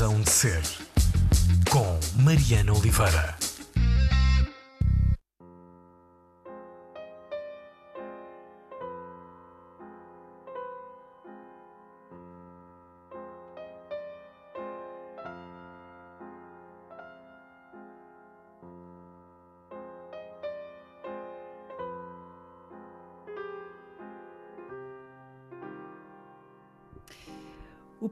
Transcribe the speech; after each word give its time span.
Razão 0.00 0.18
de 0.22 0.30
Ser, 0.30 0.62
com 1.68 2.00
Mariana 2.22 2.72
Oliveira. 2.72 3.39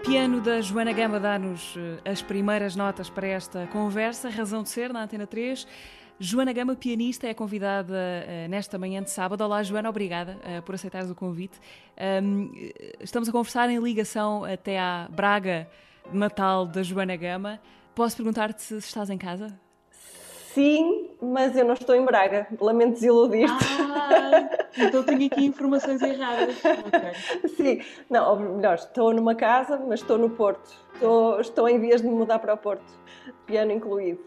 Piano 0.04 0.40
da 0.40 0.60
Joana 0.60 0.92
Gama 0.92 1.18
dá-nos 1.18 1.74
eh, 1.76 2.10
as 2.10 2.22
primeiras 2.22 2.76
notas 2.76 3.10
para 3.10 3.26
esta 3.26 3.66
conversa, 3.68 4.28
razão 4.28 4.62
de 4.62 4.68
ser, 4.68 4.92
na 4.92 5.02
Antena 5.02 5.26
3. 5.26 5.66
Joana 6.20 6.52
Gama, 6.52 6.74
pianista, 6.74 7.26
é 7.26 7.34
convidada 7.34 7.94
uh, 7.94 8.48
nesta 8.48 8.76
manhã 8.76 9.02
de 9.02 9.10
sábado. 9.10 9.42
Olá, 9.42 9.62
Joana, 9.62 9.88
obrigada 9.88 10.36
uh, 10.36 10.62
por 10.62 10.74
aceitares 10.74 11.10
o 11.10 11.14
convite. 11.14 11.60
Estamos 13.00 13.28
a 13.28 13.32
conversar 13.32 13.70
em 13.70 13.78
ligação 13.78 14.44
até 14.44 14.78
à 14.80 15.08
Braga 15.10 15.68
Natal 16.12 16.66
da 16.66 16.82
Joana 16.82 17.16
Gama. 17.16 17.60
Posso 17.94 18.16
perguntar-te 18.16 18.62
se 18.62 18.78
estás 18.78 19.10
em 19.10 19.18
casa? 19.18 19.67
Sim, 20.58 21.10
mas 21.22 21.56
eu 21.56 21.64
não 21.64 21.74
estou 21.74 21.94
em 21.94 22.04
Braga. 22.04 22.48
Lamento 22.60 22.94
desiludir-te. 22.94 23.64
Ah, 23.80 24.50
então 24.76 25.04
tenho 25.04 25.26
aqui 25.26 25.44
informações 25.46 26.02
erradas. 26.02 26.56
Okay. 26.58 27.48
Sim, 27.50 27.80
não, 28.10 28.30
ou 28.30 28.40
melhor, 28.56 28.74
estou 28.74 29.14
numa 29.14 29.36
casa, 29.36 29.80
mas 29.86 30.00
estou 30.00 30.18
no 30.18 30.30
Porto. 30.30 30.68
Estou, 30.94 31.40
estou 31.40 31.68
em 31.68 31.78
vias 31.78 32.02
de 32.02 32.08
me 32.08 32.12
mudar 32.12 32.40
para 32.40 32.54
o 32.54 32.56
Porto, 32.56 32.82
piano 33.46 33.70
incluído. 33.70 34.18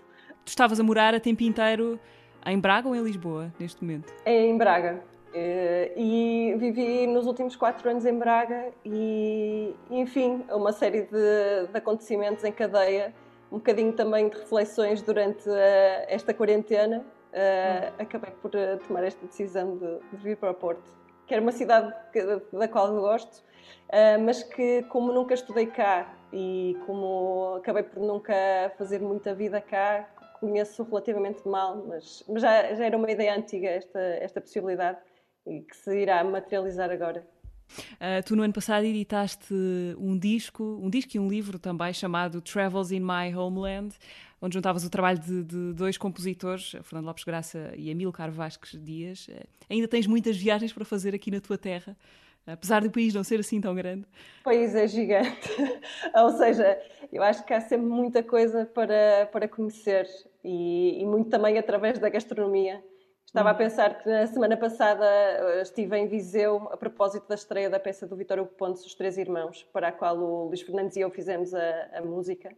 Tu 0.45 0.47
estavas 0.47 0.79
a 0.79 0.83
morar 0.83 1.13
a 1.13 1.19
tempo 1.19 1.43
inteiro 1.43 1.99
em 2.45 2.57
Braga 2.57 2.87
ou 2.87 2.95
em 2.95 3.03
Lisboa, 3.03 3.53
neste 3.59 3.83
momento? 3.83 4.13
Em 4.25 4.57
Braga. 4.57 5.03
Eh, 5.33 5.91
e 5.97 6.55
vivi 6.57 7.07
nos 7.07 7.27
últimos 7.27 7.57
quatro 7.57 7.89
anos 7.89 8.05
em 8.05 8.17
Braga 8.17 8.69
e, 8.85 9.75
enfim, 9.89 10.45
uma 10.49 10.71
série 10.71 11.01
de, 11.01 11.67
de 11.69 11.77
acontecimentos 11.77 12.45
em 12.45 12.53
cadeia 12.53 13.13
um 13.51 13.57
bocadinho 13.57 13.91
também 13.91 14.29
de 14.29 14.37
reflexões 14.37 15.01
durante 15.01 15.47
uh, 15.49 15.53
esta 16.07 16.33
quarentena, 16.33 16.99
uh, 16.99 18.01
acabei 18.01 18.31
por 18.41 18.51
uh, 18.55 18.77
tomar 18.87 19.03
esta 19.03 19.25
decisão 19.25 19.77
de, 19.77 19.99
de, 20.11 20.23
vir 20.23 20.37
para 20.37 20.51
o 20.51 20.53
Porto, 20.53 20.89
que 21.27 21.33
era 21.33 21.41
uma 21.41 21.51
cidade 21.51 21.93
que, 22.13 22.23
da 22.53 22.67
qual 22.67 22.93
gosto, 22.95 23.43
mas 24.25 24.41
que, 24.41 24.83
como 24.83 25.11
nunca 25.11 25.33
estudei 25.33 25.65
cá 25.65 26.13
e 26.31 26.77
como 26.85 27.55
acabei 27.57 27.83
por 27.83 28.01
nunca 28.01 28.33
fazer 28.77 28.99
muita 28.99 29.33
vida 29.33 29.59
cá, 29.59 30.09
conheço 30.39 30.83
relativamente 30.83 31.47
mal, 31.47 31.83
mas, 31.87 32.23
mas 32.27 32.41
já, 32.41 32.73
já 32.73 32.85
era 32.85 32.97
uma 32.97 33.11
ideia 33.11 33.35
antiga 33.35 33.69
esta, 33.69 33.99
esta 33.99 34.41
possibilidade 34.41 34.97
e 35.45 35.61
que 35.61 35.75
se 35.75 35.95
irá 36.01 36.23
materializar 36.23 36.89
agora. 36.89 37.25
Uh, 37.93 38.23
tu 38.25 38.35
no 38.35 38.43
ano 38.43 38.53
passado 38.53 38.85
editaste 38.85 39.53
um 39.97 40.17
disco, 40.17 40.79
um 40.81 40.89
disco 40.89 41.15
e 41.15 41.19
um 41.19 41.27
livro 41.27 41.59
também 41.59 41.93
chamado 41.93 42.41
Travels 42.41 42.91
in 42.91 42.99
My 42.99 43.35
Homeland, 43.35 43.95
onde 44.41 44.55
juntavas 44.55 44.83
o 44.83 44.89
trabalho 44.89 45.19
de, 45.19 45.43
de 45.43 45.73
dois 45.73 45.97
compositores, 45.97 46.71
Fernando 46.83 47.05
Lopes 47.05 47.23
Graça 47.23 47.73
e 47.75 47.91
Amilcar 47.91 48.31
Vasques 48.31 48.77
Dias. 48.81 49.27
Uh, 49.27 49.47
ainda 49.69 49.87
tens 49.87 50.07
muitas 50.07 50.37
viagens 50.37 50.73
para 50.73 50.85
fazer 50.85 51.13
aqui 51.15 51.31
na 51.31 51.39
tua 51.39 51.57
terra, 51.57 51.95
apesar 52.45 52.81
do 52.81 52.91
país 52.91 53.13
não 53.13 53.23
ser 53.23 53.39
assim 53.39 53.61
tão 53.61 53.75
grande. 53.75 54.05
O 54.41 54.43
país 54.43 54.73
é 54.75 54.87
gigante, 54.87 55.49
ou 56.15 56.31
seja, 56.31 56.79
eu 57.11 57.21
acho 57.23 57.45
que 57.45 57.53
há 57.53 57.61
sempre 57.61 57.87
muita 57.87 58.23
coisa 58.23 58.65
para, 58.65 59.27
para 59.31 59.47
conhecer 59.47 60.07
e, 60.43 61.01
e 61.01 61.05
muito 61.05 61.29
também 61.29 61.57
através 61.57 61.99
da 61.99 62.09
gastronomia. 62.09 62.83
Estava 63.31 63.51
a 63.51 63.53
hum. 63.53 63.57
pensar 63.57 63.97
que 63.97 64.09
na 64.09 64.27
semana 64.27 64.57
passada 64.57 65.05
eh, 65.05 65.61
estive 65.61 65.97
em 65.97 66.05
Viseu 66.05 66.67
a 66.69 66.75
propósito 66.75 67.29
da 67.29 67.35
estreia 67.35 67.69
da 67.69 67.79
peça 67.79 68.05
do 68.05 68.13
Vitório 68.13 68.45
Pontes, 68.45 68.85
Os 68.85 68.93
Três 68.93 69.17
Irmãos, 69.17 69.63
para 69.71 69.87
a 69.87 69.91
qual 69.93 70.17
o 70.17 70.47
Luís 70.47 70.61
Fernandes 70.61 70.97
e 70.97 70.99
eu 70.99 71.09
fizemos 71.09 71.53
a, 71.53 71.89
a 71.93 72.01
música. 72.01 72.53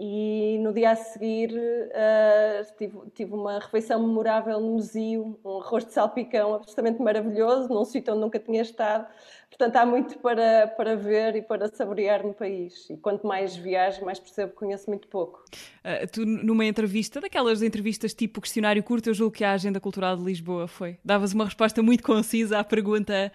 E 0.00 0.58
no 0.58 0.72
dia 0.72 0.90
a 0.90 0.96
seguir 0.96 1.52
uh, 1.52 2.76
tive, 2.76 2.98
tive, 3.14 3.32
uma 3.32 3.60
refeição 3.60 4.04
memorável 4.04 4.60
no 4.60 4.72
museu, 4.72 5.38
um 5.44 5.60
arroz 5.60 5.84
de 5.84 5.92
salpicão 5.92 6.52
absolutamente 6.52 7.00
maravilhoso, 7.00 7.68
num 7.68 7.84
sítio 7.84 8.12
onde 8.12 8.22
nunca 8.22 8.40
tinha 8.40 8.62
estado. 8.62 9.06
Portanto, 9.48 9.76
há 9.76 9.86
muito 9.86 10.18
para, 10.18 10.66
para 10.66 10.96
ver 10.96 11.36
e 11.36 11.42
para 11.42 11.68
saborear 11.68 12.26
no 12.26 12.34
país. 12.34 12.90
E 12.90 12.96
quanto 12.96 13.24
mais 13.24 13.54
viajo, 13.54 14.04
mais 14.04 14.18
percebo 14.18 14.50
que 14.50 14.58
conheço 14.58 14.90
muito 14.90 15.06
pouco. 15.06 15.44
Uh, 15.84 16.10
tu, 16.10 16.26
numa 16.26 16.64
entrevista, 16.64 17.20
daquelas 17.20 17.62
entrevistas 17.62 18.12
tipo 18.12 18.40
questionário 18.40 18.82
curto, 18.82 19.10
eu 19.10 19.14
julgo 19.14 19.36
que 19.36 19.44
a 19.44 19.52
Agenda 19.52 19.78
Cultural 19.78 20.16
de 20.16 20.24
Lisboa 20.24 20.66
foi. 20.66 20.98
Davas 21.04 21.32
uma 21.32 21.44
resposta 21.44 21.80
muito 21.84 22.02
concisa 22.02 22.58
à 22.58 22.64
pergunta 22.64 23.30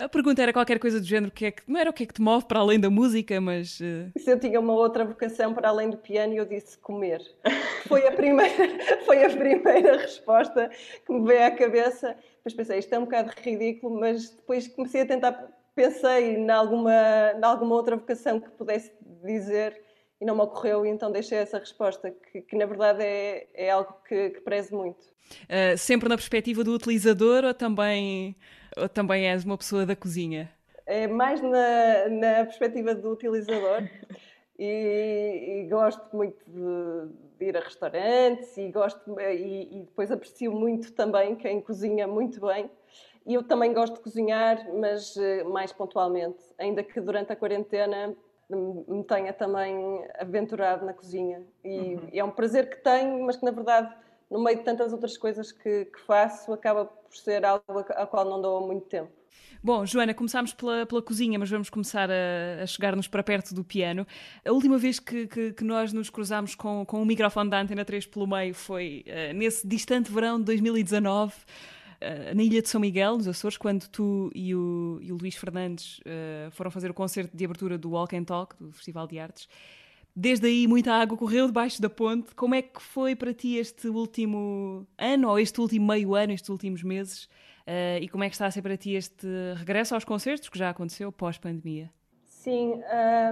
a 0.00 0.08
pergunta 0.08 0.42
era 0.42 0.52
qualquer 0.52 0.78
coisa 0.78 0.98
do 0.98 1.06
género, 1.06 1.30
que 1.30 1.46
é 1.46 1.50
que, 1.50 1.62
não 1.68 1.78
era 1.78 1.90
o 1.90 1.92
que 1.92 2.04
é 2.04 2.06
que 2.06 2.14
te 2.14 2.22
move 2.22 2.46
para 2.46 2.60
além 2.60 2.80
da 2.80 2.88
música, 2.88 3.40
mas... 3.40 3.78
Uh... 3.80 4.10
Se 4.18 4.30
eu 4.30 4.40
tinha 4.40 4.58
uma 4.58 4.72
outra 4.72 5.04
vocação 5.04 5.52
para 5.52 5.68
além 5.68 5.90
do 5.90 5.98
piano, 5.98 6.34
eu 6.34 6.46
disse 6.46 6.78
comer. 6.78 7.20
Foi 7.86 8.06
a 8.06 8.12
primeira, 8.12 8.68
foi 9.04 9.24
a 9.24 9.30
primeira 9.30 9.96
resposta 9.98 10.70
que 11.04 11.12
me 11.12 11.26
veio 11.26 11.44
à 11.44 11.50
cabeça. 11.50 12.16
Depois 12.36 12.54
pensei, 12.54 12.78
isto 12.78 12.94
é 12.94 12.98
um 12.98 13.04
bocado 13.04 13.32
ridículo, 13.42 13.98
mas 13.98 14.30
depois 14.30 14.68
comecei 14.68 15.00
a 15.00 15.06
tentar, 15.06 15.48
pensei 15.74 16.36
em 16.36 16.50
alguma, 16.50 16.92
em 17.36 17.44
alguma 17.44 17.74
outra 17.74 17.96
vocação 17.96 18.38
que 18.38 18.48
pudesse 18.50 18.92
dizer 19.24 19.89
e 20.20 20.24
não 20.24 20.34
me 20.34 20.42
ocorreu, 20.42 20.84
e 20.84 20.88
então 20.88 21.10
deixei 21.10 21.38
essa 21.38 21.58
resposta, 21.58 22.10
que, 22.10 22.42
que 22.42 22.56
na 22.56 22.66
verdade 22.66 23.02
é, 23.02 23.46
é 23.54 23.70
algo 23.70 23.94
que, 24.06 24.30
que 24.30 24.40
prezo 24.40 24.76
muito. 24.76 25.02
Uh, 25.44 25.78
sempre 25.78 26.08
na 26.08 26.16
perspectiva 26.16 26.62
do 26.64 26.74
utilizador 26.74 27.44
ou 27.44 27.54
também 27.54 28.36
ou 28.76 28.88
também 28.88 29.28
és 29.28 29.44
uma 29.44 29.56
pessoa 29.56 29.86
da 29.86 29.96
cozinha? 29.96 30.50
É 30.86 31.06
mais 31.06 31.40
na, 31.40 32.08
na 32.08 32.44
perspectiva 32.44 32.94
do 32.94 33.12
utilizador. 33.12 33.88
E, 34.58 35.62
e, 35.62 35.68
gosto 35.70 36.14
muito 36.14 36.44
de, 36.46 37.38
de, 37.38 37.46
ir 37.46 37.56
a 37.56 37.60
restaurantes 37.60 38.58
e 38.58 38.70
gosto 38.70 39.18
e, 39.18 39.78
e, 39.78 39.80
depois 39.84 40.10
aprecio 40.10 40.52
muito 40.52 40.92
também 40.92 41.34
quem 41.34 41.62
cozinha 41.62 42.06
muito 42.06 42.46
bem 42.46 42.70
e 43.24 43.32
eu 43.32 43.42
também 43.42 43.72
gosto 43.72 43.94
de 43.94 44.00
cozinhar 44.00 44.62
mas 44.74 45.16
eh, 45.16 45.44
mais 45.44 45.72
pontualmente 45.72 46.44
ainda 46.58 46.82
que 46.82 47.00
durante 47.00 47.32
a 47.32 47.36
quarentena 47.36 48.14
me 48.56 49.04
tenha 49.04 49.32
também 49.32 50.04
aventurado 50.18 50.84
na 50.84 50.92
cozinha 50.92 51.42
e, 51.64 51.94
uhum. 51.94 52.08
é 52.12 52.24
um 52.24 52.30
prazer 52.30 52.68
que 52.70 52.76
tenho 52.76 53.24
mas 53.24 53.36
que 53.36 53.44
na 53.44 53.50
verdade 53.50 53.94
no 54.30 54.42
meio 54.42 54.58
de 54.58 54.64
tantas 54.64 54.92
outras 54.92 55.18
coisas 55.18 55.50
que, 55.50 55.86
que 55.86 56.00
faço, 56.06 56.52
acaba 56.52 56.84
por 56.84 57.16
ser 57.16 57.44
algo 57.44 57.64
a, 57.68 58.02
a 58.02 58.06
qual 58.06 58.24
não 58.24 58.40
dou 58.40 58.66
muito 58.66 58.86
tempo. 58.86 59.10
Bom, 59.62 59.84
Joana, 59.84 60.14
começámos 60.14 60.54
pela, 60.54 60.86
pela 60.86 61.02
cozinha, 61.02 61.38
mas 61.38 61.50
vamos 61.50 61.68
começar 61.68 62.08
a, 62.10 62.62
a 62.62 62.66
chegar-nos 62.66 63.06
para 63.06 63.22
perto 63.22 63.54
do 63.54 63.62
piano. 63.62 64.06
A 64.42 64.52
última 64.52 64.78
vez 64.78 64.98
que, 64.98 65.26
que, 65.26 65.52
que 65.52 65.64
nós 65.64 65.92
nos 65.92 66.08
cruzámos 66.08 66.54
com, 66.54 66.86
com 66.86 67.02
o 67.02 67.04
microfone 67.04 67.50
da 67.50 67.60
Antena 67.60 67.84
3 67.84 68.06
pelo 68.06 68.26
meio 68.26 68.54
foi 68.54 69.04
uh, 69.06 69.34
nesse 69.34 69.66
distante 69.66 70.10
verão 70.10 70.38
de 70.38 70.44
2019, 70.44 71.34
eh, 72.00 72.34
na 72.34 72.42
Ilha 72.42 72.62
de 72.62 72.68
São 72.68 72.80
Miguel, 72.80 73.16
nos 73.16 73.28
Açores, 73.28 73.58
quando 73.58 73.86
tu 73.88 74.30
e 74.34 74.54
o, 74.54 74.98
e 75.02 75.12
o 75.12 75.16
Luís 75.16 75.34
Fernandes 75.34 75.98
uh, 76.00 76.50
foram 76.52 76.70
fazer 76.70 76.90
o 76.90 76.94
concerto 76.94 77.36
de 77.36 77.44
abertura 77.44 77.76
do 77.76 77.90
Walk 77.90 78.16
and 78.16 78.24
Talk, 78.24 78.56
do 78.58 78.72
Festival 78.72 79.06
de 79.06 79.18
Artes. 79.18 79.48
Desde 80.16 80.46
aí 80.46 80.66
muita 80.66 80.92
água 80.92 81.16
correu 81.16 81.46
debaixo 81.46 81.80
da 81.80 81.90
ponte. 81.90 82.34
Como 82.34 82.54
é 82.54 82.62
que 82.62 82.80
foi 82.80 83.14
para 83.14 83.34
ti 83.34 83.56
este 83.56 83.88
último 83.88 84.86
ano, 84.98 85.28
ou 85.28 85.38
este 85.38 85.60
último 85.60 85.86
meio 85.86 86.14
ano, 86.14 86.32
estes 86.32 86.48
últimos 86.48 86.82
meses? 86.82 87.24
Uh, 87.66 88.00
e 88.00 88.08
como 88.08 88.24
é 88.24 88.28
que 88.28 88.34
está 88.34 88.46
a 88.46 88.50
ser 88.50 88.62
para 88.62 88.76
ti 88.76 88.94
este 88.94 89.26
regresso 89.56 89.94
aos 89.94 90.04
concertos 90.04 90.48
que 90.48 90.58
já 90.58 90.70
aconteceu 90.70 91.12
pós-pandemia? 91.12 91.90
Sim, 92.24 92.80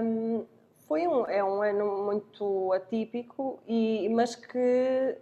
um, 0.03 0.45
foi 0.87 1.07
um, 1.07 1.25
é 1.25 1.43
um 1.43 1.61
ano 1.63 2.05
muito 2.05 2.71
atípico, 2.73 3.59
e, 3.67 4.07
mas 4.09 4.35
que 4.35 5.17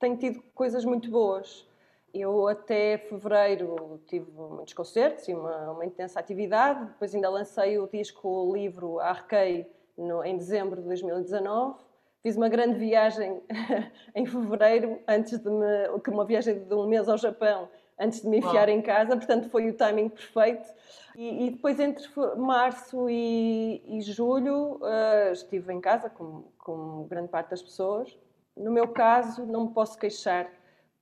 tem 0.00 0.16
tido 0.16 0.42
coisas 0.52 0.84
muito 0.84 1.08
boas. 1.08 1.69
Eu 2.12 2.48
até 2.48 2.98
fevereiro 2.98 4.00
tive 4.06 4.30
muitos 4.32 4.74
concertos 4.74 5.28
e 5.28 5.34
uma, 5.34 5.72
uma 5.72 5.86
intensa 5.86 6.18
atividade, 6.18 6.86
depois 6.86 7.14
ainda 7.14 7.30
lancei 7.30 7.78
o 7.78 7.86
disco, 7.86 8.28
o 8.28 8.54
livro 8.54 8.98
Arquei, 8.98 9.70
no, 9.96 10.24
em 10.24 10.36
dezembro 10.36 10.80
de 10.80 10.88
2019. 10.88 11.78
Fiz 12.22 12.36
uma 12.36 12.48
grande 12.48 12.78
viagem 12.78 13.40
em 14.14 14.26
fevereiro, 14.26 14.98
antes 15.06 15.38
de 15.38 15.48
me, 15.48 16.00
que 16.02 16.10
uma 16.10 16.24
viagem 16.24 16.64
de 16.64 16.74
um 16.74 16.86
mês 16.86 17.08
ao 17.08 17.16
Japão, 17.16 17.68
antes 17.98 18.22
de 18.22 18.28
me 18.28 18.38
enfiar 18.38 18.68
Uau. 18.68 18.76
em 18.76 18.82
casa, 18.82 19.16
portanto 19.16 19.48
foi 19.48 19.70
o 19.70 19.74
timing 19.74 20.08
perfeito. 20.08 20.68
E, 21.16 21.46
e 21.46 21.50
depois 21.50 21.78
entre 21.80 22.04
março 22.36 23.08
e, 23.08 23.82
e 23.86 24.00
julho 24.00 24.80
uh, 24.82 25.32
estive 25.32 25.72
em 25.72 25.80
casa, 25.80 26.08
como, 26.08 26.52
como 26.58 27.04
grande 27.04 27.28
parte 27.28 27.50
das 27.50 27.62
pessoas. 27.62 28.16
No 28.56 28.70
meu 28.70 28.88
caso, 28.88 29.46
não 29.46 29.66
me 29.66 29.74
posso 29.74 29.98
queixar, 29.98 30.50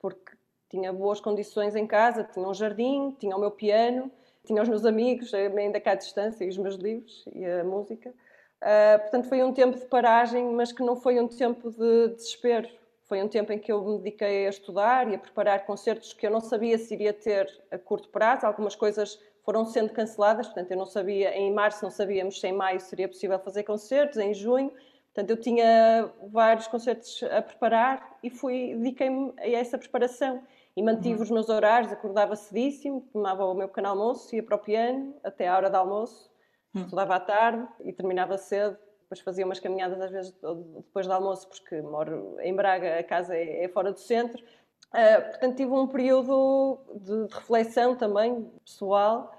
porque 0.01 0.38
tinha 0.71 0.93
boas 0.93 1.21
condições 1.21 1.75
em 1.75 1.87
casa, 1.87 2.25
tinha 2.25 2.47
um 2.47 2.55
jardim, 2.55 3.17
tinha 3.19 3.37
o 3.37 3.41
meu 3.41 3.51
piano, 3.51 4.11
tinha 4.45 4.63
os 4.63 4.69
meus 4.69 4.85
amigos, 4.85 5.33
ainda 5.35 5.81
cá 5.81 5.93
à 5.93 5.95
distância, 5.95 6.45
e 6.45 6.49
os 6.49 6.59
meus 6.59 6.77
livros 6.77 7.25
e 7.33 7.45
a 7.45 7.65
música. 7.65 8.11
Uh, 8.11 8.99
portanto, 9.01 9.29
foi 9.29 9.43
um 9.43 9.53
tempo 9.53 9.79
de 9.79 9.87
paragem, 9.87 10.45
mas 10.53 10.73
que 10.73 10.83
não 10.83 10.97
foi 10.97 11.21
um 11.21 11.29
tempo 11.29 11.71
de 11.71 12.09
desespero. 12.15 12.69
Foi 13.05 13.23
um 13.23 13.29
tempo 13.29 13.53
em 13.53 13.59
que 13.59 13.73
eu 13.73 13.83
me 13.83 13.99
dediquei 13.99 14.47
a 14.47 14.51
estudar 14.51 15.09
e 15.09 15.15
a 15.15 15.19
preparar 15.19 15.65
concertos 15.65 16.13
que 16.13 16.27
eu 16.27 16.31
não 16.31 16.41
sabia 16.41 16.77
se 16.77 16.93
iria 16.93 17.13
ter 17.13 17.49
a 17.71 17.79
curto 17.79 18.09
prazo. 18.09 18.45
Algumas 18.45 18.75
coisas 18.75 19.19
foram 19.43 19.65
sendo 19.65 19.91
canceladas, 19.91 20.47
portanto, 20.47 20.71
eu 20.71 20.77
não 20.77 20.85
sabia, 20.85 21.35
em 21.35 21.51
março 21.53 21.83
não 21.83 21.91
sabíamos 21.91 22.39
se 22.39 22.47
em 22.47 22.53
maio 22.53 22.79
seria 22.81 23.09
possível 23.09 23.39
fazer 23.39 23.63
concertos, 23.63 24.19
em 24.19 24.35
junho. 24.35 24.71
Portanto, 25.15 25.31
eu 25.31 25.37
tinha 25.41 26.11
vários 26.31 26.67
concertos 26.67 27.23
a 27.23 27.41
preparar 27.41 28.19
e 28.23 28.29
fui, 28.29 28.75
dediquei-me 28.77 29.33
a 29.39 29.49
essa 29.49 29.79
preparação 29.79 30.43
e 30.79 30.83
mantive 30.83 31.17
uhum. 31.17 31.23
os 31.23 31.31
meus 31.31 31.49
horários, 31.49 31.91
acordava 31.91 32.37
cedíssimo, 32.37 33.01
tomava 33.13 33.45
o 33.45 33.55
meu 33.55 33.67
pequeno 33.67 33.89
almoço, 33.89 34.35
ia 34.35 34.43
para 34.43 34.57
o 34.57 34.59
piano 34.59 35.15
até 35.25 35.49
a 35.49 35.57
hora 35.57 35.69
de 35.69 35.77
almoço, 35.77 36.31
uhum. 36.75 36.83
estudava 36.83 37.17
à 37.17 37.21
tarde 37.21 37.67
e 37.85 37.93
terminava 37.93 38.39
cedo 38.39 38.79
depois 39.09 39.21
fazia 39.21 39.45
umas 39.47 39.59
caminhadas 39.59 40.01
às 40.03 40.11
vezes 40.11 40.35
depois 40.77 41.07
do 41.07 41.13
almoço, 41.15 41.49
porque 41.49 41.81
moro 41.81 42.37
em 42.41 42.55
Braga, 42.55 42.99
a 42.99 43.03
casa 43.03 43.35
é, 43.35 43.65
é 43.65 43.69
fora 43.69 43.91
do 43.91 43.99
centro. 43.99 44.45
Uh, 44.93 45.31
portanto, 45.31 45.57
tive 45.57 45.73
um 45.73 45.87
período 45.87 46.79
de, 46.95 47.27
de 47.27 47.35
reflexão 47.35 47.97
também 47.97 48.51
pessoal, 48.65 49.33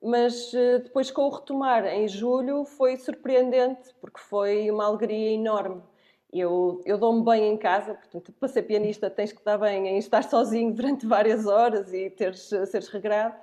mas 0.00 0.52
uh, 0.52 0.78
depois 0.80 1.10
com 1.10 1.22
o 1.22 1.28
retomar 1.28 1.86
em 1.86 2.06
julho 2.06 2.64
foi 2.64 2.96
surpreendente, 2.96 3.92
porque 4.00 4.20
foi 4.20 4.70
uma 4.70 4.86
alegria 4.86 5.32
enorme. 5.32 5.82
Eu, 6.32 6.82
eu 6.84 6.98
dou-me 6.98 7.24
bem 7.24 7.52
em 7.52 7.56
casa, 7.56 7.94
portanto, 7.94 8.32
para 8.32 8.48
ser 8.48 8.62
pianista 8.62 9.08
tens 9.08 9.32
que 9.32 9.38
estar 9.38 9.56
bem 9.56 9.86
em 9.88 9.98
estar 9.98 10.22
sozinho 10.24 10.72
durante 10.74 11.06
várias 11.06 11.46
horas 11.46 11.92
e 11.92 12.10
teres, 12.10 12.42
seres 12.42 12.88
regrado 12.88 13.36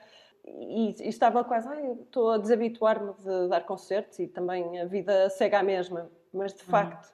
e, 0.46 0.96
e, 1.02 1.08
estava 1.08 1.44
quase, 1.44 1.68
ai, 1.68 1.92
estou 2.02 2.32
a 2.32 2.38
desabituar-me 2.38 3.14
de 3.14 3.48
dar 3.48 3.62
concertos 3.66 4.20
e 4.20 4.28
também 4.28 4.80
a 4.80 4.86
vida 4.86 5.30
segue 5.30 5.56
a 5.56 5.64
mesma. 5.64 6.10
Mas 6.34 6.54
de 6.54 6.64
uhum. 6.64 6.70
facto, 6.70 7.14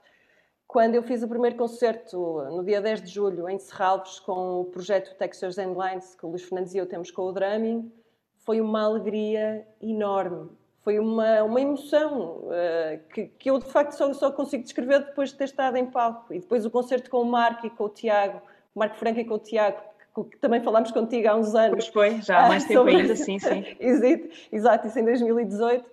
quando 0.67 0.95
eu 0.95 1.03
fiz 1.03 1.21
o 1.21 1.27
primeiro 1.27 1.55
concerto 1.55 2.17
no 2.49 2.63
dia 2.63 2.81
10 2.81 3.03
de 3.03 3.07
julho 3.09 3.47
em 3.47 3.59
Serralves 3.59 4.19
com 4.19 4.61
o 4.61 4.65
projeto 4.65 5.15
Textures 5.17 5.59
and 5.59 5.73
Lines 5.73 6.15
que 6.15 6.25
o 6.25 6.29
Luís 6.29 6.43
Fernandes 6.43 6.73
e 6.73 6.77
eu 6.79 6.87
temos 6.87 7.11
com 7.11 7.23
o 7.23 7.31
Drumming, 7.31 7.91
foi 8.37 8.61
uma 8.61 8.83
alegria 8.83 9.67
enorme. 9.81 10.49
Foi 10.89 10.97
uma, 10.97 11.43
uma 11.43 11.61
emoção 11.61 12.39
uh, 12.45 12.99
que, 13.13 13.27
que 13.37 13.51
eu 13.51 13.59
de 13.59 13.65
facto 13.65 13.91
só, 13.91 14.11
só 14.11 14.31
consigo 14.31 14.63
descrever 14.63 15.05
depois 15.05 15.29
de 15.29 15.35
ter 15.35 15.43
estado 15.43 15.77
em 15.77 15.85
palco. 15.85 16.33
E 16.33 16.39
depois 16.39 16.65
o 16.65 16.71
concerto 16.71 17.11
com 17.11 17.21
o 17.21 17.25
Marco 17.25 17.67
e 17.67 17.69
com 17.69 17.83
o 17.83 17.89
Tiago, 17.89 18.41
o 18.73 18.79
Marco 18.79 18.95
Franco 18.95 19.19
e 19.19 19.23
com 19.23 19.35
o 19.35 19.37
Tiago, 19.37 19.77
que 20.15 20.37
também 20.39 20.63
falámos 20.63 20.89
contigo 20.89 21.29
há 21.29 21.35
uns 21.35 21.53
anos. 21.53 21.87
Pois 21.91 22.13
foi, 22.13 22.21
já 22.23 22.43
há 22.43 22.47
mais 22.47 22.65
tempo 22.65 22.87
ainda, 22.87 23.15
sim, 23.15 23.37
sim. 23.37 23.63
Exato, 24.51 24.87
isso 24.87 24.97
em 24.97 25.05
2018. 25.05 25.85
Uh, 25.85 25.89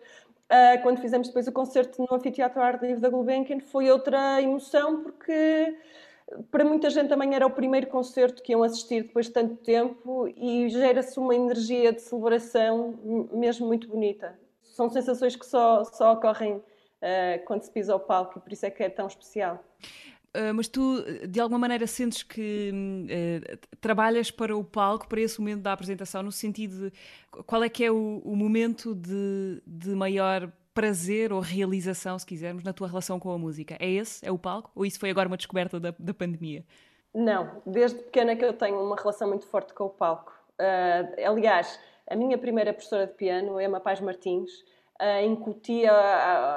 ah, 0.49 0.79
quando 0.83 0.99
fizemos 1.03 1.29
depois 1.29 1.47
o 1.47 1.53
concerto 1.53 2.01
no 2.01 2.17
Anfiteatro 2.17 2.63
Art 2.63 2.81
Livre 2.81 3.03
da 3.03 3.11
Gulbenkian, 3.11 3.61
foi 3.61 3.91
outra 3.91 4.41
emoção, 4.41 5.03
porque 5.03 5.77
para 6.51 6.65
muita 6.65 6.89
gente 6.89 7.11
também 7.11 7.35
era 7.35 7.47
o 7.47 7.51
primeiro 7.51 7.89
concerto 7.89 8.43
que 8.43 8.53
iam 8.53 8.63
assistir 8.63 9.03
depois 9.03 9.27
de 9.27 9.33
tanto 9.33 9.57
tempo 9.57 10.27
e 10.35 10.71
gera-se 10.71 11.19
uma 11.19 11.35
energia 11.35 11.93
de 11.93 12.01
celebração 12.01 12.95
mesmo 13.31 13.67
muito 13.67 13.87
bonita. 13.89 14.46
São 14.77 14.91
sensações 14.91 15.35
que 15.35 15.47
só, 15.47 15.85
só 15.85 16.13
ocorrem 16.13 16.57
uh, 16.57 17.45
quando 17.47 17.63
se 17.63 17.71
pisa 17.71 17.95
ao 17.95 18.01
palco 18.01 18.39
e 18.39 18.43
por 18.43 18.53
isso 18.53 18.67
é 18.67 18.71
que 18.71 18.83
é 18.83 18.91
tão 18.91 19.07
especial. 19.07 19.65
Ah, 20.37 20.53
mas 20.53 20.69
tu, 20.69 21.03
de 21.27 21.41
alguma 21.41 21.59
maneira, 21.59 21.87
sentes 21.87 22.23
que 22.23 22.71
uh, 22.71 23.77
trabalhas 23.81 24.31
para 24.31 24.55
o 24.55 24.63
palco, 24.63 25.09
para 25.09 25.21
esse 25.21 25.41
momento 25.41 25.63
da 25.63 25.73
apresentação, 25.73 26.23
no 26.23 26.31
sentido 26.31 26.91
de 26.91 26.93
qual 27.47 27.65
é 27.65 27.71
que 27.71 27.83
é 27.83 27.91
o, 27.91 28.21
o 28.23 28.37
momento 28.37 28.95
de, 28.95 29.63
de, 29.67 29.95
maior 29.95 30.53
prazer 30.75 31.33
ou 31.33 31.41
realização, 31.41 32.19
se 32.19 32.27
quisermos, 32.27 32.63
na 32.63 32.75
tua 32.75 32.87
relação 32.87 33.19
com 33.19 33.31
a 33.31 33.39
música? 33.39 33.79
É 33.81 33.91
esse? 33.91 34.27
É 34.27 34.31
o 34.31 34.39
palco? 34.39 34.71
Ou 34.75 34.85
isso 34.85 35.01
foi 35.01 35.09
agora 35.09 35.27
uma 35.27 35.39
descoberta 35.39 35.81
da, 35.81 35.95
da 35.99 36.13
pandemia? 36.13 36.63
Não, 37.15 37.63
desde 37.65 37.99
pequena 37.99 38.37
que 38.37 38.45
eu 38.45 38.53
tenho 38.53 38.79
uma 38.79 38.97
relação 38.97 39.27
muito 39.27 39.47
forte 39.47 39.73
com 39.73 39.85
o 39.85 39.91
palco. 39.91 40.35
Uh, 40.61 41.27
aliás, 41.27 41.81
a 42.09 42.17
minha 42.17 42.39
primeira 42.39 42.73
professora 42.73 43.07
de 43.07 43.15
piano, 43.15 43.61
Emma 43.61 43.81
Paz 43.81 44.01
Martins, 44.01 44.51
uh, 45.01 45.25
incutia 45.25 45.93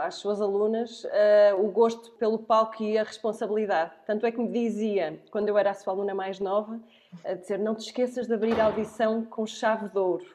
às 0.04 0.16
suas 0.16 0.42
alunas 0.42 1.04
uh, 1.04 1.64
o 1.64 1.72
gosto 1.72 2.12
pelo 2.12 2.40
palco 2.40 2.84
e 2.84 2.98
a 2.98 3.04
responsabilidade. 3.04 3.92
Tanto 4.06 4.26
é 4.26 4.32
que 4.32 4.40
me 4.40 4.52
dizia, 4.52 5.20
quando 5.32 5.50
eu 5.50 5.58
era 5.58 5.72
a 5.72 5.74
sua 5.74 5.94
aluna 5.94 6.14
mais 6.14 6.40
nova, 6.40 6.80
a 7.24 7.34
dizer: 7.34 7.60
Não 7.60 7.76
te 7.76 7.86
esqueças 7.86 8.28
de 8.28 8.34
abrir 8.34 8.60
a 8.60 8.66
audição 8.66 9.26
com 9.26 9.46
chave 9.46 9.90
de 9.90 9.98
ouro. 9.98 10.26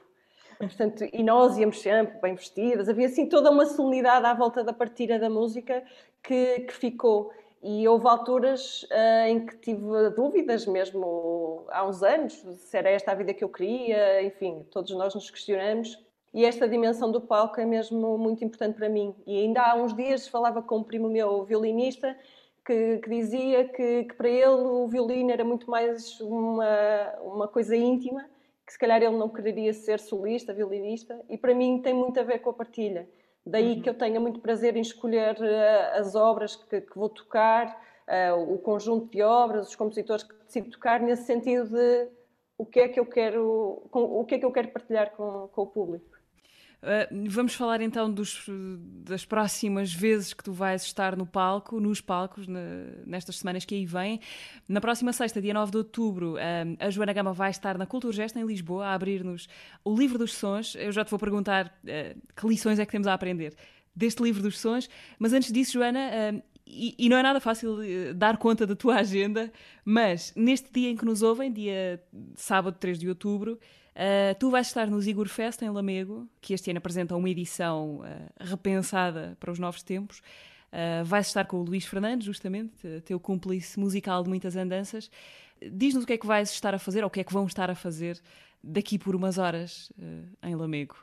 Portanto, 0.58 1.04
e 1.12 1.22
nós 1.22 1.58
íamos 1.58 1.80
sempre 1.80 2.18
bem 2.20 2.34
vestidas, 2.34 2.88
havia 2.88 3.06
assim 3.06 3.28
toda 3.28 3.50
uma 3.50 3.66
solenidade 3.66 4.24
à 4.24 4.32
volta 4.32 4.62
da 4.62 4.72
partida 4.72 5.18
da 5.18 5.28
música 5.28 5.82
que, 6.22 6.60
que 6.60 6.72
ficou. 6.72 7.32
E 7.66 7.88
houve 7.88 8.06
alturas 8.06 8.82
uh, 8.82 9.26
em 9.26 9.46
que 9.46 9.56
tive 9.56 10.10
dúvidas 10.14 10.66
mesmo 10.66 11.64
há 11.70 11.82
uns 11.88 12.02
anos, 12.02 12.34
se 12.34 12.76
era 12.76 12.90
esta 12.90 13.12
a 13.12 13.14
vida 13.14 13.32
que 13.32 13.42
eu 13.42 13.48
queria, 13.48 14.22
enfim, 14.22 14.66
todos 14.70 14.90
nós 14.90 15.14
nos 15.14 15.30
questionamos. 15.30 15.98
E 16.34 16.44
esta 16.44 16.68
dimensão 16.68 17.10
do 17.10 17.22
palco 17.22 17.58
é 17.58 17.64
mesmo 17.64 18.18
muito 18.18 18.44
importante 18.44 18.76
para 18.76 18.90
mim. 18.90 19.14
E 19.26 19.38
ainda 19.38 19.62
há 19.62 19.76
uns 19.76 19.96
dias 19.96 20.28
falava 20.28 20.60
com 20.60 20.76
um 20.76 20.84
primo 20.84 21.08
meu, 21.08 21.42
violinista, 21.44 22.14
que, 22.66 22.98
que 22.98 23.08
dizia 23.08 23.64
que, 23.64 24.04
que, 24.04 24.14
para 24.14 24.28
ele 24.28 24.46
o 24.46 24.86
violino 24.86 25.30
era 25.30 25.42
muito 25.42 25.70
mais 25.70 26.20
uma, 26.20 27.14
uma 27.22 27.48
coisa 27.48 27.74
íntima, 27.74 28.28
que 28.66 28.74
se 28.74 28.78
calhar 28.78 29.02
ele 29.02 29.16
não 29.16 29.30
quereria 29.30 29.72
ser 29.72 29.98
solista, 29.98 30.52
violinista, 30.52 31.18
e 31.30 31.38
para 31.38 31.54
mim 31.54 31.80
tem 31.80 31.94
muito 31.94 32.20
a 32.20 32.22
ver 32.22 32.40
com 32.40 32.50
a 32.50 32.54
partilha. 32.54 33.08
Daí 33.46 33.74
uhum. 33.74 33.82
que 33.82 33.90
eu 33.90 33.94
tenha 33.94 34.18
muito 34.18 34.40
prazer 34.40 34.76
em 34.76 34.80
escolher 34.80 35.36
uh, 35.36 35.98
as 35.98 36.14
obras 36.14 36.56
que, 36.56 36.80
que 36.80 36.98
vou 36.98 37.10
tocar, 37.10 37.78
uh, 38.08 38.54
o 38.54 38.58
conjunto 38.58 39.10
de 39.10 39.22
obras, 39.22 39.68
os 39.68 39.76
compositores 39.76 40.24
que 40.24 40.34
decido 40.34 40.70
tocar, 40.70 41.00
nesse 41.00 41.24
sentido 41.24 41.68
de 41.68 42.08
o 42.56 42.64
que 42.64 42.80
é 42.80 42.88
que 42.88 42.98
eu 42.98 43.04
quero, 43.04 43.86
com, 43.90 44.02
o 44.02 44.24
que 44.24 44.36
é 44.36 44.38
que 44.38 44.44
eu 44.44 44.52
quero 44.52 44.68
partilhar 44.68 45.10
com, 45.12 45.48
com 45.48 45.62
o 45.62 45.66
público. 45.66 46.13
Uh, 46.84 47.30
vamos 47.30 47.54
falar 47.54 47.80
então 47.80 48.12
dos, 48.12 48.44
das 49.06 49.24
próximas 49.24 49.92
vezes 49.92 50.34
que 50.34 50.44
tu 50.44 50.52
vais 50.52 50.82
estar 50.82 51.16
no 51.16 51.24
palco, 51.24 51.80
nos 51.80 52.02
palcos, 52.02 52.46
nestas 53.06 53.38
semanas 53.38 53.64
que 53.64 53.74
aí 53.74 53.86
vêm. 53.86 54.20
Na 54.68 54.82
próxima 54.82 55.10
sexta, 55.14 55.40
dia 55.40 55.54
9 55.54 55.72
de 55.72 55.78
outubro, 55.78 56.34
uh, 56.34 56.38
a 56.78 56.90
Joana 56.90 57.14
Gama 57.14 57.32
vai 57.32 57.50
estar 57.50 57.78
na 57.78 57.86
Cultura 57.86 58.12
Gesta 58.12 58.38
em 58.38 58.44
Lisboa 58.44 58.88
a 58.88 58.94
abrir-nos 58.94 59.48
o 59.82 59.96
livro 59.96 60.18
dos 60.18 60.34
sons. 60.34 60.74
Eu 60.74 60.92
já 60.92 61.02
te 61.02 61.10
vou 61.10 61.18
perguntar 61.18 61.66
uh, 61.66 62.20
que 62.36 62.46
lições 62.46 62.78
é 62.78 62.84
que 62.84 62.92
temos 62.92 63.06
a 63.06 63.14
aprender 63.14 63.54
deste 63.96 64.22
livro 64.22 64.42
dos 64.42 64.58
sons, 64.58 64.90
mas 65.18 65.32
antes 65.32 65.52
disso, 65.52 65.74
Joana, 65.74 66.42
e, 66.66 66.96
e, 66.98 67.08
não 67.08 67.16
é 67.16 67.22
nada 67.22 67.38
fácil 67.38 67.78
dar 68.16 68.36
conta 68.38 68.66
da 68.66 68.74
tua 68.74 68.96
agenda, 68.96 69.52
mas 69.84 70.32
neste 70.34 70.68
dia 70.72 70.90
em 70.90 70.96
que 70.96 71.04
nos 71.04 71.22
ouvem, 71.22 71.52
dia 71.52 72.02
sábado 72.34 72.76
3 72.76 72.98
de 72.98 73.08
outubro, 73.08 73.56
Uh, 73.94 74.34
tu 74.40 74.50
vais 74.50 74.66
estar 74.66 74.88
no 74.88 75.00
Zigor 75.00 75.28
Fest 75.28 75.62
em 75.62 75.70
Lamego, 75.70 76.28
que 76.40 76.52
este 76.52 76.68
ano 76.70 76.78
apresenta 76.78 77.14
uma 77.14 77.28
edição 77.30 78.00
uh, 78.00 78.04
repensada 78.40 79.36
para 79.38 79.52
os 79.52 79.58
novos 79.58 79.82
tempos. 79.84 80.18
Uh, 80.72 81.04
vais 81.04 81.28
estar 81.28 81.44
com 81.44 81.58
o 81.58 81.62
Luís 81.62 81.86
Fernandes, 81.86 82.26
justamente, 82.26 83.00
teu 83.02 83.20
cúmplice 83.20 83.78
musical 83.78 84.24
de 84.24 84.28
muitas 84.28 84.56
andanças. 84.56 85.08
Diz-nos 85.62 86.02
o 86.02 86.06
que 86.06 86.14
é 86.14 86.18
que 86.18 86.26
vais 86.26 86.50
estar 86.50 86.74
a 86.74 86.78
fazer, 86.78 87.02
ou 87.02 87.06
o 87.06 87.10
que 87.10 87.20
é 87.20 87.24
que 87.24 87.32
vão 87.32 87.46
estar 87.46 87.70
a 87.70 87.74
fazer 87.76 88.20
daqui 88.62 88.98
por 88.98 89.14
umas 89.14 89.38
horas 89.38 89.92
em 90.42 90.54
Lamego. 90.56 90.96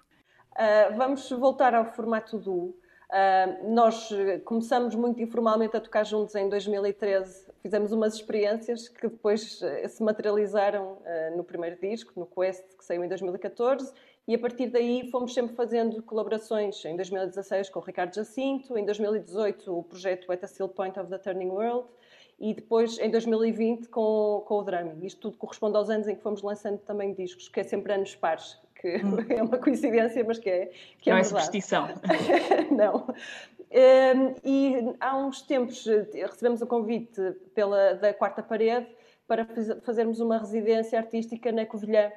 vamos 0.97 1.29
voltar 1.29 1.73
ao 1.73 1.85
formato 1.85 2.37
do 2.37 2.75
Uh, 3.11 3.73
nós 3.73 4.09
começamos 4.45 4.95
muito 4.95 5.21
informalmente 5.21 5.75
a 5.75 5.81
tocar 5.81 6.05
juntos 6.05 6.33
em 6.33 6.47
2013, 6.47 7.51
fizemos 7.61 7.91
umas 7.91 8.13
experiências 8.13 8.87
que 8.87 9.01
depois 9.01 9.61
uh, 9.61 9.89
se 9.89 10.01
materializaram 10.01 10.93
uh, 10.93 11.35
no 11.35 11.43
primeiro 11.43 11.77
disco, 11.77 12.17
no 12.17 12.25
Quest, 12.25 12.63
que 12.77 12.85
saiu 12.85 13.03
em 13.03 13.09
2014, 13.09 13.91
e 14.25 14.33
a 14.33 14.39
partir 14.39 14.67
daí 14.67 15.09
fomos 15.11 15.33
sempre 15.33 15.53
fazendo 15.57 16.01
colaborações. 16.01 16.85
Em 16.85 16.95
2016 16.95 17.69
com 17.69 17.79
o 17.79 17.83
Ricardo 17.83 18.15
Jacinto, 18.15 18.77
em 18.77 18.85
2018 18.85 19.77
o 19.77 19.83
projeto 19.83 20.31
At 20.31 20.45
a 20.45 20.67
Point 20.69 20.97
of 20.97 21.09
the 21.09 21.17
Turning 21.17 21.49
World, 21.49 21.89
e 22.41 22.55
depois 22.55 22.97
em 22.97 23.09
2020 23.11 23.87
com, 23.87 24.43
com 24.47 24.55
o 24.55 24.63
Drumming. 24.63 25.05
Isto 25.05 25.21
tudo 25.21 25.37
corresponde 25.37 25.77
aos 25.77 25.91
anos 25.91 26.07
em 26.07 26.15
que 26.15 26.23
fomos 26.23 26.41
lançando 26.41 26.79
também 26.79 27.13
discos, 27.13 27.47
que 27.47 27.59
é 27.59 27.63
sempre 27.63 27.93
anos 27.93 28.15
pares 28.15 28.59
que 28.81 28.97
hum. 28.97 29.17
é 29.29 29.43
uma 29.43 29.59
coincidência, 29.59 30.23
mas 30.23 30.39
que 30.39 30.49
é, 30.49 30.71
que 30.97 31.11
é 31.11 31.13
Não 31.13 31.19
é 31.19 31.23
superstição. 31.23 31.87
Não. 32.75 33.05
Um, 33.71 34.35
e 34.43 34.95
há 34.99 35.15
uns 35.15 35.43
tempos 35.43 35.85
recebemos 35.85 36.61
o 36.63 36.67
convite 36.67 37.21
pela, 37.53 37.93
da 37.93 38.11
Quarta 38.11 38.41
Parede 38.41 38.87
para 39.27 39.47
fazermos 39.83 40.19
uma 40.19 40.39
residência 40.39 40.97
artística 40.97 41.51
na 41.51 41.65
Covilhã. 41.65 42.11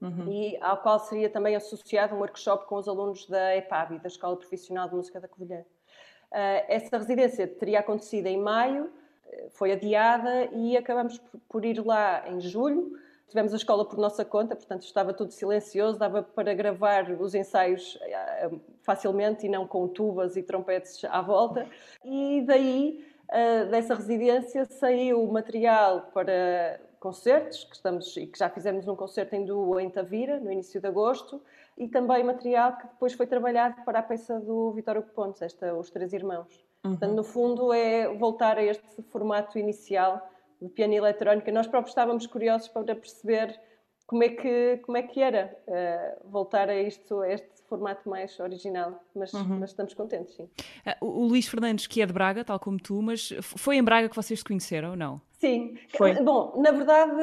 Uhum. 0.00 0.32
E 0.32 0.56
ao 0.60 0.78
qual 0.78 1.00
seria 1.00 1.28
também 1.28 1.56
associado 1.56 2.14
um 2.14 2.18
workshop 2.18 2.66
com 2.66 2.76
os 2.76 2.86
alunos 2.86 3.26
da 3.26 3.56
EPAB, 3.56 3.98
da 3.98 4.08
Escola 4.08 4.36
Profissional 4.36 4.88
de 4.88 4.94
Música 4.94 5.20
da 5.20 5.26
Covilhã. 5.26 5.60
Uh, 5.60 6.64
essa 6.68 6.96
residência 6.96 7.46
teria 7.46 7.80
acontecido 7.80 8.26
em 8.26 8.38
maio, 8.38 8.90
foi 9.50 9.72
adiada 9.72 10.46
e 10.52 10.76
acabamos 10.76 11.20
por 11.48 11.64
ir 11.64 11.84
lá 11.84 12.28
em 12.28 12.40
julho 12.40 12.92
Tivemos 13.34 13.52
a 13.52 13.56
escola 13.56 13.84
por 13.84 13.98
nossa 13.98 14.24
conta, 14.24 14.54
portanto 14.54 14.82
estava 14.82 15.12
tudo 15.12 15.32
silencioso, 15.32 15.98
dava 15.98 16.22
para 16.22 16.54
gravar 16.54 17.10
os 17.20 17.34
ensaios 17.34 17.98
eh, 18.02 18.50
facilmente 18.82 19.44
e 19.44 19.48
não 19.48 19.66
com 19.66 19.88
tubas 19.88 20.36
e 20.36 20.42
trompetes 20.44 21.04
à 21.06 21.20
volta. 21.20 21.66
E 22.04 22.42
daí, 22.46 23.04
eh, 23.28 23.64
dessa 23.64 23.96
residência, 23.96 24.64
saiu 24.66 25.26
material 25.26 26.12
para 26.14 26.80
concertos, 27.00 27.64
que 27.64 27.74
estamos 27.74 28.16
e 28.16 28.28
que 28.28 28.38
já 28.38 28.48
fizemos 28.48 28.86
um 28.86 28.94
concerto 28.94 29.34
em 29.34 29.44
duo 29.44 29.80
em 29.80 29.90
Tavira, 29.90 30.38
no 30.38 30.52
início 30.52 30.80
de 30.80 30.86
agosto, 30.86 31.42
e 31.76 31.88
também 31.88 32.22
material 32.22 32.76
que 32.76 32.86
depois 32.86 33.14
foi 33.14 33.26
trabalhado 33.26 33.82
para 33.84 33.98
a 33.98 34.02
peça 34.02 34.38
do 34.38 34.70
Vitório 34.70 35.02
Pontes, 35.02 35.42
esta 35.42 35.74
Os 35.74 35.90
Três 35.90 36.12
Irmãos. 36.12 36.63
Uhum. 36.84 36.90
Portanto, 36.90 37.14
no 37.14 37.24
fundo, 37.24 37.72
é 37.72 38.08
voltar 38.14 38.58
a 38.58 38.62
este 38.62 39.02
formato 39.10 39.58
inicial 39.58 40.28
de 40.60 40.68
piano 40.68 40.94
eletrónica. 40.94 41.50
Nós 41.50 41.66
próprios 41.66 41.92
estávamos 41.92 42.26
curiosos 42.26 42.68
para 42.68 42.94
perceber 42.94 43.58
como 44.06 44.22
é 44.22 44.28
que, 44.28 44.80
como 44.84 44.98
é 44.98 45.02
que 45.02 45.20
era 45.20 45.56
uh, 45.66 46.30
voltar 46.30 46.68
a 46.68 46.80
isto, 46.80 47.20
a 47.20 47.32
este 47.32 47.48
formato 47.68 48.08
mais 48.08 48.38
original, 48.38 49.02
mas, 49.14 49.32
uhum. 49.32 49.60
mas 49.60 49.70
estamos 49.70 49.94
contentes, 49.94 50.34
sim. 50.34 50.44
Uh, 51.00 51.06
o 51.06 51.26
Luís 51.26 51.46
Fernandes, 51.48 51.86
que 51.86 52.02
é 52.02 52.06
de 52.06 52.12
Braga, 52.12 52.44
tal 52.44 52.60
como 52.60 52.78
tu, 52.78 53.00
mas 53.00 53.32
foi 53.40 53.76
em 53.76 53.82
Braga 53.82 54.08
que 54.08 54.16
vocês 54.16 54.40
se 54.40 54.44
conheceram 54.44 54.90
ou 54.90 54.96
não? 54.96 55.20
Sim, 55.32 55.78
foi. 55.96 56.14
Bom, 56.22 56.60
na 56.60 56.70
verdade, 56.70 57.16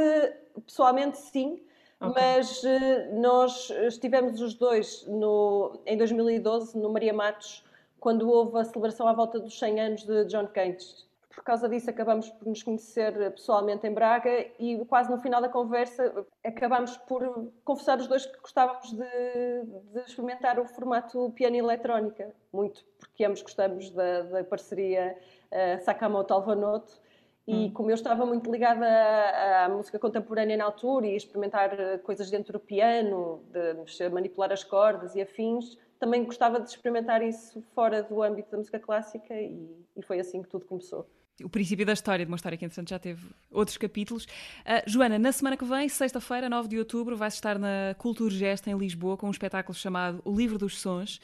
pessoalmente 0.66 1.20
sim, 1.20 1.62
okay. 2.00 2.22
mas 2.22 2.64
uh, 2.64 3.20
nós 3.22 3.70
estivemos 3.88 4.42
os 4.42 4.56
dois 4.56 5.06
no, 5.08 5.80
em 5.86 5.96
2012 5.98 6.78
no 6.80 6.92
Maria 6.92 7.14
Matos, 7.14 7.64
quando 8.02 8.30
houve 8.30 8.60
a 8.60 8.66
celebração 8.66 9.08
à 9.08 9.14
volta 9.14 9.40
dos 9.40 9.58
100 9.58 9.80
anos 9.80 10.04
de 10.04 10.26
John 10.26 10.48
Cage 10.48 11.10
por 11.34 11.44
causa 11.46 11.70
disso 11.70 11.90
acabamos 11.90 12.30
por 12.30 12.48
nos 12.48 12.62
conhecer 12.62 13.14
pessoalmente 13.32 13.88
em 13.88 13.94
Braga 13.94 14.48
e 14.60 14.84
quase 14.86 15.10
no 15.10 15.18
final 15.22 15.42
da 15.42 15.48
conversa 15.48 16.26
acabamos 16.44 16.98
por 16.98 17.52
confessar 17.64 17.98
os 18.00 18.08
dois 18.08 18.26
que 18.26 18.38
gostávamos 18.40 18.92
de, 18.92 19.64
de 19.94 20.00
experimentar 20.06 20.60
o 20.60 20.66
formato 20.66 21.32
piano 21.32 21.56
eletrónica, 21.56 22.34
muito 22.52 22.84
porque 23.00 23.24
ambos 23.24 23.42
gostamos 23.42 23.90
da, 23.92 24.24
da 24.24 24.44
parceria 24.44 25.18
uh, 25.52 25.84
Sakamoto-Alvanoto 25.84 27.00
e 27.48 27.68
hum. 27.68 27.74
como 27.74 27.90
eu 27.90 27.96
estava 27.96 28.26
muito 28.26 28.52
ligada 28.52 28.86
à, 28.86 29.66
à, 29.66 29.70
música 29.70 29.98
contemporânea 29.98 30.58
na 30.58 30.66
altura 30.66 31.08
e 31.08 31.16
experimentar 31.16 31.74
eh, 31.80 31.98
coisas 31.98 32.30
dentro 32.30 32.54
do 32.54 32.60
piano, 32.60 33.42
de 33.50 34.10
manipular 34.10 34.52
as 34.52 34.64
cordas 34.64 35.16
e 35.16 35.22
afins, 35.22 35.76
também 36.02 36.26
gostava 36.26 36.60
de 36.60 36.68
experimentar 36.68 37.22
isso 37.22 37.62
fora 37.76 38.02
do 38.02 38.24
âmbito 38.24 38.50
da 38.50 38.58
música 38.58 38.80
clássica 38.80 39.36
e, 39.36 39.70
e 39.96 40.02
foi 40.02 40.20
assim 40.20 40.42
que 40.42 40.50
tudo 40.50 40.66
começou 40.66 41.08
o 41.44 41.50
princípio 41.50 41.86
da 41.86 41.94
história, 41.94 42.26
de 42.26 42.32
uma 42.32 42.36
história 42.36 42.58
que, 42.58 42.66
entretanto, 42.66 42.90
já 42.90 43.00
teve 43.00 43.26
outros 43.52 43.78
capítulos. 43.78 44.26
Uh, 44.26 44.88
Joana, 44.88 45.18
na 45.20 45.32
semana 45.32 45.58
que 45.58 45.66
vem, 45.66 45.88
sexta-feira, 45.90 46.50
9 46.50 46.68
de 46.68 46.80
outubro, 46.80 47.16
vais 47.16 47.34
estar 47.34 47.58
na 47.58 47.96
Cultura 47.98 48.34
Gesta, 48.34 48.70
em 48.70 48.78
Lisboa, 48.78 49.18
com 49.18 49.28
um 49.28 49.32
espetáculo 49.32 49.78
chamado 49.78 50.22
O 50.24 50.36
Livro 50.36 50.58
dos 50.58 50.80
Sons. 50.80 51.20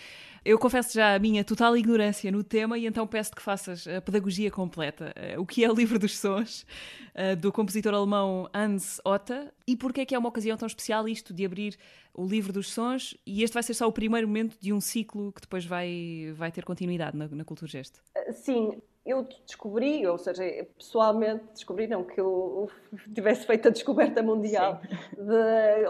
Eu 0.46 0.58
confesso 0.58 0.94
já 0.94 1.16
a 1.16 1.20
minha 1.20 1.44
total 1.44 1.76
ignorância 1.76 2.32
no 2.32 2.44
tema 2.44 2.78
e 2.78 2.86
então 2.86 3.06
peço 3.06 3.36
que 3.36 3.42
faças 3.42 3.86
a 3.88 4.00
pedagogia 4.02 4.50
completa. 4.50 5.14
Uh, 5.36 5.42
o 5.42 5.46
que 5.46 5.64
é 5.64 5.72
o 5.72 5.74
Livro 5.74 6.00
dos 6.00 6.18
Sons, 6.18 6.66
uh, 7.14 7.36
do 7.36 7.52
compositor 7.52 7.94
alemão 7.94 8.50
Hans 8.54 9.02
Otta, 9.04 9.54
e 9.68 9.76
porquê 9.76 10.02
é 10.02 10.06
que 10.06 10.16
é 10.16 10.18
uma 10.20 10.30
ocasião 10.30 10.56
tão 10.56 10.66
especial 10.66 11.08
isto 11.08 11.34
de 11.34 11.46
abrir 11.46 11.78
o 12.14 12.26
Livro 12.26 12.52
dos 12.52 12.72
Sons, 12.72 13.16
e 13.26 13.44
este 13.44 13.54
vai 13.54 13.62
ser 13.62 13.76
só 13.76 13.88
o 13.88 13.92
primeiro 13.92 14.28
momento 14.28 14.58
de 14.60 14.74
um 14.74 14.82
ciclo 14.82 15.32
que 15.32 15.42
depois 15.42 15.64
vai, 15.64 16.34
vai 16.36 16.52
ter 16.52 16.66
continuidade 16.66 17.16
na, 17.16 17.28
na 17.28 17.46
Cultura 17.46 17.70
Gesta. 17.70 18.00
Sim, 18.32 18.82
eu 19.08 19.28
descobri, 19.46 20.06
ou 20.06 20.18
seja, 20.18 20.44
pessoalmente 20.78 21.46
descobri, 21.54 21.88
não 21.88 22.04
que 22.04 22.20
eu 22.20 22.70
tivesse 23.16 23.48
feito 23.48 23.70
a 23.70 23.72
descoberta 23.72 24.22
mundial. 24.22 24.82
De, 25.18 25.86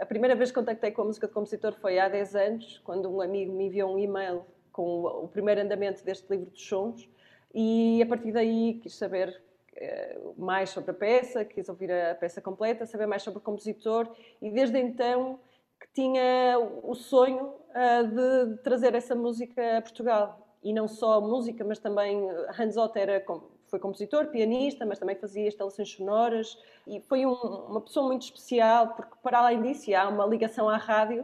a 0.00 0.06
primeira 0.06 0.36
vez 0.36 0.50
que 0.50 0.54
contactei 0.54 0.92
com 0.92 1.02
a 1.02 1.04
música 1.06 1.26
de 1.26 1.32
compositor 1.32 1.74
foi 1.74 1.98
há 1.98 2.08
10 2.08 2.34
anos, 2.36 2.80
quando 2.84 3.12
um 3.12 3.20
amigo 3.20 3.52
me 3.52 3.66
enviou 3.66 3.94
um 3.94 3.98
e-mail 3.98 4.44
com 4.70 5.02
o 5.04 5.28
primeiro 5.28 5.60
andamento 5.60 6.04
deste 6.04 6.30
livro 6.30 6.46
dos 6.46 6.66
sons, 6.66 7.08
e 7.54 8.00
a 8.00 8.06
partir 8.06 8.32
daí 8.32 8.74
quis 8.82 8.94
saber 8.94 9.42
eh, 9.76 10.18
mais 10.38 10.70
sobre 10.70 10.92
a 10.92 10.94
peça, 10.94 11.44
quis 11.44 11.68
ouvir 11.68 11.92
a 11.92 12.14
peça 12.14 12.40
completa, 12.40 12.86
saber 12.86 13.06
mais 13.06 13.22
sobre 13.22 13.38
o 13.38 13.42
compositor, 13.42 14.08
e 14.40 14.50
desde 14.50 14.78
então 14.78 15.40
que 15.80 15.88
tinha 15.92 16.58
o 16.84 16.94
sonho 16.94 17.54
uh, 17.70 18.06
de 18.06 18.62
trazer 18.62 18.94
essa 18.94 19.16
música 19.16 19.78
a 19.78 19.82
Portugal 19.82 20.41
e 20.62 20.72
não 20.72 20.86
só 20.86 21.20
música, 21.20 21.64
mas 21.64 21.78
também 21.78 22.28
eh, 22.28 22.50
Hans 22.58 22.76
Otto 22.76 22.96
era, 22.96 23.24
foi 23.66 23.78
compositor, 23.78 24.26
pianista, 24.28 24.86
mas 24.86 24.98
também 24.98 25.16
fazia 25.16 25.48
instalações 25.48 25.90
sonoras 25.90 26.56
e 26.86 27.00
foi 27.00 27.26
um, 27.26 27.32
uma 27.32 27.80
pessoa 27.80 28.06
muito 28.06 28.22
especial 28.22 28.94
porque 28.94 29.14
para 29.22 29.38
além 29.38 29.62
disso 29.62 29.92
há 29.94 30.08
uma 30.08 30.26
ligação 30.26 30.68
à 30.68 30.76
rádio. 30.76 31.22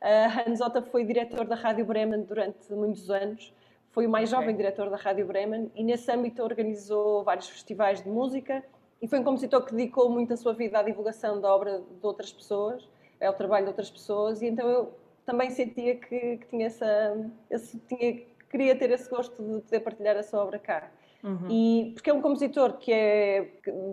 Uh, 0.00 0.50
Hans 0.50 0.60
Otto 0.60 0.82
foi 0.82 1.04
diretor 1.04 1.44
da 1.44 1.56
Rádio 1.56 1.84
Bremen 1.84 2.22
durante 2.22 2.72
muitos 2.72 3.10
anos, 3.10 3.52
foi 3.90 4.06
o 4.06 4.10
mais 4.10 4.32
okay. 4.32 4.40
jovem 4.40 4.56
diretor 4.56 4.88
da 4.88 4.96
Rádio 4.96 5.26
Bremen 5.26 5.72
e 5.74 5.82
nesse 5.82 6.10
âmbito 6.10 6.42
organizou 6.42 7.24
vários 7.24 7.48
festivais 7.48 8.02
de 8.02 8.08
música 8.08 8.64
e 9.02 9.08
foi 9.08 9.18
um 9.18 9.24
compositor 9.24 9.64
que 9.64 9.74
dedicou 9.74 10.08
muito 10.08 10.32
a 10.32 10.36
sua 10.36 10.54
vida 10.54 10.78
à 10.78 10.82
divulgação 10.82 11.40
da 11.40 11.52
obra 11.52 11.80
de 11.80 12.06
outras 12.06 12.32
pessoas, 12.32 12.88
ao 13.20 13.34
trabalho 13.34 13.64
de 13.64 13.70
outras 13.70 13.90
pessoas 13.90 14.40
e 14.40 14.46
então 14.46 14.68
eu 14.68 14.94
também 15.26 15.50
sentia 15.50 15.96
que, 15.96 16.38
que 16.38 16.46
tinha 16.46 16.66
essa, 16.66 17.30
esse, 17.50 17.78
tinha 17.80 18.22
queria 18.50 18.76
ter 18.76 18.90
esse 18.90 19.08
gosto 19.08 19.42
de 19.42 19.60
poder 19.60 19.80
partilhar 19.80 20.16
a 20.16 20.22
sua 20.22 20.42
obra 20.42 20.58
cá. 20.58 20.90
Uhum. 21.22 21.50
E 21.50 21.92
porque 21.94 22.10
é 22.10 22.14
um 22.14 22.20
compositor 22.22 22.78
que 22.78 22.92
é 22.92 23.50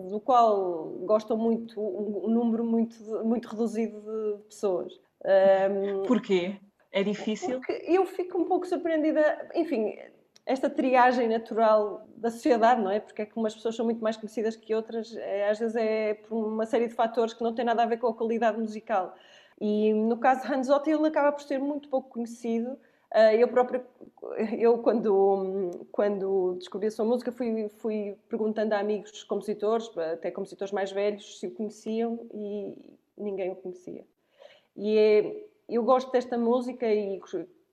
do 0.08 0.20
qual 0.20 0.84
gostam 1.04 1.36
muito 1.36 1.80
um, 1.80 2.26
um 2.26 2.30
número 2.30 2.64
muito 2.64 2.96
muito 3.24 3.48
reduzido 3.48 4.00
de 4.00 4.42
pessoas. 4.44 4.92
Um, 5.24 6.02
Porquê? 6.06 6.56
É 6.92 7.02
difícil? 7.02 7.58
Porque 7.58 7.82
eu 7.86 8.06
fico 8.06 8.38
um 8.38 8.44
pouco 8.44 8.66
surpreendida. 8.66 9.50
Enfim, 9.54 9.98
esta 10.46 10.70
triagem 10.70 11.28
natural 11.28 12.06
da 12.16 12.30
sociedade, 12.30 12.80
não 12.80 12.90
é? 12.90 13.00
Porque 13.00 13.22
é 13.22 13.26
que 13.26 13.36
umas 13.36 13.54
pessoas 13.54 13.74
são 13.74 13.84
muito 13.84 14.02
mais 14.02 14.16
conhecidas 14.16 14.54
que 14.54 14.72
outras, 14.74 15.14
é, 15.16 15.50
às 15.50 15.58
vezes 15.58 15.74
é 15.74 16.14
por 16.14 16.46
uma 16.46 16.64
série 16.64 16.86
de 16.86 16.94
fatores 16.94 17.34
que 17.34 17.42
não 17.42 17.52
têm 17.52 17.64
nada 17.64 17.82
a 17.82 17.86
ver 17.86 17.98
com 17.98 18.06
a 18.06 18.14
qualidade 18.14 18.56
musical. 18.58 19.14
E 19.60 19.92
no 19.92 20.16
caso 20.18 20.46
de 20.46 20.52
Hans 20.52 20.68
Otto, 20.68 20.88
ele 20.88 21.08
acaba 21.08 21.32
por 21.32 21.42
ser 21.42 21.58
muito 21.58 21.88
pouco 21.88 22.10
conhecido 22.10 22.78
eu 23.34 23.48
própria, 23.48 23.82
eu 24.58 24.78
quando, 24.78 25.86
quando 25.90 26.56
descobri 26.58 26.88
a 26.88 26.90
sua 26.90 27.04
música, 27.04 27.32
fui, 27.32 27.68
fui 27.68 28.16
perguntando 28.28 28.74
a 28.74 28.78
amigos 28.78 29.24
compositores, 29.24 29.90
até 29.96 30.30
compositores 30.30 30.72
mais 30.72 30.92
velhos, 30.92 31.38
se 31.38 31.46
o 31.46 31.50
conheciam 31.50 32.26
e 32.34 32.94
ninguém 33.16 33.52
o 33.52 33.56
conhecia. 33.56 34.04
E 34.76 34.98
é, 34.98 35.46
eu 35.66 35.82
gosto 35.82 36.12
desta 36.12 36.36
música 36.36 36.86
e 36.92 37.18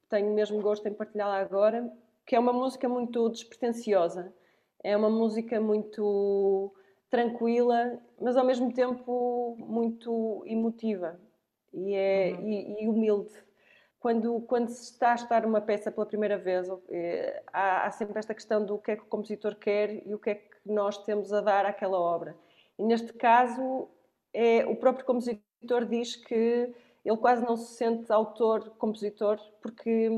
tenho 0.09 0.33
mesmo 0.33 0.61
gosto 0.61 0.87
em 0.87 0.93
partilhá-la 0.93 1.39
agora, 1.39 1.91
que 2.25 2.35
é 2.35 2.39
uma 2.39 2.53
música 2.53 2.87
muito 2.87 3.27
despretensiosa, 3.29 4.33
é 4.81 4.95
uma 4.95 5.09
música 5.09 5.59
muito 5.59 6.73
tranquila, 7.09 7.99
mas 8.19 8.37
ao 8.37 8.45
mesmo 8.45 8.73
tempo 8.73 9.57
muito 9.59 10.41
emotiva 10.45 11.19
e, 11.73 11.93
é, 11.93 12.31
uhum. 12.31 12.47
e, 12.47 12.83
e 12.83 12.87
humilde 12.87 13.33
quando, 14.03 14.41
quando 14.41 14.67
se 14.67 14.91
está 14.91 15.13
a 15.13 15.15
estar 15.15 15.45
uma 15.45 15.61
peça 15.61 15.89
pela 15.89 16.05
primeira 16.05 16.37
vez, 16.37 16.67
eh, 16.89 17.41
há, 17.53 17.87
há, 17.87 17.91
sempre 17.91 18.19
esta 18.19 18.33
questão 18.33 18.65
do 18.65 18.77
que 18.77 18.91
é 18.91 18.97
que 18.97 19.03
o 19.03 19.05
compositor 19.05 19.55
quer 19.55 20.05
e 20.05 20.13
o 20.13 20.19
que 20.19 20.31
é 20.31 20.35
que 20.35 20.49
nós 20.65 20.97
temos 21.05 21.31
a 21.31 21.39
dar 21.39 21.65
àquela 21.65 21.97
obra. 21.97 22.35
E 22.77 22.83
neste 22.83 23.13
caso, 23.13 23.87
é, 24.33 24.65
o 24.65 24.75
próprio 24.75 25.05
compositor 25.05 25.85
diz 25.89 26.17
que 26.17 26.75
ele 27.05 27.17
quase 27.17 27.45
não 27.45 27.55
se 27.55 27.77
sente 27.77 28.11
autor-compositor, 28.11 29.39
porque 29.61 30.09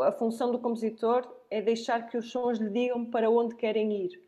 a 0.00 0.10
função 0.10 0.50
do 0.50 0.58
compositor 0.58 1.24
é 1.48 1.62
deixar 1.62 2.08
que 2.08 2.16
os 2.16 2.28
sons 2.28 2.58
lhe 2.58 2.70
digam 2.70 3.08
para 3.08 3.30
onde 3.30 3.54
querem 3.54 4.04
ir. 4.04 4.20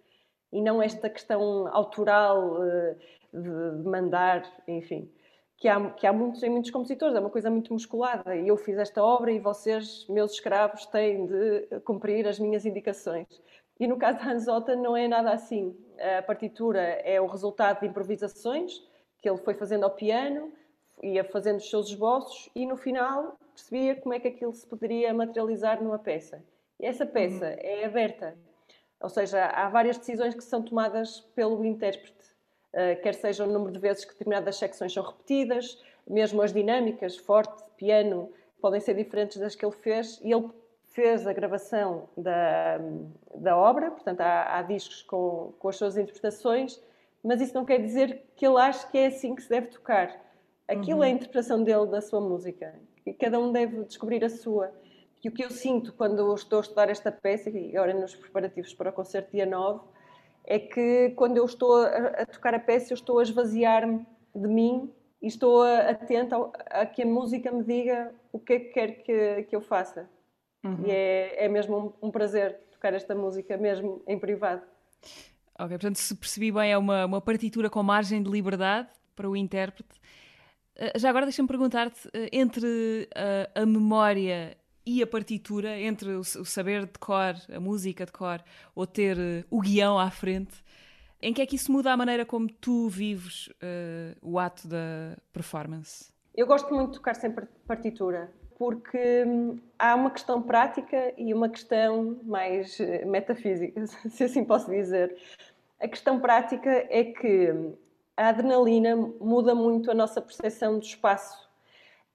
E 0.53 0.63
não 0.63 0.81
esta 0.81 1.11
questão 1.11 1.67
autoral 1.67 2.65
eh, 2.65 2.97
de 3.33 3.89
mandar, 3.89 4.45
enfim 4.69 5.11
que 5.57 5.69
há, 5.69 5.91
que 5.91 6.07
há 6.07 6.13
muitos, 6.13 6.43
em 6.43 6.51
muitos 6.51 6.71
compositores, 6.71 7.17
é 7.17 7.21
uma 7.21 7.31
coisa 7.31 7.51
muito 7.51 7.73
musculada. 7.73 8.37
E 8.37 8.49
eu 8.49 8.57
fiz 8.57 8.77
esta 8.79 9.03
obra 9.03 9.33
e 9.33 9.39
vocês, 9.39 10.07
meus 10.09 10.33
escravos, 10.33 10.87
têm 10.87 11.27
de 11.27 11.81
cumprir 11.85 12.27
as 12.27 12.39
minhas 12.39 12.65
indicações. 12.67 13.27
E 13.79 13.87
no 13.87 13.97
caso 13.97 14.19
de 14.19 14.29
Hans 14.29 14.47
Otta 14.47 14.77
não 14.77 14.97
é 14.97 15.09
nada 15.09 15.31
assim. 15.33 15.77
A 16.19 16.23
partitura 16.23 16.81
é 16.81 17.21
o 17.21 17.27
resultado 17.27 17.81
de 17.81 17.87
improvisações 17.87 18.83
que 19.21 19.29
ele 19.29 19.39
foi 19.39 19.55
fazendo 19.55 19.85
ao 19.85 19.91
piano, 19.91 20.53
ia 21.03 21.25
fazendo 21.25 21.57
os 21.57 21.69
seus 21.69 21.89
esboços 21.89 22.51
e 22.55 22.67
no 22.67 22.77
final 22.77 23.39
percebia 23.55 23.97
como 23.97 24.15
é 24.15 24.21
que 24.21 24.29
aquilo 24.29 24.53
se 24.53 24.67
poderia 24.67 25.15
materializar 25.15 25.83
numa 25.83 25.99
peça. 25.99 26.45
E 26.79 26.87
essa 26.87 27.07
peça 27.07 27.47
uhum. 27.47 27.57
é 27.59 27.85
aberta, 27.85 28.37
ou 29.01 29.09
seja, 29.09 29.47
há 29.47 29.69
várias 29.69 29.97
decisões 29.97 30.35
que 30.35 30.45
são 30.45 30.63
tomadas 30.63 31.21
pelo 31.35 31.65
intérprete 31.65 32.15
eh, 32.15 32.24
quer 33.03 33.15
seja 33.15 33.45
o 33.45 33.47
número 33.47 33.73
de 33.73 33.79
vezes 33.79 34.05
que 34.05 34.13
determinadas 34.13 34.57
secções 34.57 34.93
são 34.93 35.03
repetidas, 35.03 35.83
mesmo 36.09 36.43
as 36.43 36.53
dinâmicas, 36.53 37.17
forte, 37.17 37.63
piano, 37.77 38.31
podem 38.61 38.81
ser 38.81 38.95
diferentes 38.95 39.39
das 39.39 39.55
que 39.55 39.65
ele 39.65 39.75
fez, 39.75 40.21
e 40.23 40.33
ele 40.33 40.49
fez 40.95 41.27
a 41.27 41.33
gravação 41.33 42.09
da, 42.17 42.79
da 43.35 43.57
obra, 43.57 43.91
portanto 43.91 44.21
há, 44.21 44.59
há 44.59 44.63
discos 44.63 45.03
com, 45.03 45.53
com 45.59 45.69
as 45.69 45.77
suas 45.77 45.97
interpretações, 45.97 46.81
mas 47.23 47.41
isso 47.41 47.55
não 47.55 47.65
quer 47.65 47.81
dizer 47.81 48.23
que 48.37 48.47
ele 48.47 48.59
ache 48.59 48.87
que 48.91 48.99
é 48.99 49.07
assim 49.07 49.35
que 49.35 49.43
se 49.43 49.49
deve 49.49 49.69
tocar. 49.69 50.15
Aquilo 50.69 50.99
uhum. 50.99 51.05
é 51.05 51.07
a 51.09 51.11
interpretação 51.11 51.63
dele 51.63 51.87
da 51.87 52.01
sua 52.01 52.21
música. 52.21 52.75
E 53.05 53.13
cada 53.13 53.39
um 53.39 53.51
deve 53.51 53.85
descobrir 53.85 54.25
a 54.25 54.31
sua. 54.31 54.73
E 55.23 55.29
o 55.29 55.33
que 55.33 55.45
eu 55.45 55.51
sinto 55.51 55.93
quando 55.95 56.35
estou 56.35 56.59
a 56.59 56.63
estudar 56.63 56.91
esta 56.91 57.11
peça, 57.11 57.51
e 57.51 57.77
agora 57.77 57.95
nos 57.95 58.15
preparativos 58.15 58.75
para 58.75 58.91
o 58.91 58.93
concerto 58.93 59.33
dia 59.33 59.47
9, 59.47 59.81
é 60.45 60.59
que 60.59 61.11
quando 61.17 61.37
eu 61.37 61.45
estou 61.45 61.83
a, 61.83 62.27
tocar 62.27 62.55
a 62.55 62.59
peça, 62.59 62.93
eu 62.93 62.97
estou 62.97 63.19
a 63.19 63.23
esvaziar-me 63.23 64.07
de 64.35 64.49
mim 64.49 64.93
e 65.23 65.27
estou 65.27 65.63
atenta 65.63 66.37
a 66.67 66.85
que 66.85 67.03
a 67.03 67.07
música 67.07 67.51
me 67.51 67.65
diga 67.65 68.15
o 68.31 68.39
que 68.39 68.53
é 68.53 68.59
que 68.61 68.69
quer 68.73 69.03
que, 69.03 69.43
que 69.45 69.57
eu 69.57 69.63
faça. 69.63 70.09
Uhum. 70.63 70.85
E 70.87 70.91
é, 70.91 71.45
é 71.45 71.49
mesmo 71.49 71.97
um, 72.03 72.09
um, 72.09 72.11
prazer 72.11 72.59
tocar 72.71 72.93
esta 72.95 73.15
música, 73.15 73.57
mesmo 73.57 74.03
em 74.07 74.19
privado. 74.19 74.63
Ok, 75.59 75.71
portanto, 75.71 75.97
se 75.97 76.15
percebi 76.15 76.51
bem, 76.51 76.73
é 76.73 76.79
uma, 76.79 77.07
uma 77.07 77.21
partitura 77.21 77.71
com 77.71 77.83
margem 77.83 78.23
de 78.23 78.31
liberdade 78.31 78.89
para 79.15 79.29
o 79.29 79.37
intérprete. 79.37 80.01
Eh, 80.77 80.99
já 80.99 81.09
agora 81.09 81.27
deixa-me 81.27 81.47
perguntar-te, 81.47 82.09
eh, 82.13 82.29
entre 82.33 83.09
a, 83.15 83.63
a 83.63 83.67
memória 83.67 84.57
e 84.87 85.03
a 85.03 85.07
partitura, 85.07 85.79
entre 85.79 86.11
o, 86.11 86.25
saber 86.25 86.87
de 86.87 86.99
cor, 86.99 87.35
a 87.55 87.61
música 87.61 88.05
de 88.05 88.13
cor, 88.13 88.43
ou 88.75 88.87
ter 88.87 89.17
uh, 89.17 89.45
o 89.51 89.61
guião 89.61 89.99
à 89.99 90.11
frente, 90.11 90.63
em 91.23 91.33
que 91.33 91.41
é 91.41 91.47
que 91.47 91.57
isso 91.57 91.73
muda 91.73 91.91
a 91.93 91.97
maneira 91.97 92.27
como 92.27 92.49
tu 92.49 92.89
vives 92.89 93.47
uh, 93.47 94.17
o 94.21 94.39
ato 94.39 94.69
da 94.69 95.17
performance? 95.33 96.13
Eu 96.37 96.47
gosto 96.47 96.75
muito 96.75 96.91
de 96.91 96.97
tocar 96.99 97.15
sem 97.15 97.33
partitura, 97.67 98.31
porque 98.59 99.25
hum, 99.27 99.59
há 99.79 99.95
uma 99.95 100.11
questão 100.11 100.43
prática 100.43 101.15
e 101.17 101.33
uma 101.33 101.49
questão 101.49 102.21
mais 102.25 102.79
uh, 102.79 103.07
metafísica, 103.07 103.87
se 104.11 104.25
assim 104.25 104.45
posso 104.45 104.71
dizer. 104.71 105.17
A 105.81 105.89
questão 105.89 106.21
prática 106.21 106.71
é 106.91 107.05
que 107.05 107.53
hum, 107.53 107.75
a 108.17 108.29
adrenalina 108.29 108.95
muda 109.21 109.55
muito 109.55 109.91
a 109.91 109.95
nossa 109.95 110.21
percepção 110.21 110.79
do 110.79 110.85
espaço 110.85 111.44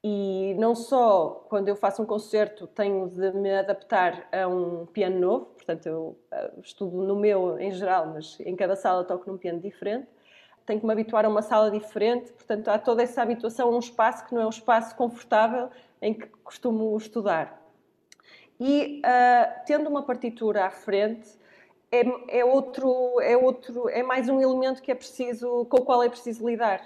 e 0.03 0.55
não 0.57 0.75
só 0.75 1.45
quando 1.49 1.67
eu 1.67 1.75
faço 1.75 2.01
um 2.01 2.05
concerto 2.05 2.67
tenho 2.67 3.09
de 3.09 3.31
me 3.33 3.53
adaptar 3.53 4.27
a 4.31 4.47
um 4.47 4.85
piano 4.85 5.19
novo, 5.19 5.45
portanto 5.47 5.85
eu 5.85 6.17
eh, 6.31 6.51
estudo 6.63 7.01
no 7.03 7.15
meu 7.17 7.59
em 7.59 7.71
geral, 7.71 8.07
mas 8.07 8.39
em 8.39 8.55
cada 8.55 8.75
sala 8.77 9.03
toco 9.03 9.29
num 9.29 9.37
piano 9.37 9.59
diferente. 9.59 10.07
Tenho 10.65 10.79
que 10.79 10.85
me 10.85 10.93
habituar 10.93 11.25
a 11.25 11.29
uma 11.29 11.41
sala 11.41 11.69
diferente, 11.69 12.31
portanto 12.31 12.69
há 12.69 12.79
toda 12.79 13.03
essa 13.03 13.21
habituação 13.21 13.67
a 13.69 13.75
um 13.75 13.79
espaço 13.79 14.25
que 14.25 14.33
não 14.33 14.41
é 14.43 14.45
um 14.45 14.49
espaço 14.49 14.95
confortável 14.95 15.69
em 16.01 16.13
que 16.13 16.27
costumo 16.43 16.95
estudar. 16.95 17.59
E 18.59 19.01
uh, 19.05 19.65
tendo 19.65 19.89
uma 19.89 20.03
partitura 20.03 20.65
à 20.65 20.69
frente, 20.69 21.27
é, 21.91 22.39
é, 22.39 22.45
outro, 22.45 23.19
é 23.21 23.35
outro, 23.35 23.89
é 23.89 24.03
mais 24.03 24.29
um 24.29 24.39
elemento 24.39 24.81
que 24.81 24.91
é 24.91 24.95
preciso, 24.95 25.65
com 25.65 25.77
o 25.77 25.85
qual 25.85 26.03
é 26.03 26.09
preciso 26.09 26.47
lidar 26.47 26.81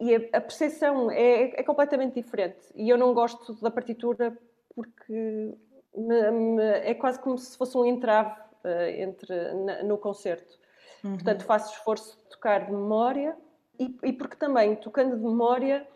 e 0.00 0.14
a, 0.14 0.40
percepção 0.40 1.10
é, 1.10 1.60
é, 1.60 1.62
completamente 1.62 2.14
diferente. 2.14 2.58
E 2.74 2.88
eu 2.88 2.96
não 2.96 3.12
gosto 3.12 3.54
da 3.54 3.70
partitura 3.70 4.36
porque 4.74 5.54
me, 5.94 6.30
me, 6.30 6.62
é 6.62 6.94
quase 6.94 7.18
como 7.18 7.36
se 7.36 7.56
fosse 7.58 7.76
um 7.76 7.84
entrave 7.84 8.32
uh, 8.64 8.88
entre, 8.96 9.54
na, 9.54 9.82
no 9.82 9.98
concerto. 9.98 10.58
Uhum. 11.02 11.14
Portanto, 11.14 11.44
faço 11.44 11.74
esforço 11.74 12.16
de 12.16 12.30
tocar 12.30 12.66
de 12.66 12.72
memória 12.72 13.36
e, 13.78 13.96
e 14.04 14.12
porque 14.12 14.36
também, 14.36 14.76
tocando 14.76 15.16
de 15.16 15.22
memória, 15.22 15.86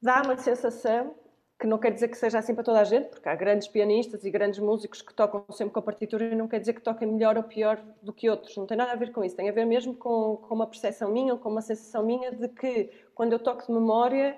dá 0.00 0.22
uma 0.22 0.36
sensação 0.36 1.14
que 1.62 1.66
não 1.68 1.78
quer 1.78 1.92
dizer 1.92 2.08
que 2.08 2.18
seja 2.18 2.40
assim 2.40 2.56
para 2.56 2.64
toda 2.64 2.80
a 2.80 2.84
gente, 2.84 3.08
porque 3.08 3.28
há 3.28 3.36
grandes 3.36 3.68
pianistas 3.68 4.24
e 4.24 4.30
grandes 4.32 4.58
músicos 4.58 5.00
que 5.00 5.14
tocam 5.14 5.44
sempre 5.50 5.72
com 5.72 5.78
a 5.78 5.82
partitura 5.82 6.24
e 6.24 6.34
não 6.34 6.48
quer 6.48 6.58
dizer 6.58 6.72
que 6.72 6.80
toquem 6.80 7.06
melhor 7.06 7.36
ou 7.36 7.44
pior 7.44 7.80
do 8.02 8.12
que 8.12 8.28
outros. 8.28 8.56
Não 8.56 8.66
tem 8.66 8.76
nada 8.76 8.90
a 8.90 8.96
ver 8.96 9.12
com 9.12 9.22
isso. 9.22 9.36
Tem 9.36 9.48
a 9.48 9.52
ver 9.52 9.64
mesmo 9.64 9.94
com, 9.94 10.38
com 10.38 10.56
uma 10.56 10.66
percepção 10.66 11.12
minha 11.12 11.32
ou 11.32 11.38
com 11.38 11.48
uma 11.48 11.62
sensação 11.62 12.04
minha 12.04 12.32
de 12.32 12.48
que 12.48 12.90
quando 13.14 13.32
eu 13.32 13.38
toco 13.38 13.64
de 13.64 13.72
memória 13.72 14.36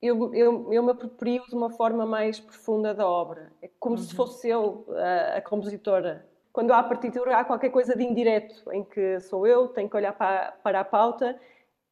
eu, 0.00 0.34
eu, 0.34 0.72
eu 0.72 0.82
me 0.82 0.92
aproprio 0.92 1.42
de 1.46 1.54
uma 1.54 1.68
forma 1.68 2.06
mais 2.06 2.40
profunda 2.40 2.94
da 2.94 3.06
obra. 3.06 3.52
É 3.60 3.68
como 3.78 3.96
uhum. 3.96 4.02
se 4.02 4.14
fosse 4.14 4.48
eu 4.48 4.86
a, 4.96 5.36
a, 5.36 5.42
compositora. 5.42 6.26
Quando 6.54 6.72
há 6.72 6.82
partitura, 6.82 7.36
há 7.36 7.44
qualquer 7.44 7.68
coisa 7.68 7.94
de 7.94 8.02
indireto, 8.02 8.62
em 8.72 8.82
que 8.82 9.20
sou 9.20 9.46
eu, 9.46 9.68
tenho 9.68 9.90
que 9.90 9.96
olhar 9.96 10.14
para, 10.14 10.52
para 10.62 10.80
a 10.80 10.84
pauta, 10.84 11.38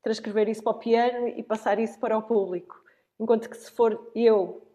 transcrever 0.02 0.48
isso 0.48 0.62
para 0.62 0.72
o 0.72 0.78
piano 0.78 1.28
e 1.28 1.42
passar 1.42 1.78
isso 1.78 2.00
para 2.00 2.16
o 2.16 2.22
público. 2.22 2.83
Enquanto 3.18 3.48
que 3.48 3.56
se 3.56 3.70
for 3.70 4.10
eu 4.14 4.66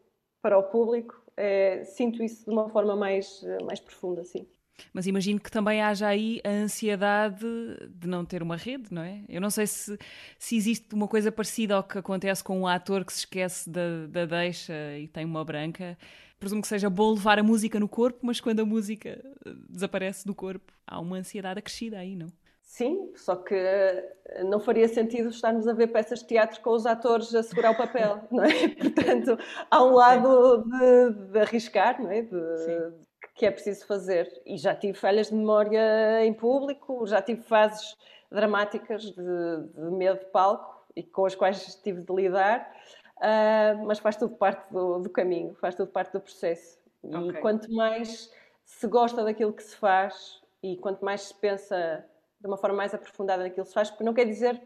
para 0.41 0.57
o 0.57 0.63
público, 0.63 1.21
é, 1.35 1.83
sinto 1.83 2.23
isso 2.23 2.45
de 2.45 2.51
uma 2.51 2.69
forma 2.69 2.95
mais, 2.95 3.41
mais 3.65 3.79
profunda, 3.79 4.23
sim. 4.23 4.47
Mas 4.93 5.07
imagino 5.07 5.39
que 5.39 5.51
também 5.51 5.81
haja 5.81 6.07
aí 6.07 6.41
a 6.43 6.49
ansiedade 6.49 7.45
de 7.89 8.07
não 8.07 8.25
ter 8.25 8.41
uma 8.41 8.55
rede, 8.55 8.93
não 8.93 9.01
é? 9.01 9.23
Eu 9.27 9.41
não 9.41 9.49
sei 9.49 9.67
se, 9.67 9.97
se 10.37 10.55
existe 10.55 10.93
uma 10.93 11.07
coisa 11.07 11.31
parecida 11.31 11.75
ao 11.75 11.83
que 11.83 11.97
acontece 11.97 12.43
com 12.43 12.61
um 12.61 12.67
ator 12.67 13.03
que 13.05 13.13
se 13.13 13.19
esquece 13.19 13.69
da, 13.69 14.07
da 14.07 14.25
deixa 14.25 14.73
e 14.97 15.07
tem 15.07 15.25
uma 15.25 15.43
branca. 15.43 15.97
Presumo 16.39 16.61
que 16.61 16.67
seja 16.67 16.89
bom 16.89 17.13
levar 17.13 17.37
a 17.37 17.43
música 17.43 17.79
no 17.79 17.89
corpo, 17.89 18.19
mas 18.23 18.39
quando 18.39 18.61
a 18.61 18.65
música 18.65 19.21
desaparece 19.69 20.25
do 20.25 20.33
corpo, 20.33 20.71
há 20.87 20.99
uma 20.99 21.17
ansiedade 21.17 21.59
acrescida 21.59 21.97
aí, 21.97 22.15
não? 22.15 22.27
Sim, 22.69 23.11
só 23.15 23.35
que 23.35 23.55
eh, 23.55 24.43
não 24.43 24.59
faria 24.59 24.87
sentido 24.87 25.29
estarmos 25.29 25.67
a 25.67 25.73
ver 25.73 25.87
peças 25.87 26.19
de 26.19 26.27
teatro 26.27 26.61
com 26.61 26.69
os 26.69 26.85
atores 26.85 27.33
a 27.33 27.41
segurar 27.41 27.71
o 27.71 27.75
papel, 27.77 28.21
não 28.29 28.43
é? 28.43 28.67
Portanto, 28.67 29.39
há 29.71 29.83
um 29.83 29.95
lado 29.95 30.63
de, 30.65 31.31
de 31.31 31.39
arriscar, 31.39 31.99
não 31.99 32.11
é? 32.11 32.21
De, 32.21 32.93
que 33.33 33.47
é 33.47 33.49
preciso 33.49 33.87
fazer. 33.87 34.31
E 34.45 34.55
já 34.55 34.75
tive 34.75 34.93
falhas 34.93 35.29
de 35.29 35.33
memória 35.33 36.23
em 36.23 36.31
público, 36.31 37.07
já 37.07 37.23
tive 37.23 37.41
fases 37.41 37.97
dramáticas 38.31 39.01
de, 39.01 39.15
de 39.15 39.91
medo 39.91 40.19
de 40.19 40.25
palco 40.25 40.85
e 40.95 41.01
com 41.01 41.25
as 41.25 41.33
quais 41.33 41.73
tive 41.73 42.03
de 42.03 42.13
lidar, 42.13 42.71
uh, 43.17 43.83
mas 43.83 43.97
faz 43.97 44.15
tudo 44.15 44.35
parte 44.35 44.71
do, 44.71 44.99
do, 44.99 45.09
caminho, 45.09 45.55
faz 45.55 45.73
tudo 45.73 45.91
parte 45.91 46.13
do 46.13 46.21
processo. 46.21 46.77
Okay. 47.01 47.29
E 47.29 47.33
quanto 47.41 47.73
mais 47.73 48.31
se 48.63 48.87
gosta 48.87 49.23
daquilo 49.23 49.53
que 49.53 49.63
se 49.63 49.75
faz 49.75 50.39
e 50.61 50.77
quanto 50.77 51.03
mais 51.03 51.21
se 51.21 51.33
pensa 51.33 52.05
de 52.39 52.47
uma 52.47 52.57
forma 52.57 52.77
mais 52.77 52.93
aprofundada 52.93 53.43
naquilo 53.43 53.63
que 53.63 53.69
se 53.69 53.73
faz, 53.73 53.89
porque 53.89 54.03
não 54.03 54.13
quer 54.13 54.25
dizer 54.25 54.61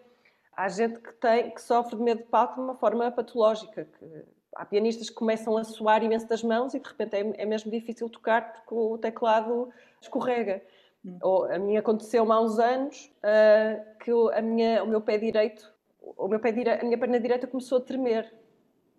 há 0.56 0.70
gente 0.70 1.00
que 1.00 1.14
tem 1.14 1.52
que 1.52 1.62
sofre 1.62 1.96
de 1.96 2.04
medo 2.04 2.20
de 2.20 2.30
palco 2.30 2.56
de 2.56 2.62
uma 2.62 2.76
forma 2.76 3.12
patológica, 3.12 3.88
que 3.98 4.06
há 4.56 4.66
pianistas 4.66 5.10
que 5.10 5.16
começam 5.16 5.58
a 5.58 5.64
suar 5.64 6.04
imenso 6.04 6.28
das 6.28 6.44
mãos 6.44 6.74
e 6.74 6.80
de 6.80 6.88
repente 6.88 7.16
é, 7.16 7.42
é 7.42 7.46
mesmo 7.46 7.72
difícil 7.72 8.10
tocar 8.10 8.54
porque 8.54 8.74
o 8.74 8.98
teclado 8.98 9.70
escorrega. 10.02 10.62
Hum. 11.06 11.18
Ou, 11.22 11.46
a 11.52 11.58
mim 11.58 11.76
aconteceu 11.76 12.32
há 12.32 12.42
uns 12.42 12.60
anos 12.60 13.12
uh, 13.18 13.98
que 14.00 14.12
a 14.34 14.42
minha, 14.42 14.84
o 14.84 14.88
meu 14.88 15.02
pé 15.02 15.18
direito, 15.18 15.74
o 16.02 16.28
meu 16.28 16.40
pé 16.40 16.52
dire... 16.52 16.70
a 16.70 16.84
minha 16.84 16.98
perna 16.98 17.20
direita 17.20 17.48
começou 17.48 17.80
a 17.80 17.82
tremer 17.82 18.32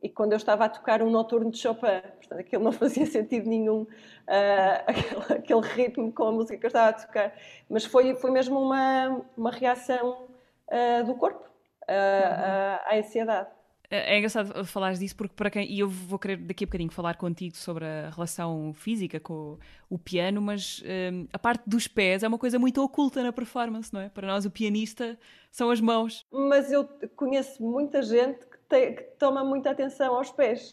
e 0.05 0.09
quando 0.11 0.33
eu 0.33 0.37
estava 0.37 0.67
a 0.67 0.69
tocar 0.69 1.03
um 1.03 1.11
noturno 1.11 1.51
de 1.51 1.57
Chopin, 1.57 2.03
portanto, 2.19 2.39
aquilo 2.39 2.63
não 2.63 2.73
fazia 2.73 3.07
sentido 3.07 3.49
nenhum, 3.49 3.81
uh, 3.83 3.89
aquele, 4.87 5.41
aquele, 5.41 5.61
ritmo 5.63 6.13
com 6.13 6.25
a 6.25 6.33
música 6.33 6.59
que 6.59 6.67
eu 6.67 6.69
estava 6.69 6.91
a 6.91 6.93
tocar, 6.93 7.35
mas 7.71 7.87
foi, 7.87 8.15
foi 8.15 8.31
mesmo 8.31 8.61
uma, 8.61 9.23
uma 9.35 9.51
reação 9.51 10.29
uh, 10.69 11.05
do 11.07 11.15
corpo 11.15 11.41
uh, 11.43 11.91
uhum. 11.91 12.79
à 12.87 12.99
ansiedade. 12.99 13.49
É, 13.91 14.15
é 14.15 14.19
engraçado 14.19 14.65
falar 14.67 14.93
disso 14.95 15.17
porque 15.17 15.35
para 15.35 15.51
quem 15.51 15.71
e 15.71 15.79
eu 15.79 15.89
vou 15.89 16.19
querer 16.19 16.37
daqui 16.37 16.65
a 16.65 16.67
bocadinho 16.67 16.91
falar 16.91 17.17
contigo 17.17 17.57
sobre 17.57 17.85
a 17.87 18.11
relação 18.11 18.75
física 18.75 19.19
com 19.21 19.35
o, 19.35 19.59
o 19.91 19.99
piano, 19.99 20.43
mas 20.43 20.83
um, 20.85 21.27
a 21.33 21.39
parte 21.39 21.63
dos 21.67 21.89
pés 21.89 22.23
é 22.23 22.29
uma 22.29 22.39
coisa 22.39 22.59
muito 22.59 22.83
oculta 22.83 23.23
na 23.23 23.33
performance, 23.33 23.93
não 23.93 24.01
é? 24.01 24.11
Para 24.11 24.27
nós 24.27 24.45
o 24.45 24.51
pianista 24.51 25.19
são 25.51 25.71
as 25.71 25.81
mãos. 25.81 26.27
Mas 26.31 26.71
eu 26.73 26.85
conheço 27.17 27.63
muita 27.63 28.03
gente 28.03 28.45
que 28.81 29.03
toma 29.19 29.45
muita 29.45 29.71
atenção 29.71 30.15
aos 30.15 30.31
pés. 30.31 30.71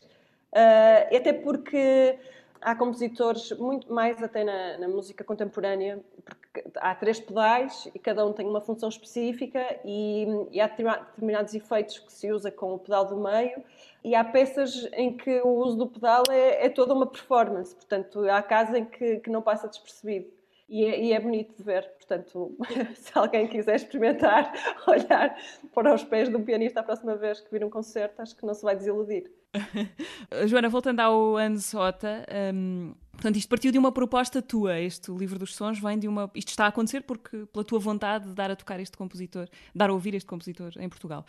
Uh, 0.54 1.16
até 1.16 1.32
porque 1.32 2.18
há 2.62 2.76
compositores, 2.76 3.52
muito 3.54 3.92
mais 3.92 4.22
até 4.22 4.44
na, 4.44 4.78
na, 4.78 4.88
música 4.88 5.24
contemporânea, 5.24 6.00
porque 6.24 6.64
há 6.76 6.94
três 6.94 7.20
pedais 7.20 7.90
e 7.94 8.00
cada 8.00 8.26
um 8.26 8.34
tem 8.34 8.46
uma 8.46 8.62
função 8.62 8.88
específica 8.88 9.80
e, 9.84 10.28
e, 10.52 10.62
há 10.62 10.68
determinados 10.68 11.54
efeitos 11.56 12.00
que 12.00 12.14
se 12.14 12.32
usa 12.32 12.52
com 12.52 12.74
o 12.74 12.80
pedal 12.80 13.06
do 13.06 13.18
meio 13.18 13.64
e 14.04 14.14
há 14.14 14.24
peças 14.24 14.88
em 14.94 15.16
que 15.16 15.42
o 15.42 15.50
uso 15.50 15.78
do 15.78 15.88
pedal 15.88 16.24
é, 16.30 16.66
é 16.66 16.70
toda 16.70 16.94
uma 16.94 17.08
performance, 17.08 17.76
portanto 17.76 18.20
há 18.30 18.42
casos 18.44 18.76
em 18.76 18.86
que, 18.86 19.18
que 19.20 19.30
não 19.30 19.42
passa 19.42 19.68
despercebido. 19.68 20.41
E 20.72 20.86
é, 20.86 21.04
e 21.04 21.12
é, 21.12 21.20
bonito 21.20 21.54
de 21.58 21.64
ver. 21.64 21.86
Portanto, 21.98 22.56
se 22.96 23.12
alguém 23.14 23.46
quiser 23.46 23.76
experimentar 23.76 24.54
olhar 24.88 25.38
para 25.76 25.94
os 25.94 26.02
pés 26.06 26.30
de 26.30 26.36
um 26.38 26.46
pianista 26.46 26.80
a 26.80 26.84
próxima 26.84 27.18
vez 27.18 27.42
que 27.42 27.52
vir 27.52 27.66
um 27.66 27.70
concerto, 27.70 28.22
acho 28.22 28.34
que 28.38 28.46
não 28.46 28.54
se 28.54 28.64
vai 28.64 28.74
desiludir. 28.74 29.30
Joana, 30.48 30.70
voltando 30.70 31.02
ao 31.02 31.36
Ansota, 31.36 32.26
um, 32.54 32.94
portanto, 33.22 33.38
isto 33.38 33.48
partiu 33.48 33.72
de 33.72 33.78
uma 33.78 33.92
proposta 33.92 34.42
tua. 34.42 34.80
Este 34.80 35.12
livro 35.12 35.38
dos 35.38 35.56
sons 35.56 35.80
vem 35.80 36.00
de 36.00 36.08
uma. 36.08 36.30
Isto 36.34 36.50
está 36.50 36.66
a 36.66 36.68
acontecer 36.68 37.02
porque, 37.04 37.46
pela 37.46 37.64
tua 37.64 37.80
vontade 37.80 38.28
de 38.28 38.34
dar 38.34 38.50
a 38.50 38.56
tocar 38.56 38.80
este 38.80 38.98
compositor, 38.98 39.48
dar 39.74 39.92
a 39.92 39.94
ouvir 39.94 40.16
este 40.16 40.28
compositor 40.28 40.74
em 40.78 40.90
Portugal. 40.90 41.26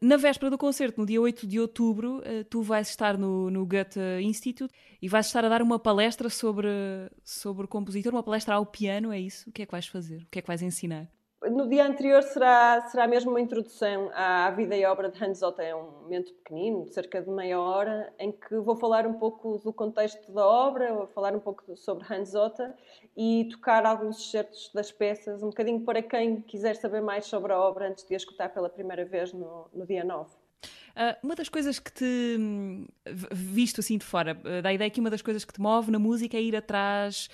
Na 0.00 0.16
véspera 0.16 0.50
do 0.50 0.56
concerto, 0.56 1.00
no 1.00 1.06
dia 1.06 1.20
8 1.20 1.46
de 1.46 1.60
outubro, 1.60 2.18
uh, 2.18 2.44
tu 2.48 2.62
vais 2.62 2.88
estar 2.88 3.18
no, 3.18 3.50
no 3.50 3.66
Goethe 3.66 4.00
Institute 4.22 4.72
e 5.02 5.08
vais 5.08 5.26
estar 5.26 5.44
a 5.44 5.48
dar 5.48 5.60
uma 5.60 5.78
palestra 5.78 6.30
sobre, 6.30 6.68
sobre 7.22 7.66
o 7.66 7.68
compositor, 7.68 8.12
uma 8.12 8.22
palestra 8.22 8.54
ao 8.54 8.64
piano, 8.64 9.12
é 9.12 9.20
isso? 9.20 9.50
O 9.50 9.52
que 9.52 9.62
é 9.62 9.66
que 9.66 9.72
vais 9.72 9.86
fazer? 9.86 10.22
O 10.22 10.26
que 10.30 10.38
é 10.38 10.42
que 10.42 10.48
vais 10.48 10.62
ensinar? 10.62 11.08
No 11.40 11.68
dia 11.68 11.86
anterior 11.86 12.20
será, 12.24 12.84
será 12.88 13.06
mesmo 13.06 13.30
uma 13.30 13.40
introdução 13.40 14.10
à 14.12 14.50
vida 14.50 14.76
e 14.76 14.84
obra 14.84 15.08
de 15.08 15.24
Hans 15.24 15.40
Otta. 15.40 15.62
É 15.62 15.72
um 15.72 16.02
momento 16.02 16.34
pequenino, 16.34 16.84
de 16.84 16.92
cerca 16.92 17.22
de 17.22 17.30
meia 17.30 17.60
hora, 17.60 18.12
em 18.18 18.32
que 18.32 18.56
vou 18.56 18.74
falar 18.74 19.06
um 19.06 19.14
pouco 19.14 19.56
do 19.58 19.72
contexto 19.72 20.32
da 20.32 20.44
obra, 20.44 20.92
vou 20.92 21.06
falar 21.06 21.36
um 21.36 21.40
pouco 21.40 21.76
sobre 21.76 22.04
Hans 22.12 22.34
Otta 22.34 22.74
e 23.16 23.48
tocar 23.52 23.86
alguns 23.86 24.18
excertos 24.18 24.72
das 24.74 24.90
peças, 24.90 25.40
um 25.40 25.50
bocadinho 25.50 25.80
para 25.82 26.02
quem 26.02 26.40
quiser 26.40 26.74
saber 26.74 27.00
mais 27.00 27.26
sobre 27.26 27.52
a 27.52 27.58
obra 27.58 27.88
antes 27.88 28.04
de 28.04 28.14
a 28.14 28.16
escutar 28.16 28.48
pela 28.48 28.68
primeira 28.68 29.04
vez 29.04 29.32
no, 29.32 29.68
no 29.72 29.86
dia 29.86 30.02
9. 30.02 30.28
Uh, 30.98 31.14
uma 31.22 31.36
das 31.36 31.48
coisas 31.48 31.78
que 31.78 31.92
te, 31.92 32.36
visto 33.30 33.78
assim 33.78 33.96
de 33.96 34.04
fora, 34.04 34.36
uh, 34.44 34.60
dá 34.60 34.70
a 34.70 34.72
ideia 34.72 34.90
que 34.90 34.98
uma 34.98 35.10
das 35.10 35.22
coisas 35.22 35.44
que 35.44 35.52
te 35.52 35.60
move 35.60 35.92
na 35.92 35.98
música 36.00 36.36
é 36.36 36.42
ir 36.42 36.56
atrás 36.56 37.30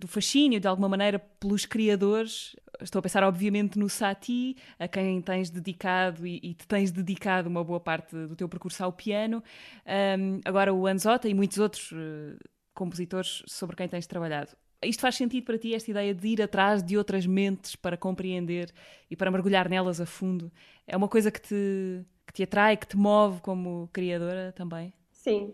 do 0.00 0.08
fascínio, 0.08 0.58
de 0.58 0.66
alguma 0.66 0.88
maneira, 0.88 1.18
pelos 1.18 1.66
criadores. 1.66 2.56
Estou 2.80 2.98
a 2.98 3.02
pensar, 3.02 3.22
obviamente, 3.22 3.78
no 3.78 3.88
Sati, 3.88 4.56
a 4.78 4.88
quem 4.88 5.20
tens 5.20 5.50
dedicado 5.50 6.26
e, 6.26 6.40
e 6.42 6.54
te 6.54 6.66
tens 6.66 6.90
dedicado 6.90 7.48
uma 7.48 7.62
boa 7.62 7.78
parte 7.78 8.16
do 8.16 8.34
teu 8.34 8.48
percurso 8.48 8.82
ao 8.82 8.92
piano. 8.92 9.42
Um, 9.86 10.40
agora 10.44 10.72
o 10.72 10.86
Anzota 10.86 11.28
e 11.28 11.34
muitos 11.34 11.58
outros 11.58 11.92
uh, 11.92 12.38
compositores 12.74 13.42
sobre 13.46 13.76
quem 13.76 13.88
tens 13.88 14.06
trabalhado. 14.06 14.56
Isto 14.82 15.00
faz 15.00 15.14
sentido 15.16 15.44
para 15.44 15.58
ti, 15.58 15.74
esta 15.74 15.90
ideia 15.90 16.14
de 16.14 16.26
ir 16.26 16.40
atrás 16.40 16.82
de 16.82 16.96
outras 16.96 17.26
mentes 17.26 17.76
para 17.76 17.98
compreender 17.98 18.72
e 19.10 19.14
para 19.14 19.30
mergulhar 19.30 19.68
nelas 19.68 20.00
a 20.00 20.06
fundo? 20.06 20.50
É 20.86 20.96
uma 20.96 21.08
coisa 21.08 21.30
que 21.30 21.40
te 21.40 22.04
que 22.26 22.32
te 22.32 22.42
atrai, 22.44 22.76
que 22.76 22.86
te 22.86 22.96
move 22.96 23.40
como 23.40 23.90
criadora 23.92 24.52
também? 24.52 24.92
Sim, 25.10 25.52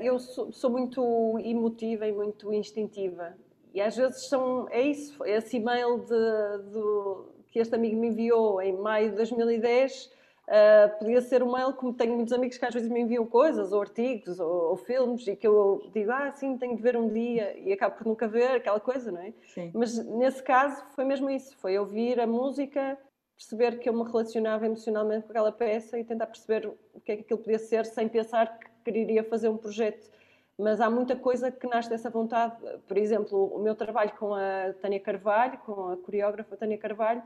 eu 0.00 0.18
sou, 0.18 0.52
sou, 0.52 0.70
muito 0.70 1.38
emotiva 1.38 2.06
e 2.06 2.12
muito 2.12 2.52
instintiva. 2.52 3.34
E 3.74 3.80
às 3.80 3.96
vezes 3.96 4.28
são, 4.28 4.68
é 4.70 4.82
isso, 4.82 5.24
esse 5.24 5.56
e-mail 5.56 5.98
de, 6.00 6.70
de, 6.70 7.50
que 7.50 7.58
este 7.58 7.74
amigo 7.74 7.96
me 7.96 8.08
enviou 8.08 8.60
em 8.60 8.76
maio 8.76 9.10
de 9.10 9.16
2010 9.16 10.06
uh, 10.06 10.10
ah, 10.48 10.88
podia 10.98 11.20
ser 11.20 11.42
um 11.42 11.52
mail, 11.52 11.72
como 11.72 11.94
tenho 11.94 12.14
muitos 12.14 12.32
amigos 12.32 12.58
que 12.58 12.64
às 12.64 12.74
vezes 12.74 12.88
me 12.88 13.00
enviam 13.00 13.26
coisas, 13.26 13.72
ou 13.72 13.80
artigos, 13.80 14.38
ou, 14.40 14.70
ou, 14.70 14.76
filmes, 14.76 15.26
e 15.26 15.36
que 15.36 15.46
eu 15.46 15.90
digo, 15.94 16.10
ah, 16.10 16.30
sim, 16.32 16.56
tenho 16.58 16.76
de 16.76 16.82
ver 16.82 16.96
um 16.96 17.08
dia, 17.08 17.58
e 17.58 17.72
acabo 17.72 17.96
por 17.96 18.06
nunca 18.06 18.28
ver 18.28 18.56
aquela 18.56 18.80
coisa, 18.80 19.10
não 19.10 19.20
é? 19.20 19.32
Sim. 19.54 19.70
Mas 19.74 19.96
nesse 20.04 20.42
caso 20.42 20.84
foi 20.94 21.04
mesmo 21.04 21.30
isso, 21.30 21.56
foi 21.58 21.78
ouvir 21.78 22.20
a 22.20 22.26
música 22.26 22.98
perceber 23.36 23.78
que 23.78 23.88
eu 23.88 23.92
me 23.92 24.04
relacionava 24.04 24.66
emocionalmente 24.66 25.24
com 25.24 25.32
aquela 25.32 25.50
peça 25.50 25.98
e 25.98 26.04
tentar 26.04 26.26
perceber 26.26 26.66
o 26.94 27.00
que 27.00 27.12
é 27.12 27.16
que 27.16 27.22
aquilo 27.22 27.40
podia 27.40 27.58
ser 27.58 27.84
sem 27.86 28.08
pensar 28.08 28.58
que 28.58 28.68
quereria 28.84 29.24
fazer 29.24 29.48
um 29.48 29.56
projeto. 29.56 30.10
Mas 30.58 30.80
há 30.80 30.90
muita 30.90 31.16
coisa 31.16 31.50
que 31.50 31.66
nasce 31.66 31.88
dessa 31.88 32.10
vontade. 32.10 32.56
Por 32.86 32.96
exemplo, 32.96 33.46
o 33.54 33.58
meu 33.58 33.74
trabalho 33.74 34.12
com 34.18 34.34
a 34.34 34.72
Tânia 34.80 35.00
Carvalho, 35.00 35.58
com 35.58 35.88
a 35.88 35.96
coreógrafa 35.96 36.56
Tânia 36.56 36.78
Carvalho, 36.78 37.22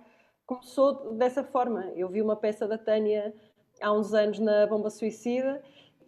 começou 0.46 1.12
dessa 1.14 1.42
forma. 1.42 1.92
Eu 1.96 2.08
vi 2.08 2.22
uma 2.22 2.36
peça 2.36 2.68
da 2.68 2.78
Tânia 2.78 3.34
há 3.80 3.92
uns 3.92 4.14
anos 4.14 4.38
na 4.38 4.66
Bomba 4.66 4.90
Suicida, 4.90 5.62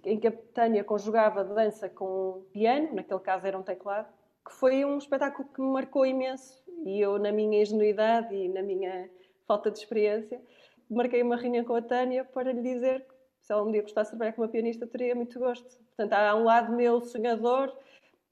em 0.05 0.19
que 0.19 0.29
a 0.29 0.33
Tânia 0.33 0.85
conjugava 0.85 1.45
dança 1.45 1.89
com 1.89 2.45
piano, 2.53 2.95
naquele 2.95 3.21
caso 3.21 3.47
era 3.47 3.59
um 3.59 3.63
teclado, 3.63 4.09
que 4.47 4.55
foi 4.55 4.85
um 4.85 4.97
espetáculo 4.97 5.49
que 5.49 5.61
me 5.61 5.69
marcou 5.69 6.07
imenso. 6.07 6.63
E 6.85 7.01
eu, 7.01 7.19
na 7.19 7.33
minha 7.33 7.61
ingenuidade 7.61 8.35
e 8.35 8.49
na 8.49 8.63
minha 8.63 9.11
falta 9.47 9.71
de 9.71 9.79
experiência, 9.79 10.41
marquei 10.89 11.23
uma 11.23 11.37
reunião 11.37 11.65
com 11.65 11.75
a 11.75 11.83
Tânia 11.83 12.25
para 12.25 12.53
lhe 12.53 12.63
dizer 12.63 13.05
se 13.49 13.53
ela 13.55 13.63
um 13.63 13.73
dia 13.73 13.81
gostasse 13.81 14.11
de 14.11 14.11
trabalhar 14.11 14.35
com 14.35 14.43
uma 14.43 14.49
pianista, 14.49 14.87
teria 14.87 15.15
muito 15.15 15.39
gosto. 15.39 15.67
Portanto, 15.97 16.13
há 16.13 16.35
um 16.35 16.45
lado 16.45 16.77
meu 16.77 17.01
sonhador 17.01 17.75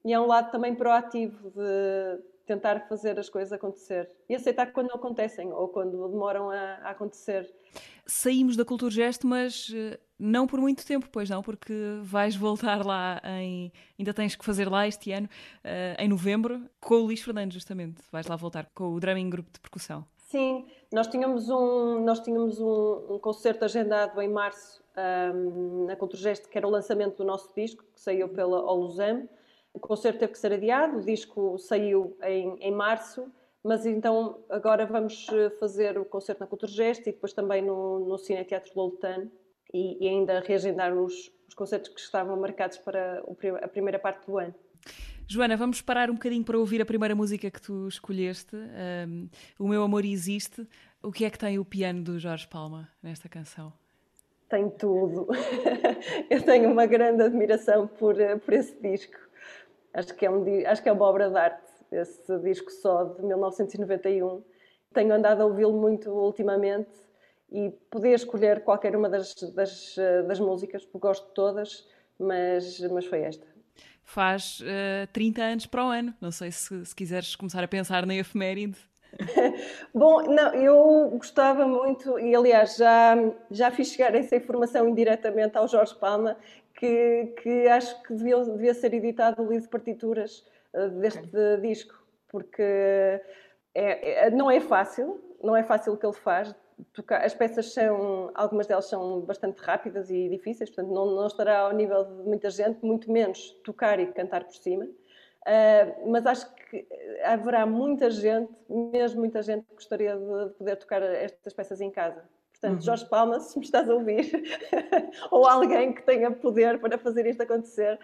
e 0.05 0.13
há 0.13 0.21
um 0.21 0.27
lado 0.27 0.51
também 0.51 0.75
proativo 0.75 1.49
de 1.49 2.21
tentar 2.45 2.87
fazer 2.87 3.19
as 3.19 3.27
coisas 3.27 3.51
acontecer 3.51 4.07
e 4.29 4.35
aceitar 4.35 4.71
quando 4.71 4.89
não 4.89 4.95
acontecem 4.95 5.51
ou 5.51 5.69
quando 5.69 6.07
demoram 6.07 6.51
a, 6.51 6.75
a 6.83 6.89
acontecer. 6.91 7.51
Saímos 8.05 8.55
da 8.55 8.63
Cultura 8.63 8.91
Gesto, 8.91 9.25
mas 9.25 9.73
eh, 9.75 9.99
não 10.19 10.45
por 10.45 10.61
muito 10.61 10.85
tempo, 10.85 11.09
pois 11.11 11.27
não, 11.31 11.41
porque 11.41 11.73
vais 12.03 12.35
voltar 12.35 12.85
lá 12.85 13.19
em. 13.41 13.71
Ainda 13.97 14.13
tens 14.13 14.35
que 14.35 14.45
fazer 14.45 14.69
lá 14.69 14.87
este 14.87 15.11
ano, 15.11 15.27
uh, 15.65 15.99
em 15.99 16.07
novembro, 16.07 16.69
com 16.79 16.93
o 16.93 17.05
Luís 17.05 17.23
Fernandes, 17.23 17.55
justamente. 17.55 18.03
Vais 18.11 18.27
lá 18.27 18.35
voltar 18.35 18.69
com 18.73 18.93
o 18.93 18.99
Drumming 18.99 19.31
Grupo 19.31 19.49
de 19.51 19.59
Percussão. 19.59 20.05
Sim, 20.29 20.67
nós 20.93 21.07
tínhamos 21.07 21.49
um, 21.49 22.03
nós 22.05 22.19
tínhamos 22.19 22.59
um, 22.59 23.15
um 23.15 23.19
concerto 23.19 23.65
agendado 23.65 24.21
em 24.21 24.29
março 24.29 24.85
na 25.85 25.95
Culturgest, 25.95 26.47
que 26.47 26.57
era 26.57 26.67
o 26.67 26.71
lançamento 26.71 27.17
do 27.17 27.25
nosso 27.25 27.53
disco, 27.55 27.83
que 27.93 27.99
saiu 27.99 28.29
pela 28.29 28.63
Olusam. 28.63 29.29
O 29.73 29.79
concerto 29.79 30.19
teve 30.19 30.31
que 30.31 30.39
ser 30.39 30.53
adiado, 30.53 30.97
o 30.97 31.01
disco 31.01 31.57
saiu 31.59 32.17
em, 32.23 32.57
em 32.59 32.71
março, 32.71 33.31
mas 33.63 33.85
então 33.85 34.43
agora 34.49 34.85
vamos 34.85 35.27
eh, 35.29 35.49
fazer 35.59 35.97
o 35.97 36.05
concerto 36.05 36.41
na 36.41 36.47
Culturgest 36.47 37.01
e 37.01 37.11
depois 37.11 37.33
também 37.33 37.61
no, 37.61 37.99
no 38.07 38.17
Cine 38.17 38.43
Teatro 38.43 38.71
Lolitano 38.75 39.31
e, 39.73 40.03
e, 40.03 40.09
ainda 40.09 40.39
reagendar 40.39 40.93
os, 40.93 41.31
os 41.47 41.53
concertos 41.53 41.89
que 41.89 41.99
estavam 41.99 42.39
marcados 42.39 42.77
para 42.77 43.23
a 43.61 43.67
primeira 43.67 43.99
parte 43.99 44.25
do 44.25 44.37
ano. 44.37 44.55
Joana, 45.27 45.57
vamos 45.57 45.81
parar 45.81 46.09
um 46.09 46.13
bocadinho 46.13 46.45
para 46.45 46.57
ouvir 46.57 46.81
a 46.81 46.85
primeira 46.85 47.13
música 47.13 47.51
que 47.51 47.61
tu 47.61 47.87
escolheste, 47.87 48.55
um, 48.55 49.27
O 49.59 49.67
Meu 49.67 49.83
Amor 49.83 50.05
Existe. 50.05 50.65
O 51.03 51.11
que 51.11 51.25
é 51.25 51.29
que 51.29 51.37
tem 51.37 51.59
o 51.59 51.65
piano 51.65 52.01
do 52.01 52.17
Jorge 52.17 52.47
Palma 52.47 52.89
nesta 53.03 53.27
canção? 53.27 53.73
Tem 54.49 54.69
tudo. 54.69 55.27
Eu 56.29 56.41
tenho 56.43 56.71
uma 56.71 56.85
grande 56.85 57.23
admiração 57.23 57.87
por, 57.87 58.19
eh, 58.19 58.37
por 58.37 58.53
esse 58.53 58.79
disco. 58.81 59.17
Acho 59.93 60.13
que, 60.15 60.25
é 60.25 60.31
um, 60.31 60.43
acho 60.65 60.81
que 60.81 60.89
é 60.89 60.91
uma 60.91 61.05
obra 61.05 61.29
de 61.29 61.37
arte, 61.37 61.63
esse 61.91 62.39
disco 62.39 62.71
só 62.71 63.03
de 63.03 63.23
1991. 63.25 64.43
Tenho 64.93 65.13
andado 65.13 65.41
a 65.41 65.45
ouvi-lo 65.45 65.73
muito 65.73 66.09
ultimamente 66.09 66.91
e 67.51 67.71
poder 67.89 68.13
escolher 68.13 68.63
qualquer 68.63 68.95
uma 68.95 69.09
das, 69.09 69.33
das, 69.53 69.97
eh, 69.97 70.23
das 70.23 70.39
músicas, 70.39 70.85
porque 70.85 71.07
gosto 71.07 71.27
de 71.27 71.33
todas, 71.33 71.87
mas, 72.19 72.79
mas 72.91 73.05
foi 73.05 73.21
esta 73.21 73.57
faz 74.07 74.61
uh, 74.61 74.65
eh, 75.03 75.07
30 75.11 75.41
anos 75.43 75.65
para 75.65 75.85
o 75.85 75.89
ano. 75.89 76.13
Não 76.19 76.31
sei 76.31 76.49
se, 76.49 76.85
se 76.85 76.95
quiseres 76.95 77.35
começar 77.35 77.61
a 77.61 77.67
pensar 77.67 78.05
na 78.05 78.15
efeméride. 78.15 78.77
Bom, 79.93 80.21
não, 80.23 80.53
eu 80.53 81.09
gostava 81.11 81.67
muito, 81.67 82.19
e 82.19 82.35
aliás 82.35 82.75
já, 82.77 83.15
já 83.49 83.71
fiz 83.71 83.89
chegar 83.89 84.13
essa 84.15 84.35
informação 84.35 84.87
indiretamente 84.87 85.57
ao 85.57 85.67
Jorge 85.67 85.95
Palma, 85.95 86.37
que, 86.75 87.33
que 87.41 87.67
acho 87.67 88.01
que 88.03 88.13
devia, 88.13 88.43
devia 88.43 88.73
ser 88.73 88.93
editado 88.93 89.41
o 89.41 89.47
livro 89.47 89.63
de 89.63 89.69
partituras 89.69 90.45
uh, 90.73 90.89
deste 90.99 91.27
okay. 91.27 91.57
disco, 91.61 91.95
porque 92.29 92.61
é, 93.73 94.27
é, 94.27 94.29
não 94.29 94.49
é 94.49 94.59
fácil, 94.59 95.19
não 95.41 95.55
é 95.55 95.63
fácil 95.63 95.93
o 95.93 95.97
que 95.97 96.05
ele 96.05 96.13
faz, 96.13 96.55
tocar. 96.93 97.23
As 97.23 97.33
peças 97.33 97.73
são, 97.73 98.31
algumas 98.35 98.67
delas 98.67 98.85
são 98.85 99.21
bastante 99.21 99.59
rápidas 99.59 100.09
e 100.09 100.29
difíceis, 100.29 100.69
portanto 100.69 100.93
não, 100.93 101.05
não 101.15 101.27
estará 101.27 101.59
ao 101.59 101.73
nível 101.73 102.03
de 102.03 102.23
muita 102.23 102.49
gente, 102.49 102.83
muito 102.85 103.11
menos 103.11 103.51
tocar 103.63 103.99
e 103.99 104.07
cantar 104.07 104.43
por 104.43 104.55
cima. 104.55 104.87
Uh, 105.47 106.11
mas 106.11 106.25
acho 106.25 106.53
que 106.53 106.85
haverá 107.23 107.65
muita 107.65 108.09
gente, 108.11 108.51
mesmo 108.69 109.21
muita 109.21 109.41
gente, 109.41 109.65
que 109.65 109.75
gostaria 109.75 110.17
de 110.17 110.53
poder 110.55 110.75
tocar 110.75 111.01
estas 111.01 111.53
peças 111.53 111.79
em 111.79 111.89
casa. 111.89 112.21
Portanto, 112.51 112.75
uhum. 112.75 112.81
Jorge 112.81 113.05
Palma, 113.05 113.39
se 113.39 113.57
me 113.57 113.63
estás 113.63 113.89
a 113.89 113.93
ouvir, 113.93 114.29
ou 115.31 115.47
alguém 115.47 115.93
que 115.93 116.01
tenha 116.01 116.29
poder 116.31 116.79
para 116.79 116.97
fazer 116.97 117.25
isto 117.25 117.41
acontecer, 117.43 117.97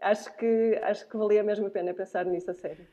acho 0.00 0.36
que, 0.36 0.78
acho 0.82 1.08
que 1.08 1.16
valia 1.16 1.42
mesmo 1.42 1.68
a 1.68 1.70
pena 1.70 1.94
pensar 1.94 2.26
nisso 2.26 2.50
a 2.50 2.54
sério. 2.54 2.86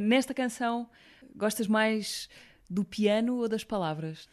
Nesta 0.00 0.34
canção, 0.34 0.88
gostas 1.36 1.68
mais 1.68 2.28
do 2.68 2.84
piano 2.84 3.38
ou 3.38 3.48
das 3.48 3.62
palavras? 3.62 4.28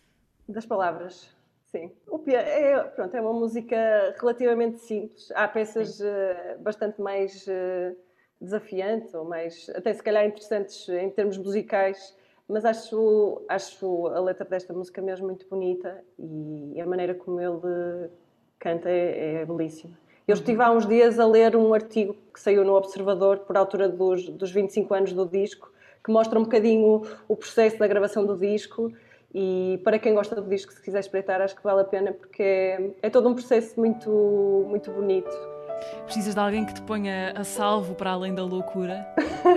Das 0.48 0.66
palavras, 0.66 1.30
sim. 1.66 1.92
O 2.08 2.18
piano 2.18 2.48
é, 2.48 2.84
pronto, 2.84 3.16
é 3.16 3.22
uma 3.22 3.34
música 3.34 4.16
relativamente 4.20 4.80
simples. 4.80 5.30
Há 5.36 5.48
peças 5.48 6.00
uh, 6.00 6.60
bastante 6.60 7.00
mais 7.00 7.46
uh, 7.46 7.96
desafiantes, 8.40 9.14
ou 9.14 9.26
mais, 9.26 9.70
até 9.76 9.94
se 9.94 10.02
calhar 10.02 10.26
interessantes 10.26 10.88
em 10.90 11.10
termos 11.10 11.38
musicais, 11.38 12.16
mas 12.48 12.66
acho, 12.66 13.42
acho 13.48 14.08
a 14.08 14.20
letra 14.20 14.46
desta 14.46 14.74
música 14.74 15.02
mesmo 15.02 15.28
muito 15.28 15.48
bonita 15.48 16.04
e 16.18 16.80
a 16.82 16.86
maneira 16.86 17.14
como 17.14 17.40
ele 17.40 18.10
canta 18.58 18.90
é, 18.90 19.42
é 19.42 19.46
belíssima. 19.46 19.94
Eu 20.28 20.34
estive 20.34 20.62
há 20.62 20.72
uns 20.72 20.86
dias 20.86 21.20
a 21.20 21.26
ler 21.26 21.56
um 21.56 21.74
artigo 21.74 22.16
que 22.34 22.40
saiu 22.40 22.64
no 22.64 22.74
Observador 22.74 23.40
por 23.40 23.58
altura 23.58 23.90
dos, 23.90 24.30
dos 24.30 24.52
25 24.52 24.94
anos 24.94 25.14
do 25.14 25.28
disco, 25.28 25.72
que 26.04 26.12
mostra 26.12 26.40
um 26.40 26.44
bocadinho 26.44 26.86
o, 26.86 27.08
o 27.28 27.36
processo 27.36 27.78
da 27.78 27.88
gravação 27.88 28.26
do 28.26 28.38
disco 28.38 28.92
e 29.34 29.80
para 29.84 30.00
quem 30.00 30.14
gosta 30.14 30.36
do 30.36 30.48
disco, 30.48 30.72
se 30.72 30.82
quiser 30.82 31.00
espreitar, 31.00 31.42
acho 31.42 31.56
que 31.56 31.64
vale 31.64 31.82
a 31.82 31.84
pena 31.86 32.14
porque 32.14 32.42
é, 32.42 32.92
é 33.04 33.10
todo 33.10 33.30
um 33.30 33.34
processo 33.34 33.80
muito, 33.80 34.66
muito 34.68 34.92
bonito. 34.92 35.59
Precisas 36.06 36.34
de 36.34 36.40
alguém 36.40 36.66
que 36.66 36.74
te 36.74 36.82
ponha 36.82 37.34
a 37.36 37.44
salvo 37.44 37.96
para 37.96 38.12
além 38.12 38.34
da 38.34 38.44
loucura? 38.44 39.08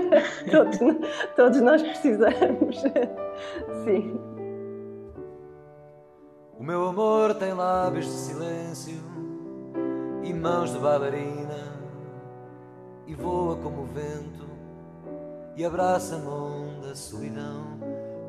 todos, 0.51 0.79
todos 1.37 1.61
nós 1.61 1.83
precisamos. 1.83 2.83
Sim. 3.85 4.21
O 6.59 6.63
meu 6.63 6.87
amor 6.87 7.35
tem 7.35 7.53
lábios 7.53 8.07
de 8.07 8.13
silêncio 8.13 9.03
e 10.23 10.33
mãos 10.33 10.73
de 10.73 10.79
bailarina 10.79 11.73
e 13.07 13.15
voa 13.15 13.57
como 13.57 13.83
o 13.83 13.87
vento 13.87 14.49
e 15.57 15.65
abraça-me 15.65 16.27
onde 16.27 16.91
a 16.91 16.95
solidão 16.95 17.79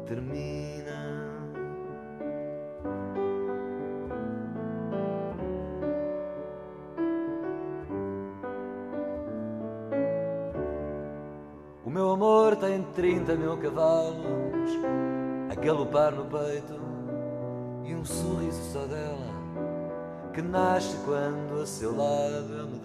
termina. 0.06 1.03
30 12.96 13.36
mil 13.36 13.58
cavalos 13.58 14.72
a 15.50 15.56
galopar 15.56 16.12
no 16.12 16.26
peito 16.26 16.80
e 17.84 17.96
um 17.96 18.06
sorriso 18.06 18.62
só 18.72 18.86
dela 18.86 19.34
que 20.32 20.44
nasce 20.44 20.96
quando 21.04 21.62
a 21.62 21.66
seu 21.66 21.96
lado 21.96 22.70
me 22.70 22.78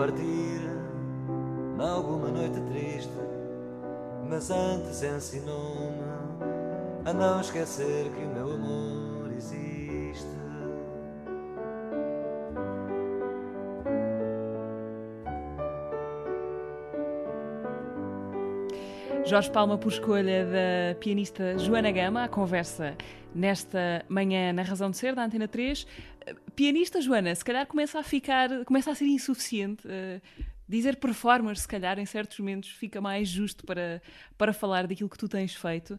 partir 0.00 0.62
alguma 1.78 2.28
noite 2.28 2.58
triste, 2.72 3.12
mas 4.26 4.50
antes 4.50 5.02
ensinou-me 5.02 6.00
a 7.04 7.12
não 7.12 7.38
esquecer 7.38 8.10
que 8.10 8.24
o 8.24 8.28
meu 8.28 8.54
amor 8.54 9.30
existe. 9.30 10.26
Jorge 19.26 19.50
Palma, 19.50 19.76
por 19.76 19.92
escolha 19.92 20.46
da 20.46 20.94
pianista 20.98 21.58
Joana 21.58 21.90
Gama, 21.92 22.24
a 22.24 22.28
conversa 22.28 22.96
nesta 23.34 24.02
manhã 24.08 24.50
na 24.50 24.62
Razão 24.62 24.90
de 24.90 24.96
Ser, 24.96 25.14
da 25.14 25.24
Antena 25.24 25.46
3. 25.46 25.86
Pianista 26.54 27.00
Joana, 27.00 27.34
se 27.34 27.44
calhar 27.44 27.66
começa 27.66 27.98
a 27.98 28.02
ficar, 28.02 28.64
começa 28.64 28.90
a 28.90 28.94
ser 28.94 29.06
insuficiente. 29.06 29.86
Uh, 29.86 30.20
dizer 30.70 30.96
performer, 30.96 31.56
se 31.56 31.66
calhar, 31.66 31.98
em 31.98 32.06
certos 32.06 32.38
momentos, 32.38 32.70
fica 32.70 33.00
mais 33.00 33.28
justo 33.28 33.66
para, 33.66 34.00
para 34.38 34.52
falar 34.52 34.86
daquilo 34.86 35.10
que 35.10 35.18
tu 35.18 35.28
tens 35.28 35.54
feito. 35.54 35.98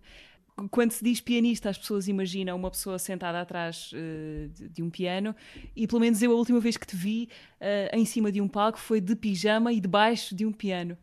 Quando 0.69 0.91
se 0.91 1.03
diz 1.03 1.19
pianista, 1.19 1.69
as 1.69 1.77
pessoas 1.77 2.07
imaginam 2.07 2.55
uma 2.55 2.69
pessoa 2.69 2.97
sentada 2.97 3.41
atrás 3.41 3.91
uh, 3.93 4.47
de, 4.49 4.69
de, 4.69 4.83
um 4.83 4.89
piano, 4.89 5.35
e 5.75 5.87
pelo 5.87 5.99
menos 5.99 6.21
eu, 6.21 6.31
a 6.31 6.35
última 6.35 6.59
vez 6.59 6.77
que 6.77 6.87
te 6.87 6.95
vi 6.95 7.29
uh, 7.59 7.95
em 7.95 8.05
cima 8.05 8.31
de 8.31 8.39
um 8.39 8.47
palco, 8.47 8.79
foi 8.79 9.01
de 9.01 9.15
pijama 9.15 9.73
e 9.73 9.79
debaixo 9.79 10.33
de 10.33 10.45
um 10.45 10.51
piano. 10.51 10.97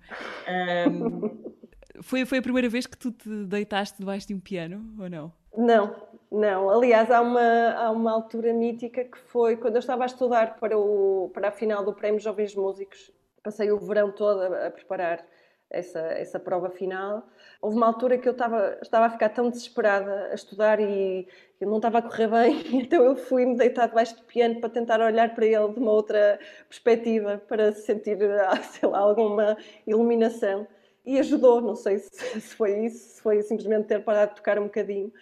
Um, 0.91 1.53
foi, 2.01 2.25
foi 2.25 2.39
a 2.39 2.43
primeira 2.43 2.69
vez 2.69 2.87
que 2.87 2.97
tu 2.97 3.11
te 3.11 3.45
deitaste 3.45 3.99
debaixo 3.99 4.29
de 4.29 4.35
um 4.35 4.41
piano, 4.41 4.95
ou 4.99 5.11
não? 5.11 5.33
Não, 5.57 5.95
não. 6.31 6.71
Aliás, 6.71 7.11
há 7.11 7.21
uma, 7.21 7.71
há 7.73 7.91
uma 7.91 8.13
altura 8.13 8.53
mítica 8.53 9.05
que 9.05 9.19
foi 9.19 9.57
quando 9.57 9.77
eu 9.77 9.81
estava 9.81 10.03
a 10.05 10.07
estudar 10.07 10.59
para, 10.59 10.79
o, 10.79 11.31
para 11.33 11.49
a 11.49 11.53
final 11.53 11.85
do 11.85 11.93
Prémio 11.93 12.21
Jovens 12.21 12.55
Músicos. 12.55 13.11
Passei 13.43 13.71
o 13.71 13.79
verão 13.79 14.13
todo 14.13 14.41
a, 14.43 14.67
a 14.67 14.71
preparar 14.71 15.25
essa, 15.71 16.01
essa 16.01 16.41
prova 16.41 16.71
final. 16.71 17.27
Houve 17.61 17.77
uma 17.77 17.87
altura 17.87 18.19
que 18.19 18.29
eu 18.29 18.33
estava, 18.33 18.79
estava 18.81 19.07
a 19.07 19.11
ficar 19.11 19.29
tão 19.31 19.51
desesperada 19.51 20.29
a 20.31 20.35
estudar 20.35 20.81
e 20.81 21.27
eu 21.61 21.69
não 21.69 21.77
estava 21.77 21.99
a 21.99 22.03
correr 22.03 22.29
bem, 22.29 22.63
então 22.81 23.05
eu 23.05 23.17
fui-me 23.17 23.57
deitar 23.57 23.89
debaixo 23.89 24.17
do 24.17 24.23
piano 24.23 24.61
para 24.61 24.71
tentar 24.71 25.01
olhar 25.01 25.35
para 25.35 25.45
ele 25.45 25.69
de 25.73 25.79
uma 25.79 25.93
outra 25.93 26.39
perspectiva, 26.69 27.43
para 27.49 27.73
sentir, 27.73 28.19
sei 28.71 28.89
lá, 28.89 28.99
alguma 28.99 29.57
iluminação 29.87 30.67
e 31.05 31.19
ajudou. 31.19 31.61
Não 31.61 31.75
sei 31.75 31.99
se, 31.99 32.41
foi 32.55 32.87
isso, 32.87 33.17
se 33.17 33.23
foi 33.23 33.43
simplesmente 33.43 33.87
ter 33.87 34.03
parado 34.03 34.31
de 34.31 34.37
tocar 34.37 34.59
um 34.59 34.65
bocadinho. 34.65 35.13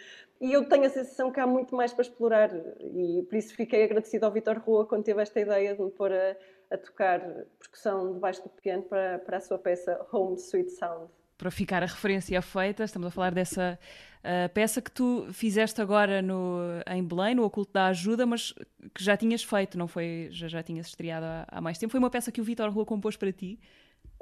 E 0.40 0.52
eu 0.52 0.68
tenho 0.68 0.84
a 0.84 0.90
sensação 0.90 1.32
que 1.32 1.40
há 1.40 1.46
muito 1.46 1.74
mais 1.74 1.92
para 1.92 2.02
explorar 2.02 2.50
e 2.80 3.22
por 3.28 3.36
isso 3.36 3.54
fiquei 3.54 3.84
agradecida 3.84 4.26
ao 4.26 4.32
Vitor 4.32 4.58
Rua 4.58 4.86
quando 4.86 5.04
teve 5.04 5.22
esta 5.22 5.40
ideia 5.40 5.74
de 5.74 5.82
me 5.82 5.90
pôr 5.90 6.12
a, 6.12 6.36
a 6.70 6.76
tocar 6.76 7.20
percussão 7.58 8.12
debaixo 8.12 8.42
do 8.42 8.50
piano 8.50 8.82
para, 8.82 9.18
para 9.20 9.38
a 9.38 9.40
sua 9.40 9.58
peça 9.58 9.98
Home 10.12 10.36
Sweet 10.36 10.70
Sound. 10.72 11.10
Para 11.38 11.50
ficar 11.50 11.82
a 11.82 11.86
referência 11.86 12.40
feita, 12.42 12.84
estamos 12.84 13.08
a 13.08 13.10
falar 13.10 13.30
dessa 13.30 13.78
uh, 14.24 14.52
peça 14.52 14.80
que 14.82 14.90
tu 14.90 15.26
fizeste 15.32 15.80
agora 15.80 16.20
no, 16.20 16.58
em 16.86 17.02
Belém, 17.02 17.34
no 17.34 17.44
Oculto 17.44 17.72
da 17.72 17.86
Ajuda, 17.86 18.26
mas 18.26 18.52
que 18.94 19.02
já 19.02 19.16
tinhas 19.16 19.42
feito, 19.42 19.78
não 19.78 19.88
foi? 19.88 20.28
Já, 20.30 20.48
já 20.48 20.62
tinhas 20.62 20.86
estreado 20.86 21.24
há, 21.24 21.46
há 21.48 21.60
mais 21.60 21.78
tempo. 21.78 21.90
Foi 21.90 21.98
uma 21.98 22.10
peça 22.10 22.32
que 22.32 22.40
o 22.40 22.44
Vitor 22.44 22.70
Rua 22.70 22.84
compôs 22.84 23.16
para 23.16 23.32
ti. 23.32 23.58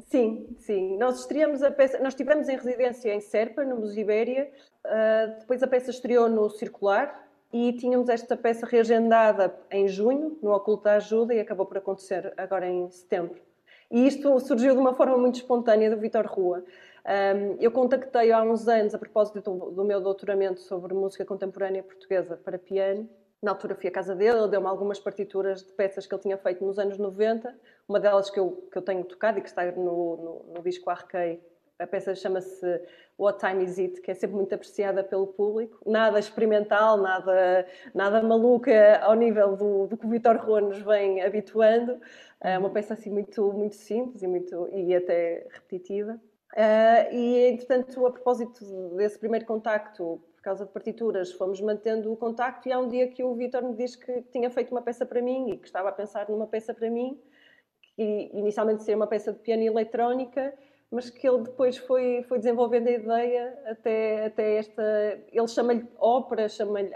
Sim, 0.01 0.55
sim. 0.59 0.97
Nós 0.97 1.21
estreamos 1.21 1.63
a 1.63 1.71
peça, 1.71 1.99
nós 1.99 2.09
estivemos 2.09 2.49
em 2.49 2.57
residência 2.57 3.15
em 3.15 3.21
Serpa, 3.21 3.65
no 3.65 3.77
Museu 3.77 4.03
Ibéria, 4.03 4.51
uh, 4.85 5.39
depois 5.41 5.63
a 5.63 5.67
peça 5.67 5.91
estreou 5.91 6.29
no 6.29 6.51
Circular 6.51 7.29
e 7.53 7.73
tínhamos 7.75 8.09
esta 8.09 8.37
peça 8.37 8.67
reagendada 8.67 9.55
em 9.71 9.87
junho, 9.87 10.37
no 10.43 10.53
Oculto 10.53 10.85
da 10.85 10.95
Ajuda, 10.95 11.35
e 11.35 11.41
acabou 11.41 11.65
por 11.67 11.79
acontecer 11.79 12.33
agora 12.37 12.69
em 12.69 12.91
setembro. 12.91 13.41
E 13.91 14.07
isto 14.07 14.41
surgiu 14.41 14.75
de 14.75 14.81
uma 14.81 14.95
forma 14.95 15.17
muito 15.17 15.37
espontânea 15.37 15.89
do 15.89 15.97
Vitor 15.97 16.27
Rua. 16.27 16.65
Um, 17.07 17.57
eu 17.61 17.71
contactei 17.71 18.33
há 18.33 18.43
uns 18.43 18.67
anos, 18.67 18.95
a 18.95 18.99
propósito 18.99 19.41
do, 19.41 19.71
do 19.71 19.85
meu 19.85 20.01
doutoramento 20.01 20.61
sobre 20.61 20.95
música 20.95 21.25
contemporânea 21.25 21.83
portuguesa 21.83 22.37
para 22.37 22.59
piano, 22.59 23.09
na 23.43 23.51
altura 23.51 23.75
fui 23.75 23.89
à 23.89 23.93
casa 23.93 24.15
dele, 24.15 24.39
ele 24.39 24.49
deu-me 24.49 24.67
algumas 24.67 24.99
partituras 24.99 25.63
de 25.63 25.73
peças 25.73 26.07
que 26.07 26.15
ele 26.15 26.23
tinha 26.23 26.39
feito 26.39 26.65
nos 26.65 26.79
anos 26.79 26.99
90. 26.99 27.55
Uma 27.89 28.01
delas 28.01 28.31
que 28.31 28.41
eu, 28.41 28.69
que 28.71 28.79
eu 28.79 28.83
tenho 28.83 29.05
tocado 29.05 29.39
e 29.39 29.43
que 29.43 29.49
está 29.49 29.65
no, 29.73 30.17
no, 30.17 30.55
no 30.55 30.63
disco 30.63 30.89
Arquei, 30.89 31.43
a 31.79 31.87
peça 31.87 32.15
chama-se 32.15 32.81
What 33.19 33.41
Time 33.41 33.65
Is 33.65 33.79
It, 33.79 34.01
que 34.01 34.11
é 34.11 34.15
sempre 34.15 34.37
muito 34.37 34.55
apreciada 34.55 35.03
pelo 35.03 35.27
público. 35.27 35.79
Nada 35.85 36.19
experimental, 36.19 36.97
nada, 36.97 37.67
nada 37.93 38.23
maluca 38.23 39.01
ao 39.03 39.15
nível 39.15 39.57
do, 39.57 39.87
do 39.89 39.97
que 39.97 40.07
o 40.07 40.09
Vitor 40.09 40.37
Rua 40.37 40.61
nos 40.61 40.79
vem 40.79 41.21
habituando. 41.21 42.01
É 42.41 42.57
uma 42.59 42.71
peça 42.71 42.95
assim 42.95 43.11
muito, 43.11 43.53
muito 43.53 43.75
simples 43.75 44.23
e, 44.23 44.27
muito, 44.27 44.69
e 44.73 44.95
até 44.95 45.47
repetitiva. 45.51 46.21
Uh, 46.53 47.13
e, 47.13 47.49
entretanto, 47.49 48.07
a 48.07 48.13
propósito 48.13 48.65
desse 48.97 49.19
primeiro 49.19 49.45
contacto 49.45 50.23
causa 50.45 50.67
de 50.67 50.71
partituras, 50.71 51.33
fomos 51.33 51.61
mantendo 51.61 52.13
o 52.13 52.17
contacto 52.17 52.69
e 52.69 52.73
há 52.73 52.79
um 52.79 52.87
dia 52.87 53.09
que 53.09 53.25
o 53.25 53.35
Vitor 53.35 53.63
me 53.63 53.75
diz 53.75 53.97
que 53.97 54.23
tinha 54.31 54.51
feito 54.51 54.71
uma 54.71 54.83
peça 54.83 55.07
para 55.07 55.23
mim 55.23 55.51
e 55.51 55.57
que 55.57 55.67
estava 55.67 55.89
a 55.89 55.93
pensar 55.93 56.29
numa 56.29 56.47
peça 56.47 56.75
para 56.75 56.91
mim, 56.91 57.19
que 57.81 58.31
inicialmente 58.35 58.83
seria 58.83 58.97
uma 58.97 59.07
peça 59.07 59.33
de 59.33 59.39
piano 59.39 59.63
e 59.63 59.67
eletrónica, 59.67 60.53
mas 60.91 61.09
que 61.11 61.27
ele 61.27 61.43
depois 61.43 61.79
foi, 61.79 62.23
foi 62.29 62.39
desenvolvendo 62.39 62.89
a 62.89 62.93
ideia 62.93 63.59
até, 63.67 64.27
até 64.27 64.59
esta. 64.59 64.83
Ele 65.33 65.49
chama-lhe 65.49 65.89
ópera, 65.99 66.49
chama-lhe 66.49 66.93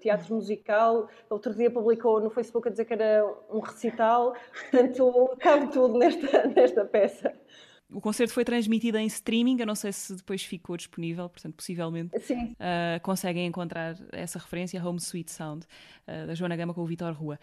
teatro 0.00 0.34
musical. 0.34 1.08
Outro 1.28 1.52
dia 1.54 1.70
publicou 1.70 2.20
no 2.20 2.30
Facebook 2.30 2.68
a 2.68 2.70
dizer 2.70 2.86
que 2.86 2.94
era 2.94 3.26
um 3.50 3.58
recital. 3.58 4.34
Portanto, 4.70 5.36
cabe 5.38 5.70
tudo 5.70 5.98
nesta, 5.98 6.46
nesta 6.54 6.84
peça. 6.84 7.34
O 7.92 8.00
concerto 8.00 8.32
foi 8.32 8.44
transmitido 8.44 8.98
em 8.98 9.06
streaming, 9.06 9.58
eu 9.60 9.66
não 9.66 9.74
sei 9.74 9.92
se 9.92 10.16
depois 10.16 10.42
ficou 10.42 10.76
disponível, 10.76 11.28
portanto, 11.28 11.54
possivelmente 11.54 12.16
uh, 12.16 13.00
conseguem 13.02 13.46
encontrar 13.46 13.96
essa 14.12 14.38
referência, 14.38 14.82
Home 14.84 14.98
Sweet 14.98 15.30
Sound, 15.30 15.66
uh, 16.06 16.26
da 16.26 16.34
Joana 16.34 16.56
Gama 16.56 16.74
com 16.74 16.82
o 16.82 16.86
Vitor 16.86 17.12
Rua. 17.12 17.38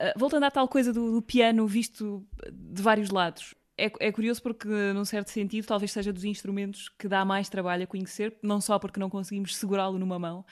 Uh, 0.00 0.18
voltando 0.18 0.44
à 0.44 0.50
tal 0.50 0.68
coisa 0.68 0.92
do, 0.92 1.12
do, 1.12 1.22
piano 1.22 1.66
visto 1.66 2.26
de 2.52 2.82
vários 2.82 3.10
lados, 3.10 3.54
é, 3.76 3.90
é, 3.98 4.12
curioso 4.12 4.40
porque, 4.42 4.68
num 4.68 5.04
certo 5.04 5.30
sentido, 5.30 5.66
talvez 5.66 5.90
seja 5.90 6.12
dos 6.12 6.24
instrumentos 6.24 6.88
que 6.88 7.08
dá 7.08 7.24
mais 7.24 7.48
trabalho 7.48 7.84
a 7.84 7.86
conhecer, 7.86 8.36
não 8.42 8.60
só 8.60 8.78
porque 8.78 9.00
não 9.00 9.10
conseguimos 9.10 9.56
segurá-lo 9.56 9.98
numa 9.98 10.18
mão, 10.18 10.44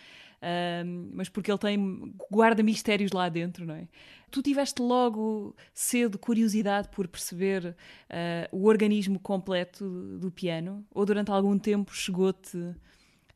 mas 1.12 1.28
porque 1.28 1.50
ele 1.50 1.58
tem 1.58 2.14
guarda 2.30 2.62
mistérios 2.62 3.12
lá 3.12 3.28
dentro, 3.28 3.64
não 3.64 3.74
é? 3.74 3.86
Tu 4.30 4.42
tiveste 4.42 4.80
logo 4.80 5.54
cedo 5.74 6.18
curiosidade 6.18 6.88
por 6.88 7.06
perceber 7.06 7.66
uh, 7.66 8.56
o 8.56 8.66
organismo 8.66 9.20
completo 9.20 9.84
do 10.18 10.30
piano, 10.30 10.84
ou 10.92 11.04
durante 11.04 11.30
algum 11.30 11.58
tempo 11.58 11.94
chegou-te 11.94 12.74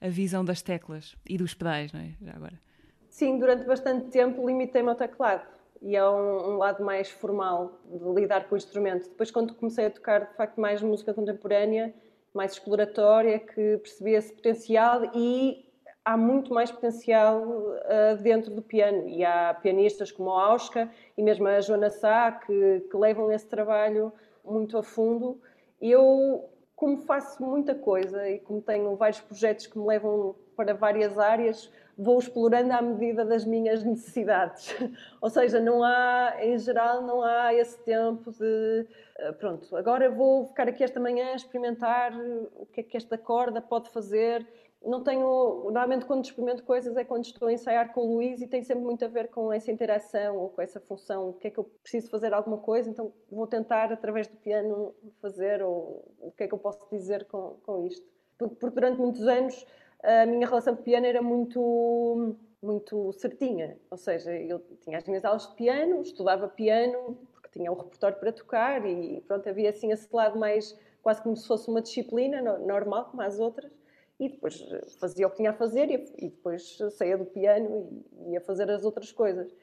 a 0.00 0.08
visão 0.08 0.44
das 0.44 0.62
teclas 0.62 1.14
e 1.28 1.36
dos 1.36 1.54
pedais, 1.54 1.92
não 1.92 2.00
é? 2.00 2.14
Já 2.20 2.32
agora. 2.32 2.60
Sim, 3.10 3.38
durante 3.38 3.64
bastante 3.64 4.08
tempo 4.08 4.46
limitei-me 4.46 4.88
ao 4.88 4.94
teclado 4.94 5.46
e 5.82 5.94
é 5.94 6.08
um, 6.08 6.54
um, 6.54 6.56
lado 6.56 6.82
mais 6.84 7.10
formal 7.10 7.80
de 7.84 8.20
lidar 8.20 8.48
com 8.48 8.54
o 8.54 8.58
instrumento. 8.58 9.08
Depois, 9.08 9.30
quando 9.30 9.54
comecei 9.54 9.86
a 9.86 9.90
tocar 9.90 10.26
de 10.26 10.34
facto 10.34 10.60
mais 10.60 10.82
música 10.82 11.12
contemporânea, 11.14 11.94
mais 12.34 12.52
exploratória, 12.52 13.38
que 13.38 13.78
percebi 13.78 14.12
esse 14.12 14.32
potencial 14.32 15.10
e 15.14 15.65
há 16.06 16.16
muito 16.16 16.54
mais 16.54 16.70
potencial 16.70 17.42
uh, 17.42 18.16
dentro 18.22 18.54
do 18.54 18.62
piano 18.62 19.08
e 19.08 19.24
há 19.24 19.52
pianistas 19.60 20.12
como 20.12 20.30
a 20.30 20.44
Auska 20.46 20.88
e 21.18 21.22
mesmo 21.22 21.48
a 21.48 21.60
Joana 21.60 21.90
Sá 21.90 22.30
que, 22.30 22.86
que 22.88 22.96
levam 22.96 23.32
esse 23.32 23.46
trabalho 23.46 24.12
muito 24.44 24.78
a 24.78 24.84
fundo. 24.84 25.40
Eu, 25.82 26.48
como 26.76 26.98
faço 26.98 27.42
muita 27.42 27.74
coisa 27.74 28.30
e 28.30 28.38
como 28.38 28.62
tenho 28.62 28.94
vários 28.94 29.20
projetos 29.20 29.66
que 29.66 29.76
me 29.76 29.84
levam 29.84 30.36
para 30.54 30.74
várias 30.74 31.18
áreas, 31.18 31.72
vou 31.98 32.20
explorando 32.20 32.72
à 32.72 32.80
medida 32.80 33.24
das 33.24 33.44
minhas 33.44 33.82
necessidades. 33.82 34.76
Ou 35.20 35.28
seja, 35.28 35.58
não 35.58 35.82
há, 35.82 36.36
em 36.40 36.56
geral, 36.56 37.02
não 37.02 37.20
há 37.20 37.52
esse 37.52 37.82
tempo 37.82 38.30
de 38.30 38.86
eh, 39.18 39.32
pronto, 39.32 39.74
agora 39.76 40.08
vou 40.08 40.46
ficar 40.46 40.68
aqui 40.68 40.84
esta 40.84 41.00
manhã 41.00 41.32
a 41.32 41.36
experimentar 41.36 42.12
o 42.54 42.66
que 42.66 42.80
é 42.80 42.82
que 42.84 42.96
esta 42.96 43.18
corda 43.18 43.60
pode 43.60 43.90
fazer. 43.90 44.46
Não 44.82 45.02
tenho, 45.02 45.64
normalmente 45.64 46.04
quando 46.04 46.24
experimento 46.24 46.62
coisas 46.62 46.96
é 46.96 47.04
quando 47.04 47.24
estou 47.24 47.48
a 47.48 47.52
ensaiar 47.52 47.92
com 47.92 48.02
o 48.02 48.14
Luís 48.14 48.40
e 48.40 48.46
tem 48.46 48.62
sempre 48.62 48.84
muito 48.84 49.04
a 49.04 49.08
ver 49.08 49.28
com 49.28 49.52
essa 49.52 49.70
interação 49.72 50.36
ou 50.36 50.50
com 50.50 50.62
essa 50.62 50.80
função, 50.80 51.30
o 51.30 51.32
que 51.32 51.48
é 51.48 51.50
que 51.50 51.58
eu 51.58 51.64
preciso 51.82 52.08
fazer 52.08 52.32
alguma 52.32 52.58
coisa, 52.58 52.88
então 52.88 53.12
vou 53.30 53.46
tentar 53.46 53.92
através 53.92 54.28
do 54.28 54.36
piano 54.36 54.94
fazer 55.20 55.62
ou 55.62 56.04
o 56.20 56.30
que 56.30 56.44
é 56.44 56.48
que 56.48 56.54
eu 56.54 56.58
posso 56.58 56.86
dizer 56.90 57.24
com, 57.24 57.56
com 57.64 57.84
isto. 57.86 58.06
Porque, 58.38 58.54
porque 58.56 58.74
durante 58.74 59.00
muitos 59.00 59.26
anos 59.26 59.66
a 60.02 60.26
minha 60.26 60.46
relação 60.46 60.74
com 60.76 60.82
o 60.82 60.84
piano 60.84 61.06
era 61.06 61.22
muito 61.22 62.36
muito 62.62 63.12
certinha, 63.12 63.78
ou 63.90 63.96
seja, 63.96 64.32
eu 64.32 64.58
tinha 64.80 64.98
as 64.98 65.04
minhas 65.04 65.24
aulas 65.24 65.46
de 65.48 65.54
piano, 65.54 66.00
estudava 66.02 66.48
piano, 66.48 67.16
tinha 67.56 67.72
o 67.72 67.74
repertório 67.74 68.18
para 68.18 68.32
tocar 68.32 68.84
e 68.86 69.20
pronto, 69.22 69.48
havia 69.48 69.70
assim 69.70 69.90
esse 69.90 70.08
lado 70.14 70.38
mais 70.38 70.78
quase 71.02 71.22
como 71.22 71.36
se 71.36 71.46
fosse 71.46 71.68
uma 71.68 71.80
disciplina 71.80 72.42
normal, 72.58 73.06
como 73.06 73.22
as 73.22 73.38
outras, 73.38 73.72
e 74.18 74.28
depois 74.28 74.60
eh, 74.70 74.86
fazia 74.98 75.26
o 75.26 75.30
que 75.30 75.36
tinha 75.36 75.50
a 75.50 75.54
fazer 75.54 75.90
e, 75.90 76.28
depois 76.28 76.78
saía 76.92 77.18
do 77.18 77.26
piano 77.26 78.04
e 78.26 78.32
ia 78.32 78.40
fazer 78.40 78.70
as 78.70 78.84
outras 78.84 79.12
coisas. 79.12 79.54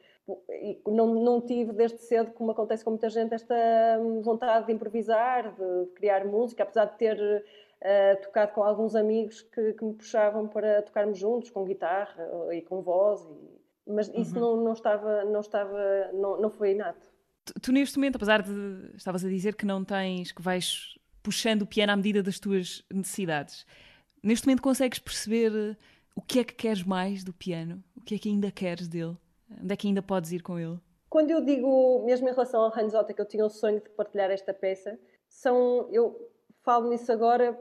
E 0.48 0.80
não, 0.86 1.14
não 1.14 1.40
tive 1.40 1.72
desde 1.72 1.98
cedo, 1.98 2.32
como 2.32 2.52
acontece 2.52 2.82
com 2.82 2.90
muita 2.90 3.10
gente, 3.10 3.34
esta 3.34 3.54
hum, 4.00 4.22
vontade 4.22 4.66
de 4.66 4.72
improvisar, 4.72 5.54
de, 5.54 5.84
de 5.86 5.90
criar 5.94 6.24
música, 6.24 6.62
apesar 6.62 6.86
de 6.86 6.96
ter 6.96 7.18
uh, 7.20 8.22
tocado 8.22 8.52
com 8.52 8.62
alguns 8.62 8.94
amigos 8.94 9.42
que, 9.42 9.74
que, 9.74 9.84
me 9.84 9.92
puxavam 9.92 10.48
para 10.48 10.80
tocarmos 10.82 11.18
juntos, 11.18 11.50
com 11.50 11.64
guitarra 11.64 12.26
e 12.52 12.62
com 12.62 12.80
voz, 12.80 13.20
e, 13.20 13.92
mas 13.92 14.08
isso 14.14 14.34
uhum. 14.36 14.56
não, 14.56 14.64
não 14.64 14.72
estava, 14.72 15.24
não 15.24 15.40
estava, 15.40 16.10
não, 16.14 16.40
não 16.40 16.50
foi 16.50 16.70
inato. 16.70 17.12
Tu, 17.44 17.52
tu, 17.60 17.72
neste 17.72 17.98
momento, 17.98 18.16
apesar 18.16 18.40
de 18.40 18.96
estavas 18.96 19.22
a 19.22 19.28
dizer 19.28 19.54
que 19.54 19.66
não 19.66 19.84
tens, 19.84 20.32
que 20.32 20.40
vais 20.40 20.98
puxando 21.22 21.62
o 21.62 21.66
piano 21.66 21.92
à 21.92 21.96
medida 21.96 22.22
das 22.22 22.38
tuas 22.38 22.82
necessidades, 22.90 23.66
neste 24.24 24.46
momento 24.46 24.62
consegues 24.62 24.98
perceber 24.98 25.52
eh, 25.54 25.76
o 26.16 26.22
que 26.22 26.40
é 26.40 26.44
que 26.44 26.54
queres 26.54 26.82
mais 26.82 27.22
do 27.22 27.32
piano? 27.32 27.82
O 27.96 28.00
que 28.00 28.14
é 28.14 28.18
que 28.18 28.28
ainda 28.28 28.50
queres 28.50 28.88
dele? 28.88 29.16
Onde 29.62 29.72
é 29.72 29.76
que 29.76 29.86
ainda 29.86 30.02
podes 30.02 30.32
ir 30.32 30.42
com 30.42 30.58
ele? 30.58 30.78
Quando 31.10 31.30
eu 31.30 31.44
digo, 31.44 32.02
mesmo 32.04 32.28
em 32.28 32.32
relação 32.32 32.60
ao 32.60 32.76
Hans 32.76 32.94
Otta, 32.94 33.12
que 33.12 33.20
eu 33.20 33.28
tinha 33.28 33.44
o 33.44 33.50
sonho 33.50 33.80
de 33.80 33.88
partilhar 33.90 34.30
esta 34.30 34.52
peça, 34.52 34.98
são, 35.28 35.88
eu 35.92 36.30
falo 36.64 36.88
nisso 36.88 37.12
agora 37.12 37.56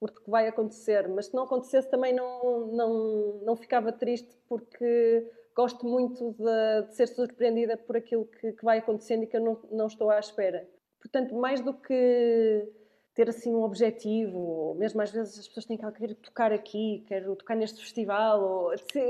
porque 0.00 0.28
vai 0.28 0.48
acontecer, 0.48 1.08
mas 1.08 1.26
se 1.26 1.34
não 1.34 1.44
acontecesse 1.44 1.88
também 1.88 2.12
não, 2.12 2.66
não, 2.68 3.40
não 3.44 3.56
ficava 3.56 3.92
triste 3.92 4.36
porque 4.48 5.30
gosto 5.54 5.86
muito 5.86 6.32
de, 6.32 6.88
de 6.88 6.94
ser 6.94 7.06
surpreendida 7.06 7.76
por 7.76 7.96
aquilo 7.96 8.26
que, 8.26 8.52
que, 8.52 8.64
vai 8.64 8.78
acontecendo 8.78 9.22
e 9.22 9.26
que 9.26 9.36
eu 9.36 9.40
não, 9.40 9.58
não 9.70 9.86
estou 9.86 10.10
à 10.10 10.18
espera. 10.18 10.68
Portanto, 11.00 11.34
mais 11.34 11.60
do 11.62 11.72
que 11.72 12.68
ter 13.16 13.30
assim 13.30 13.54
um 13.54 13.62
objetivo, 13.62 14.74
mesmo 14.78 15.00
às 15.00 15.10
vezes 15.10 15.38
as 15.38 15.48
pessoas 15.48 15.64
têm 15.64 15.78
que 15.78 15.90
querer 15.92 16.14
tocar 16.16 16.52
aqui, 16.52 17.02
quero 17.08 17.34
tocar 17.34 17.56
neste 17.56 17.80
festival, 17.80 18.42
ou 18.42 18.70
assim, 18.70 19.00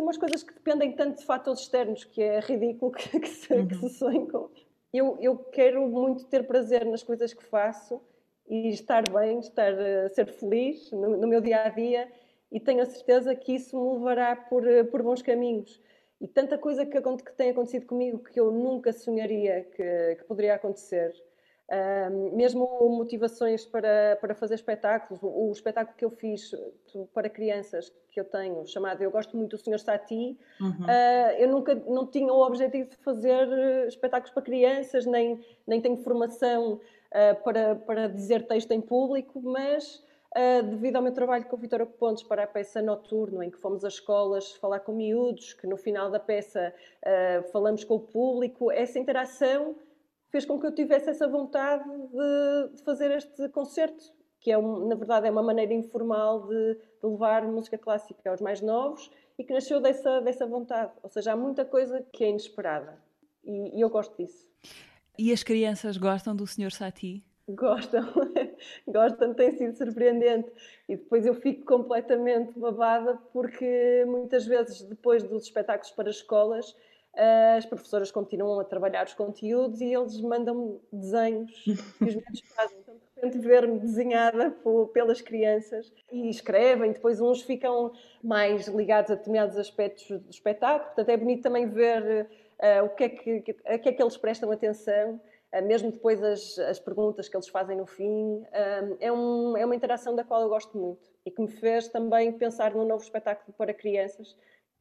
umas 0.00 0.16
coisas 0.16 0.42
que 0.42 0.54
dependem 0.54 0.92
tanto 0.92 1.18
de 1.18 1.26
fatores 1.26 1.60
externos 1.60 2.02
que 2.02 2.22
é 2.22 2.40
ridículo 2.40 2.90
que, 2.96 3.20
que, 3.20 3.28
se, 3.28 3.52
uhum. 3.52 3.68
que 3.68 3.74
se 3.74 3.90
sonhem 3.90 4.26
com. 4.26 4.48
Eu, 4.92 5.18
eu 5.20 5.36
quero 5.36 5.86
muito 5.86 6.24
ter 6.24 6.46
prazer 6.46 6.86
nas 6.86 7.02
coisas 7.02 7.34
que 7.34 7.44
faço 7.44 8.00
e 8.48 8.70
estar 8.70 9.04
bem, 9.10 9.38
estar 9.38 9.74
a 9.78 10.08
ser 10.08 10.26
feliz 10.26 10.90
no, 10.90 11.18
no 11.18 11.28
meu 11.28 11.42
dia 11.42 11.62
a 11.62 11.68
dia 11.68 12.10
e 12.50 12.58
tenho 12.58 12.80
a 12.82 12.86
certeza 12.86 13.34
que 13.34 13.54
isso 13.54 13.78
me 13.78 13.98
levará 13.98 14.34
por, 14.34 14.64
por 14.90 15.02
bons 15.02 15.20
caminhos 15.20 15.78
e 16.18 16.26
tanta 16.26 16.56
coisa 16.56 16.86
que, 16.86 16.98
que 16.98 17.32
tem 17.36 17.50
acontecido 17.50 17.84
comigo 17.84 18.20
que 18.20 18.40
eu 18.40 18.50
nunca 18.50 18.90
sonharia 18.90 19.64
que, 19.76 20.16
que 20.16 20.24
poderia 20.24 20.54
acontecer. 20.54 21.12
Um, 21.70 22.36
mesmo 22.36 22.66
motivações 22.96 23.64
para, 23.64 24.18
para 24.20 24.34
fazer 24.34 24.56
espetáculos, 24.56 25.22
o, 25.22 25.50
o, 25.50 25.52
espetáculo 25.52 25.96
que 25.96 26.04
eu 26.04 26.10
fiz 26.10 26.50
para 27.14 27.30
crianças 27.30 27.92
que 28.10 28.18
eu 28.18 28.24
tenho, 28.24 28.66
chamado 28.66 29.00
Eu 29.02 29.10
Gosto 29.12 29.36
Muito 29.36 29.56
do 29.56 29.62
Senhor 29.62 29.78
Sati, 29.78 30.36
uhum. 30.60 30.68
uh, 30.68 31.32
eu 31.38 31.48
nunca 31.48 31.76
não 31.86 32.04
tinha 32.04 32.32
o 32.32 32.44
objetivo 32.44 32.90
de 32.90 32.96
fazer 32.96 33.46
espetáculos 33.86 34.32
para 34.34 34.42
crianças, 34.42 35.06
nem, 35.06 35.38
nem 35.64 35.80
tenho 35.80 35.96
formação 35.98 36.72
uh, 36.72 37.42
para, 37.44 37.76
para 37.76 38.08
dizer 38.08 38.48
texto 38.48 38.72
em 38.72 38.80
público, 38.80 39.40
mas 39.40 40.02
Uh, 40.30 40.62
devido 40.62 40.94
ao 40.94 41.02
meu 41.02 41.12
trabalho 41.12 41.44
com 41.46 41.56
a 41.56 41.58
Vitória 41.58 41.84
Pontes 41.84 42.22
para 42.22 42.44
a 42.44 42.46
peça 42.46 42.80
Noturno, 42.80 43.42
em 43.42 43.50
que 43.50 43.58
fomos 43.58 43.84
às 43.84 43.94
escolas 43.94 44.52
falar 44.52 44.78
com 44.78 44.92
miúdos, 44.92 45.54
que 45.54 45.66
no 45.66 45.76
final 45.76 46.08
da 46.08 46.20
peça 46.20 46.72
uh, 47.02 47.50
falamos 47.50 47.82
com 47.82 47.96
o 47.96 48.00
público, 48.00 48.70
essa 48.70 48.96
interação 48.96 49.74
fez 50.30 50.44
com 50.44 50.58
que 50.58 50.66
eu 50.66 50.74
tivesse 50.74 51.10
essa 51.10 51.28
vontade 51.28 51.84
de, 51.84 52.82
fazer 52.82 53.10
este 53.10 53.48
concerto, 53.48 54.12
que 54.40 54.50
é 54.50 54.56
um, 54.56 54.88
na 54.88 54.94
verdade 54.94 55.26
é 55.26 55.30
uma 55.30 55.42
maneira 55.42 55.74
informal 55.74 56.46
de, 56.46 56.74
de, 56.74 57.06
levar 57.06 57.42
música 57.42 57.76
clássica 57.76 58.30
aos 58.30 58.40
mais 58.40 58.60
novos 58.60 59.10
e 59.38 59.44
que 59.44 59.52
nasceu 59.52 59.80
dessa, 59.80 60.20
dessa 60.20 60.46
vontade. 60.46 60.92
Ou 61.02 61.10
seja, 61.10 61.32
há 61.32 61.36
muita 61.36 61.64
coisa 61.64 62.04
que 62.12 62.24
é 62.24 62.30
inesperada 62.30 62.98
e, 63.44 63.78
e 63.78 63.80
eu 63.80 63.90
gosto 63.90 64.16
disso. 64.16 64.48
E 65.18 65.32
as 65.32 65.42
crianças 65.42 65.96
gostam 65.96 66.34
do 66.34 66.46
Sr. 66.46 66.72
Satie? 66.72 67.22
Gostam, 67.48 68.06
gostam, 68.86 69.34
tem 69.34 69.50
sido 69.56 69.76
surpreendente. 69.76 70.50
E 70.88 70.96
depois 70.96 71.26
eu 71.26 71.34
fico 71.34 71.64
completamente 71.64 72.58
babada 72.58 73.18
porque 73.32 74.04
muitas 74.06 74.46
vezes, 74.46 74.82
depois 74.82 75.22
dos 75.22 75.42
espetáculos 75.42 75.90
para 75.90 76.10
escolas, 76.10 76.76
as 77.56 77.66
professoras 77.66 78.10
continuam 78.10 78.60
a 78.60 78.64
trabalhar 78.64 79.04
os 79.04 79.14
conteúdos 79.14 79.80
e 79.80 79.92
eles 79.92 80.20
mandam 80.20 80.80
desenhos 80.92 81.50
que 81.64 82.04
os 82.04 82.14
miúdos 82.14 82.40
fazem. 82.54 82.78
Então, 82.80 82.94
de 82.94 83.00
repente, 83.16 83.38
ver-me 83.38 83.78
desenhada 83.78 84.56
pelas 84.92 85.20
crianças 85.20 85.92
e 86.10 86.30
escrevem. 86.30 86.92
Depois, 86.92 87.20
uns 87.20 87.42
ficam 87.42 87.92
mais 88.22 88.68
ligados 88.68 89.10
a 89.10 89.14
determinados 89.16 89.56
aspectos 89.58 90.08
do 90.08 90.30
espetáculo. 90.30 90.86
Portanto, 90.86 91.08
é 91.08 91.16
bonito 91.16 91.42
também 91.42 91.68
ver 91.68 92.28
uh, 92.58 92.84
o 92.84 92.88
que 92.90 93.04
é 93.04 93.08
que, 93.08 93.56
a 93.66 93.78
que 93.78 93.88
é 93.88 93.92
que 93.92 94.02
eles 94.02 94.16
prestam 94.16 94.50
atenção. 94.50 95.20
Ah, 95.52 95.60
mesmo 95.60 95.90
depois 95.90 96.22
as, 96.22 96.58
as 96.60 96.78
perguntas 96.78 97.28
que 97.28 97.36
eles 97.36 97.48
fazem 97.48 97.76
no 97.76 97.84
fim, 97.84 98.44
ah, 98.52 98.96
é, 99.00 99.10
um, 99.10 99.56
é 99.56 99.64
uma 99.64 99.74
interação 99.74 100.14
da 100.14 100.22
qual 100.22 100.40
eu 100.42 100.48
gosto 100.48 100.78
muito 100.78 101.10
e 101.26 101.30
que 101.30 101.42
me 101.42 101.48
fez 101.48 101.88
também 101.88 102.32
pensar 102.32 102.72
num 102.72 102.86
novo 102.86 103.02
espetáculo 103.02 103.52
para 103.58 103.74
crianças, 103.74 104.36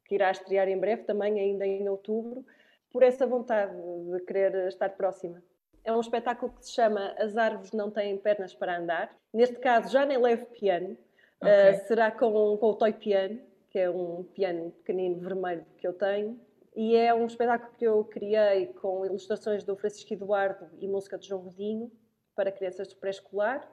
que 0.10 0.16
irá 0.16 0.32
estrear 0.32 0.68
em 0.68 0.78
breve, 0.78 1.04
também 1.04 1.40
ainda 1.40 1.66
em 1.66 1.88
outubro, 1.88 2.44
por 2.92 3.04
essa 3.04 3.28
vontade 3.28 3.72
de 4.12 4.20
querer 4.26 4.68
estar 4.68 4.90
próxima. 4.90 5.42
É 5.86 5.94
um 5.94 6.00
espetáculo 6.02 6.52
que 6.52 6.66
se 6.66 6.74
chama 6.74 7.14
As 7.20 7.38
Árvores 7.38 7.72
Não 7.72 7.92
Têm 7.92 8.18
Pernas 8.18 8.54
para 8.54 8.78
Andar. 8.78 9.16
Neste 9.32 9.58
caso, 9.58 9.94
já 9.94 10.06
nem 10.08 10.18
levo 10.18 10.48
piano, 10.48 10.98
okay. 11.40 11.72
uh, 11.76 11.88
será 11.88 12.12
com, 12.12 12.58
com 12.58 12.66
o 12.66 12.74
Toy 12.74 12.92
Piano, 12.92 13.40
que 13.70 13.78
é 13.78 13.88
um 13.88 14.24
piano 14.24 14.72
pequenino 14.72 15.20
vermelho 15.20 15.64
que 15.78 15.88
eu 15.88 15.94
tenho, 15.94 16.40
e 16.76 16.96
é 16.96 17.14
um 17.14 17.28
espetáculo 17.28 17.72
que 17.78 17.86
eu 17.86 18.04
criei 18.06 18.68
com 18.68 19.06
ilustrações 19.06 19.64
do 19.64 19.76
Francisco 19.76 20.12
Eduardo 20.12 20.68
e 20.80 20.88
música 20.88 21.20
de 21.20 21.28
João 21.28 21.44
Godinho 21.44 21.92
para 22.36 22.52
crianças 22.52 22.88
de 22.88 22.96
pré-escolar 22.96 23.70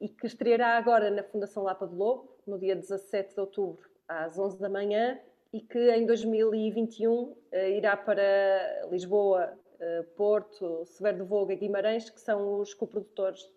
e 0.00 0.08
que 0.08 0.26
estreará 0.26 0.76
agora 0.76 1.10
na 1.10 1.22
Fundação 1.22 1.62
Lapa 1.62 1.86
do 1.86 1.94
Lobo, 1.94 2.36
no 2.46 2.58
dia 2.58 2.74
17 2.74 3.34
de 3.34 3.40
outubro, 3.40 3.88
às 4.08 4.38
11 4.38 4.58
da 4.58 4.68
manhã, 4.68 5.20
e 5.52 5.60
que 5.60 5.90
em 5.92 6.06
2021 6.06 7.36
eh, 7.52 7.76
irá 7.78 7.96
para 7.96 8.88
Lisboa, 8.90 9.52
eh, 9.80 10.02
Porto, 10.16 10.84
Severo 10.86 11.18
do 11.18 11.26
Voga 11.26 11.54
e 11.54 11.56
Guimarães, 11.56 12.10
que 12.10 12.20
são 12.20 12.60
os 12.60 12.74
coprodutores 12.74 13.48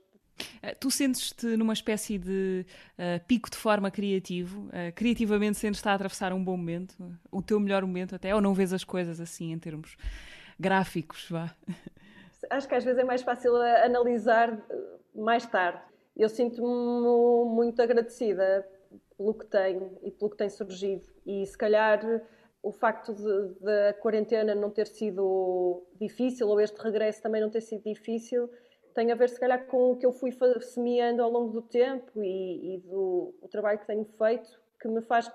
eh, 0.62 0.76
tu 0.76 0.90
sentes-te 0.92 1.46
numa 1.58 1.74
espécie 1.74 2.18
de 2.18 2.66
uh, 2.94 3.26
pico 3.28 3.50
de 3.50 3.58
forma 3.58 3.90
criativo? 3.90 4.68
Uh, 4.68 4.92
criativamente 4.96 5.58
sentes-te 5.58 5.88
a 5.88 5.94
atravessar 5.94 6.34
um 6.34 6.44
bom 6.44 6.58
momento? 6.58 6.96
O 7.32 7.42
teu 7.42 7.60
melhor 7.60 7.82
momento 7.84 8.16
até? 8.16 8.34
Ou 8.34 8.42
não 8.42 8.54
vês 8.54 8.74
as 8.74 8.84
coisas 8.84 9.20
assim 9.20 9.52
em 9.52 9.60
termos 9.60 9.98
gráficos? 10.60 11.28
Vá? 11.30 11.56
Acho 12.50 12.68
que 12.68 12.76
às 12.76 12.84
vezes 12.84 13.00
é 13.00 13.04
mais 13.04 13.22
fácil 13.22 13.56
analisar 13.56 14.58
mais 15.14 15.46
tarde. 15.46 15.82
Eu 16.18 16.28
sinto-me 16.28 17.56
muito 17.56 17.82
agradecida 17.82 18.68
pelo 19.22 19.36
que 19.36 19.46
tenho 19.46 20.00
e 20.04 20.10
pelo 20.10 20.32
que 20.32 20.38
tem 20.38 20.50
surgido. 20.50 21.08
E 21.26 21.46
se 21.46 21.56
calhar 21.56 22.02
o 22.64 22.72
facto 22.72 23.14
da 23.60 23.94
quarentena 23.94 24.56
não 24.56 24.72
ter 24.72 24.88
sido 24.88 25.84
difícil, 26.00 26.48
ou 26.48 26.60
este 26.60 26.82
regresso 26.82 27.22
também 27.22 27.42
não 27.42 27.50
ter 27.50 27.62
sido 27.62 27.84
difícil, 27.84 28.50
tem 28.96 29.12
a 29.12 29.16
ver, 29.16 29.30
se 29.30 29.40
calhar, 29.40 29.66
com 29.68 29.92
o 29.92 29.98
que 29.98 30.06
eu 30.06 30.12
fui 30.12 30.32
semeando 30.62 31.22
ao 31.22 31.32
longo 31.32 31.54
do 31.54 31.62
tempo 31.62 32.22
e, 32.22 32.76
e 32.76 32.78
do 32.80 33.34
trabalho 33.50 33.80
que 33.80 33.88
tenho 33.88 34.06
feito, 34.18 34.50
que 34.82 34.88
me 34.88 35.02
faz, 35.02 35.32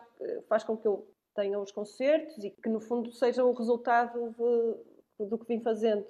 faz 0.49 0.65
com 0.65 0.77
que 0.77 0.87
eu 0.87 1.09
tenha 1.35 1.59
os 1.59 1.71
concertos 1.71 2.43
e 2.45 2.51
que, 2.51 2.69
no 2.69 2.81
fundo, 2.81 3.13
seja 3.13 3.45
o 3.45 3.53
resultado 3.53 4.35
de, 5.19 5.27
do 5.27 5.39
que 5.39 5.47
vim 5.47 5.63
fazendo. 5.63 6.05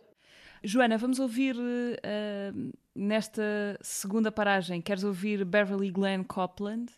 Joana, 0.64 0.98
vamos 0.98 1.20
ouvir 1.20 1.54
uh, 1.56 2.72
nesta 2.94 3.78
segunda 3.80 4.32
paragem. 4.32 4.82
Queres 4.82 5.04
ouvir 5.04 5.44
Beverly 5.44 5.90
Glenn 5.90 6.24
Copland? 6.24 6.92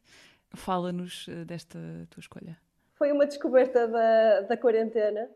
Fala-nos 0.55 1.27
uh, 1.29 1.45
desta 1.45 1.79
tua 2.11 2.21
escolha. 2.21 2.59
Foi 2.95 3.13
uma 3.13 3.27
descoberta 3.27 3.87
da, 3.87 4.41
da 4.43 4.57
quarentena. 4.57 5.31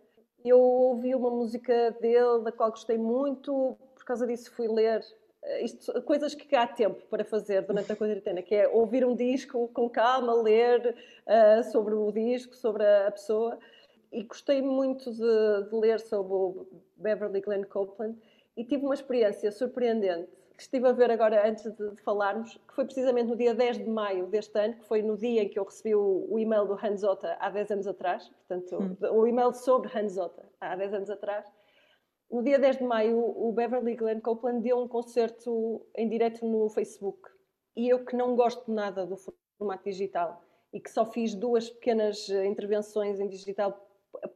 Eu 0.45 0.59
ouvi 0.59 1.15
uma 1.15 1.31
música 1.31 1.93
dele, 2.01 2.43
da 2.43 2.51
qual 2.51 2.71
gostei 2.71 2.99
muito, 2.99 3.77
por 3.95 4.05
causa 4.05 4.27
disso 4.27 4.51
fui 4.51 4.67
ler 4.67 5.01
eh, 5.45 5.65
isto, 5.65 6.01
coisas 6.03 6.35
que 6.35 6.55
há 6.55 6.67
tempo 6.67 7.05
para 7.07 7.25
fazer 7.25 7.63
durante 7.63 7.93
a 7.93 7.95
quarentena, 7.97 8.43
que 8.43 8.55
é 8.55 8.69
ouvir 8.69 9.05
um 9.05 9.15
disco 9.15 9.69
com 9.69 9.89
calma, 9.89 10.35
ler 10.35 10.95
uh, 11.27 11.63
sobre 11.71 11.95
o 11.95 12.11
disco, 12.13 12.57
sobre 12.57 12.85
a, 12.85 13.11
pessoa. 13.11 13.59
E 14.11 14.23
gostei 14.25 14.61
muito 14.61 15.11
de, 15.11 15.71
de, 15.71 15.75
ler 15.75 15.99
sobre 16.01 16.33
o 16.33 16.67
Beverly 16.97 17.41
Glenn 17.41 17.65
Copeland 17.65 18.19
e 18.57 18.65
tive 18.65 18.85
uma 18.85 18.95
experiência 18.95 19.51
surpreendente 19.51 20.29
que 20.55 20.63
estive 20.63 20.87
a 20.89 20.93
ver 20.93 21.11
agora 21.11 21.49
antes 21.49 21.65
de, 21.65 21.91
de, 21.91 22.03
falarmos, 22.03 22.57
que 22.69 22.75
foi 22.75 22.85
precisamente 22.85 23.29
no 23.29 23.37
dia 23.37 23.55
10 23.55 23.79
de 23.79 23.91
maio 23.91 24.27
deste 24.27 24.59
ano, 24.59 24.75
que 24.75 24.85
foi 24.85 25.03
no 25.03 25.17
dia 25.17 25.43
em 25.43 25.49
que 25.49 25.59
eu 25.59 25.65
recebi 25.65 25.95
o, 25.95 26.27
o 26.31 26.39
e-mail 26.39 26.67
do 26.67 26.75
Hans 26.75 27.03
Otta 27.03 27.37
há 27.41 27.51
10 27.51 27.71
anos 27.71 27.87
atrás, 27.87 28.29
portanto, 28.29 28.79
hum. 28.79 28.97
o 29.13 29.27
e-mail 29.27 29.53
sobre 29.53 29.91
Hans 29.97 30.17
Otta 30.17 30.49
há 30.61 30.77
10 30.77 30.95
anos 30.95 31.11
atrás. 31.11 31.47
No 32.31 32.43
dia 32.43 32.59
10 32.59 32.79
de 32.79 32.85
maio, 32.85 33.19
o 33.19 33.53
Beverly 33.53 33.95
Glenn 33.95 34.21
Copeland 34.21 34.63
deu 34.63 34.79
um 34.79 34.89
concerto 34.89 35.87
em 35.95 36.09
direto 36.09 36.47
no 36.47 36.69
Facebook. 36.71 37.29
E 37.77 37.89
eu 37.89 38.05
que 38.05 38.17
não 38.17 38.35
gosto 38.35 38.73
nada 38.73 39.07
do 39.07 39.17
formato 39.59 39.85
digital 39.85 40.43
e 40.73 40.81
que 40.81 40.91
só 40.91 41.05
fiz 41.05 41.35
duas 41.35 41.69
pequenas 41.69 42.29
eh, 42.31 42.47
intervenções 42.47 43.21
em 43.21 43.29
digital 43.29 43.87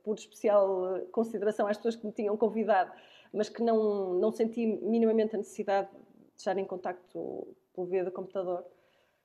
por 0.02 0.16
especial 0.16 0.96
eh, 0.96 1.00
consideração 1.12 1.66
às 1.66 1.76
pessoas 1.76 1.96
que 1.96 2.06
me 2.06 2.12
tinham 2.12 2.36
convidado, 2.36 2.92
mas 3.32 3.48
que 3.48 3.62
não, 3.62 4.14
não 4.14 4.30
senti 4.30 4.66
minimamente 4.82 5.34
a 5.34 5.38
necessidade 5.38 5.88
de 5.90 6.38
estar 6.38 6.56
em 6.58 6.64
contacto 6.64 7.56
pelo 7.74 7.86
via 7.86 8.04
do 8.04 8.10
computador 8.10 8.64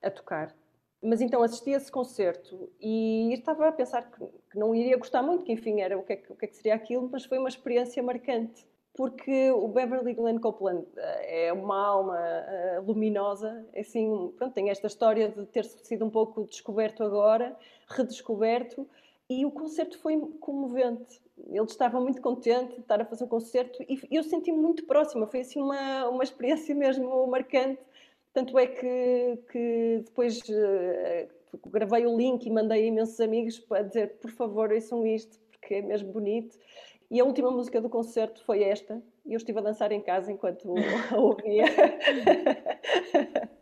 a 0.02 0.10
tocar. 0.10 0.56
Mas 1.02 1.20
então 1.20 1.42
assisti 1.42 1.74
a 1.74 1.78
esse 1.78 1.92
concerto 1.92 2.72
e 2.80 3.34
estava 3.34 3.68
a 3.68 3.72
pensar 3.72 4.12
que, 4.12 4.26
que, 4.52 4.60
não 4.60 4.76
iria 4.76 4.98
gostar 4.98 5.24
muito, 5.24 5.44
que 5.44 5.52
enfim 5.52 5.82
era 5.82 5.98
o 5.98 6.04
que, 6.04 6.14
é 6.14 6.24
o 6.30 6.36
que, 6.36 6.46
é 6.46 6.48
que 6.48 6.56
seria 6.56 6.76
aquilo, 6.76 7.10
mas 7.12 7.26
foi 7.26 7.40
uma 7.40 7.50
experiência 7.50 8.04
marcante 8.04 8.66
porque 8.94 9.52
o 9.52 9.68
Beverly 9.70 10.14
Glenn 10.14 10.40
Copeland 10.40 10.86
eh, 10.98 11.48
é 11.48 11.54
uma 11.54 11.88
alma 11.88 12.20
uh, 12.20 12.86
luminosa, 12.86 13.66
assim, 13.76 14.34
pronto, 14.38 14.54
tem 14.54 14.70
esta 14.70 14.88
história 14.88 15.30
de 15.30 15.46
ter 15.46 15.64
sido 15.64 16.06
um 16.06 16.10
pouco 16.10 16.46
descoberto 16.46 17.04
agora, 17.04 17.58
redescoberto, 17.88 18.88
e 19.40 19.46
o 19.46 19.52
concerto 19.52 19.98
foi 20.00 20.20
comovente. 20.40 21.22
Ele 21.48 21.66
estava 21.66 22.00
muito 22.00 22.22
contente 22.22 22.76
de 22.76 22.82
estar 22.82 23.02
a 23.02 23.06
fazer 23.06 23.24
um 23.24 23.28
concerto 23.28 23.84
e 23.88 24.00
eu 24.12 24.24
senti-me 24.24 24.58
muito 24.58 24.86
próxima, 24.86 25.28
foi 25.28 25.42
assim 25.42 25.62
uma, 25.62 26.10
uma 26.10 26.24
experiência 26.24 26.74
mesmo 26.76 27.26
marcante 27.28 27.82
tanto 28.34 28.58
é 28.58 28.66
que, 28.66 29.40
que 29.52 30.02
depois 30.06 30.40
uh, 30.40 31.28
gravei 31.70 32.06
o 32.06 32.16
link 32.16 32.46
e 32.46 32.50
mandei 32.50 32.84
a 32.84 32.88
imensos 32.88 33.20
amigos 33.20 33.60
para 33.60 33.84
dizer, 33.84 34.20
por 34.22 34.32
favor, 34.32 34.72
ouçam 34.72 35.06
isto, 35.06 35.38
porque 35.52 35.76
é 35.76 35.82
mesmo 35.82 36.12
bonito. 36.12 36.58
E 37.10 37.20
a 37.20 37.26
última 37.26 37.52
música 37.52 37.82
do 37.82 37.90
concerto 37.90 38.42
foi 38.46 38.64
esta, 38.64 39.02
e 39.26 39.34
eu 39.34 39.38
estive 39.38 39.60
a 39.60 39.62
dançar 39.62 39.92
em 39.92 40.02
casa 40.02 40.32
enquanto 40.32 40.74
a 41.12 41.18
ouvia. 41.18 41.66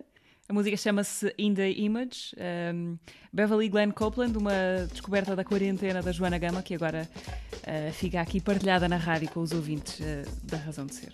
A 0.49 0.53
música 0.53 0.75
chama-se 0.75 1.31
In 1.37 1.53
the 1.53 1.69
Image. 1.69 2.35
Um, 2.73 2.97
Beverly 3.31 3.69
Glenn 3.69 3.91
Copeland, 3.91 4.35
uma 4.35 4.87
descoberta 4.91 5.35
da 5.35 5.43
quarentena 5.43 6.01
da 6.01 6.11
Joana 6.11 6.39
Gama, 6.39 6.63
que 6.63 6.73
agora 6.73 7.07
uh, 7.53 7.93
fica 7.93 8.19
aqui 8.19 8.41
partilhada 8.41 8.89
na 8.89 8.97
rádio 8.97 9.29
com 9.29 9.41
os 9.41 9.51
ouvintes 9.51 9.99
uh, 9.99 10.45
da 10.45 10.57
Razão 10.57 10.87
de 10.87 10.95
Ser. 10.95 11.11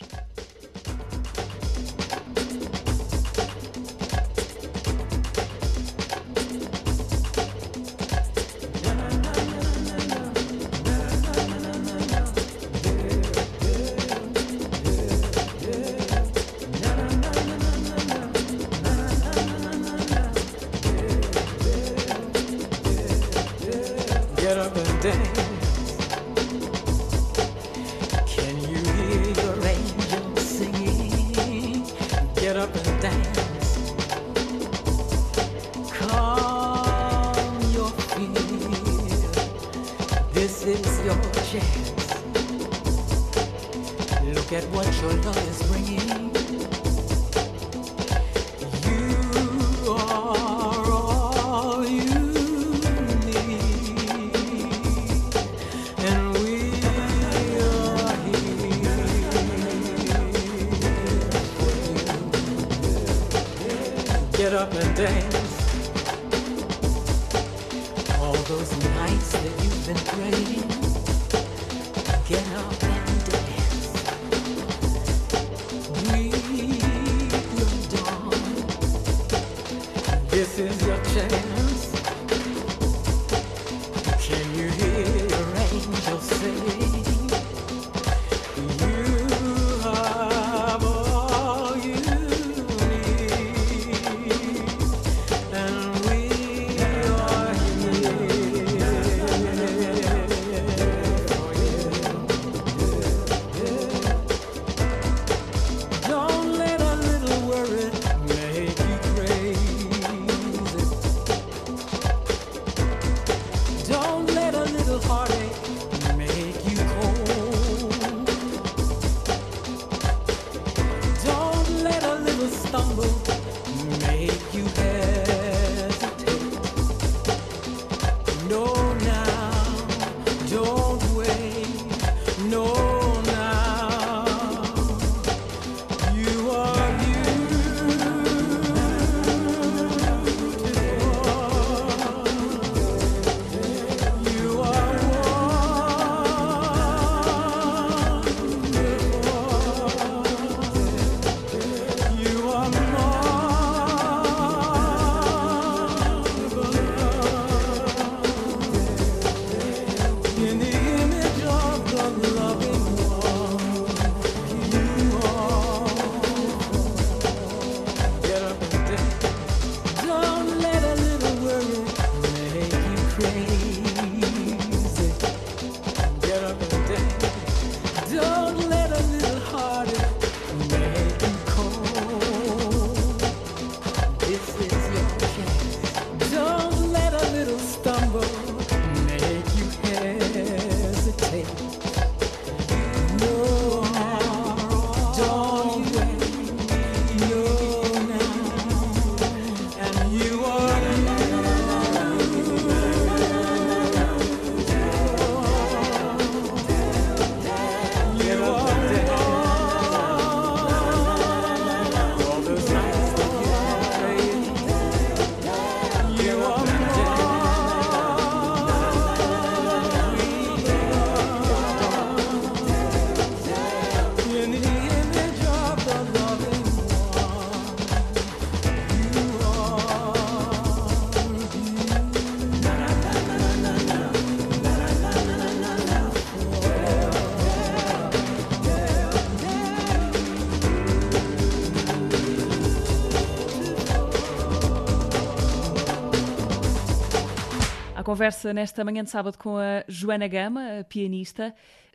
Conversa 248.06 248.54
nesta 248.54 248.86
manhã 248.86 249.04
de 249.04 249.10
sábado 249.10 249.36
com 249.36 249.58
a 249.58 249.84
Joana 249.88 250.28
Gama, 250.28 250.80
a 250.80 250.84
pianista. 250.84 251.54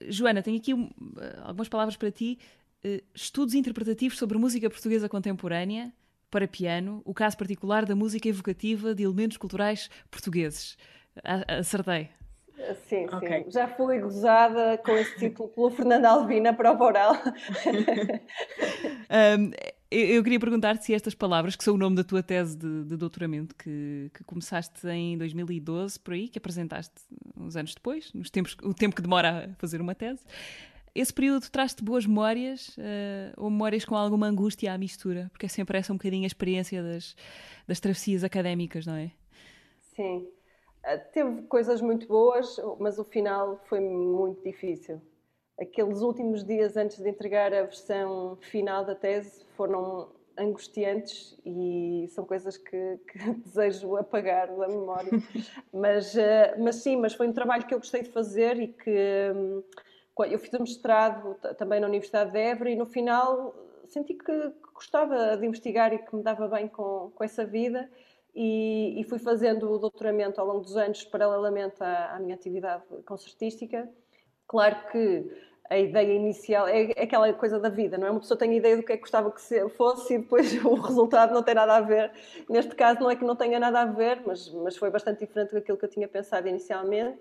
Joana, 0.09 0.43
tenho 0.43 0.59
aqui 0.59 0.75
um, 0.75 0.91
algumas 1.45 1.69
palavras 1.69 1.97
para 1.97 2.11
ti. 2.11 2.37
Uh, 2.85 3.01
estudos 3.15 3.55
interpretativos 3.55 4.19
sobre 4.19 4.37
música 4.37 4.69
portuguesa 4.69 5.09
contemporânea 5.09 5.93
para 6.29 6.49
piano, 6.49 7.01
o 7.05 7.15
caso 7.15 7.37
particular 7.39 7.87
da 7.87 7.95
música 7.95 8.29
evocativa 8.29 8.95
de 8.95 9.05
elementos 9.05 9.37
culturais 9.37 9.89
portugueses. 10.11 10.77
Acertei. 11.47 12.11
Sim, 12.89 13.07
okay. 13.07 13.45
sim. 13.45 13.51
Já 13.51 13.69
fui 13.69 14.01
gozada 14.01 14.79
com 14.79 14.93
esse 14.93 15.17
título 15.17 15.49
pelo 15.49 15.71
Fernando 15.71 16.07
Alvina 16.07 16.53
para 16.53 16.73
o 16.73 16.83
oral. 16.83 17.15
um, 19.39 19.51
eu 19.91 20.23
queria 20.23 20.39
perguntar-te 20.39 20.85
se 20.85 20.95
estas 20.95 21.15
palavras, 21.15 21.57
que 21.57 21.65
são 21.65 21.75
o 21.75 21.79
nome 21.79 21.97
da 21.97 22.05
tua 22.05 22.23
tese 22.23 22.57
de, 22.57 22.85
de 22.85 22.97
doutoramento, 22.97 23.55
que, 23.57 24.11
que, 24.15 24.23
começaste 24.23 24.87
em 24.87 25.19
2012, 25.19 25.99
por 25.99 26.15
aí, 26.15 26.29
que 26.29 26.39
apresentaste 26.39 26.95
uns 27.37 27.57
anos 27.57 27.75
depois, 27.75 28.13
nos 28.13 28.31
tempos, 28.31 28.57
o 28.63 28.73
tempo 28.73 28.95
que 28.95 29.03
demora 29.03 29.51
a 29.51 29.55
fazer 29.61 29.81
uma 29.81 29.95
tese, 29.95 30.25
esse 30.95 31.13
período 31.13 31.49
traz-te 31.51 31.83
boas 31.85 32.07
memórias 32.07 32.77
uh, 32.77 33.33
ou 33.37 33.51
memórias 33.51 33.85
com 33.85 33.97
alguma 33.97 34.27
angústia 34.27 34.73
à 34.73 34.79
mistura? 34.79 35.29
Porque 35.33 35.47
é 35.47 35.49
sempre 35.49 35.79
essa 35.79 35.93
um 35.93 35.97
bocadinho 35.97 36.25
a 36.25 36.27
experiência 36.27 36.83
das, 36.83 37.17
das 37.67 37.81
travessias 37.81 38.25
académicas, 38.25 38.87
não 38.87 38.95
é? 38.95 39.13
Sim. 39.95 40.29
Uh, 40.85 41.13
teve 41.13 41.43
coisas 41.43 41.81
muito 41.81 42.07
boas, 42.09 42.57
mas 42.79 42.99
o 42.99 43.05
final 43.05 43.61
foi 43.69 43.81
muito 43.81 44.43
difícil. 44.43 45.01
Aqueles 45.61 46.01
últimos 46.01 46.45
dias 46.45 46.77
antes 46.77 46.99
de 46.99 47.09
entregar 47.09 47.53
a 47.53 47.63
versão 47.63 48.37
final 48.41 48.85
da 48.85 48.95
tese 48.95 49.45
foram 49.57 50.09
angustiantes 50.39 51.39
e 51.45 52.07
são 52.09 52.25
coisas 52.25 52.57
que, 52.57 52.99
que 53.07 53.19
desejo 53.45 53.97
apagar 53.97 54.49
da 54.49 54.69
memória. 54.69 55.11
mas, 55.73 56.15
uh, 56.15 56.59
mas 56.59 56.77
sim, 56.77 56.97
mas 56.97 57.13
foi 57.13 57.29
um 57.29 57.33
trabalho 57.33 57.67
que 57.67 57.75
eu 57.75 57.79
gostei 57.79 58.03
de 58.03 58.11
fazer 58.11 58.59
e 58.59 58.69
que. 58.69 59.33
Um, 59.35 59.63
eu 60.31 60.39
fiz 60.39 60.53
um 60.53 60.61
mestrado 60.61 61.35
também 61.57 61.81
na 61.81 61.87
Universidade 61.87 62.33
de 62.33 62.39
Évora 62.39 62.71
e 62.71 62.77
no 62.77 62.85
final 62.85 63.55
senti 63.87 64.13
que, 64.13 64.53
gostava 64.75 65.37
de 65.37 65.47
investigar 65.47 65.93
e 65.93 65.99
que 65.99 66.17
me 66.17 66.23
dava 66.23 66.49
bem 66.49 66.67
com, 66.69 67.11
com 67.15 67.25
essa 67.25 67.45
vida 67.45 67.91
e, 68.35 68.99
e, 68.99 69.05
fui 69.05 69.19
fazendo 69.19 69.71
o 69.71 69.79
doutoramento 69.79 70.41
ao 70.41 70.47
longo 70.47 70.61
dos 70.61 70.77
anos 70.77 71.05
paralelamente 71.05 71.83
à, 71.83 72.15
à, 72.15 72.19
minha 72.19 72.35
atividade 72.35 72.85
concertística. 73.05 73.91
Claro 74.47 74.91
que 74.91 75.31
a 75.71 75.79
ideia 75.79 76.13
inicial 76.13 76.67
é, 76.67 76.91
aquela 77.01 77.33
coisa 77.33 77.59
da 77.59 77.69
vida, 77.69 77.97
não 77.97 78.07
é? 78.07 78.11
Uma 78.11 78.21
pessoa 78.21 78.37
tem 78.37 78.57
ideia 78.57 78.77
do 78.77 78.83
que 78.83 78.93
é 78.93 78.97
que 78.97 79.03
gostava 79.03 79.31
que 79.31 79.41
fosse 79.71 80.15
e 80.15 80.19
depois 80.19 80.53
o 80.63 80.75
resultado 80.75 81.33
não 81.33 81.43
tem 81.43 81.55
nada 81.55 81.77
a 81.77 81.81
ver. 81.81 82.13
Neste 82.49 82.75
caso 82.75 83.01
não 83.01 83.11
é 83.11 83.17
que 83.17 83.25
não 83.25 83.37
tenha 83.37 83.59
nada 83.59 83.81
a 83.81 83.87
ver, 83.87 84.23
mas, 84.27 84.53
mas 84.53 84.77
foi 84.77 84.91
bastante 84.91 85.21
diferente 85.21 85.55
daquilo 85.55 85.79
que 85.79 85.85
eu 85.85 85.89
tinha 85.89 86.09
pensado 86.09 86.49
inicialmente 86.49 87.19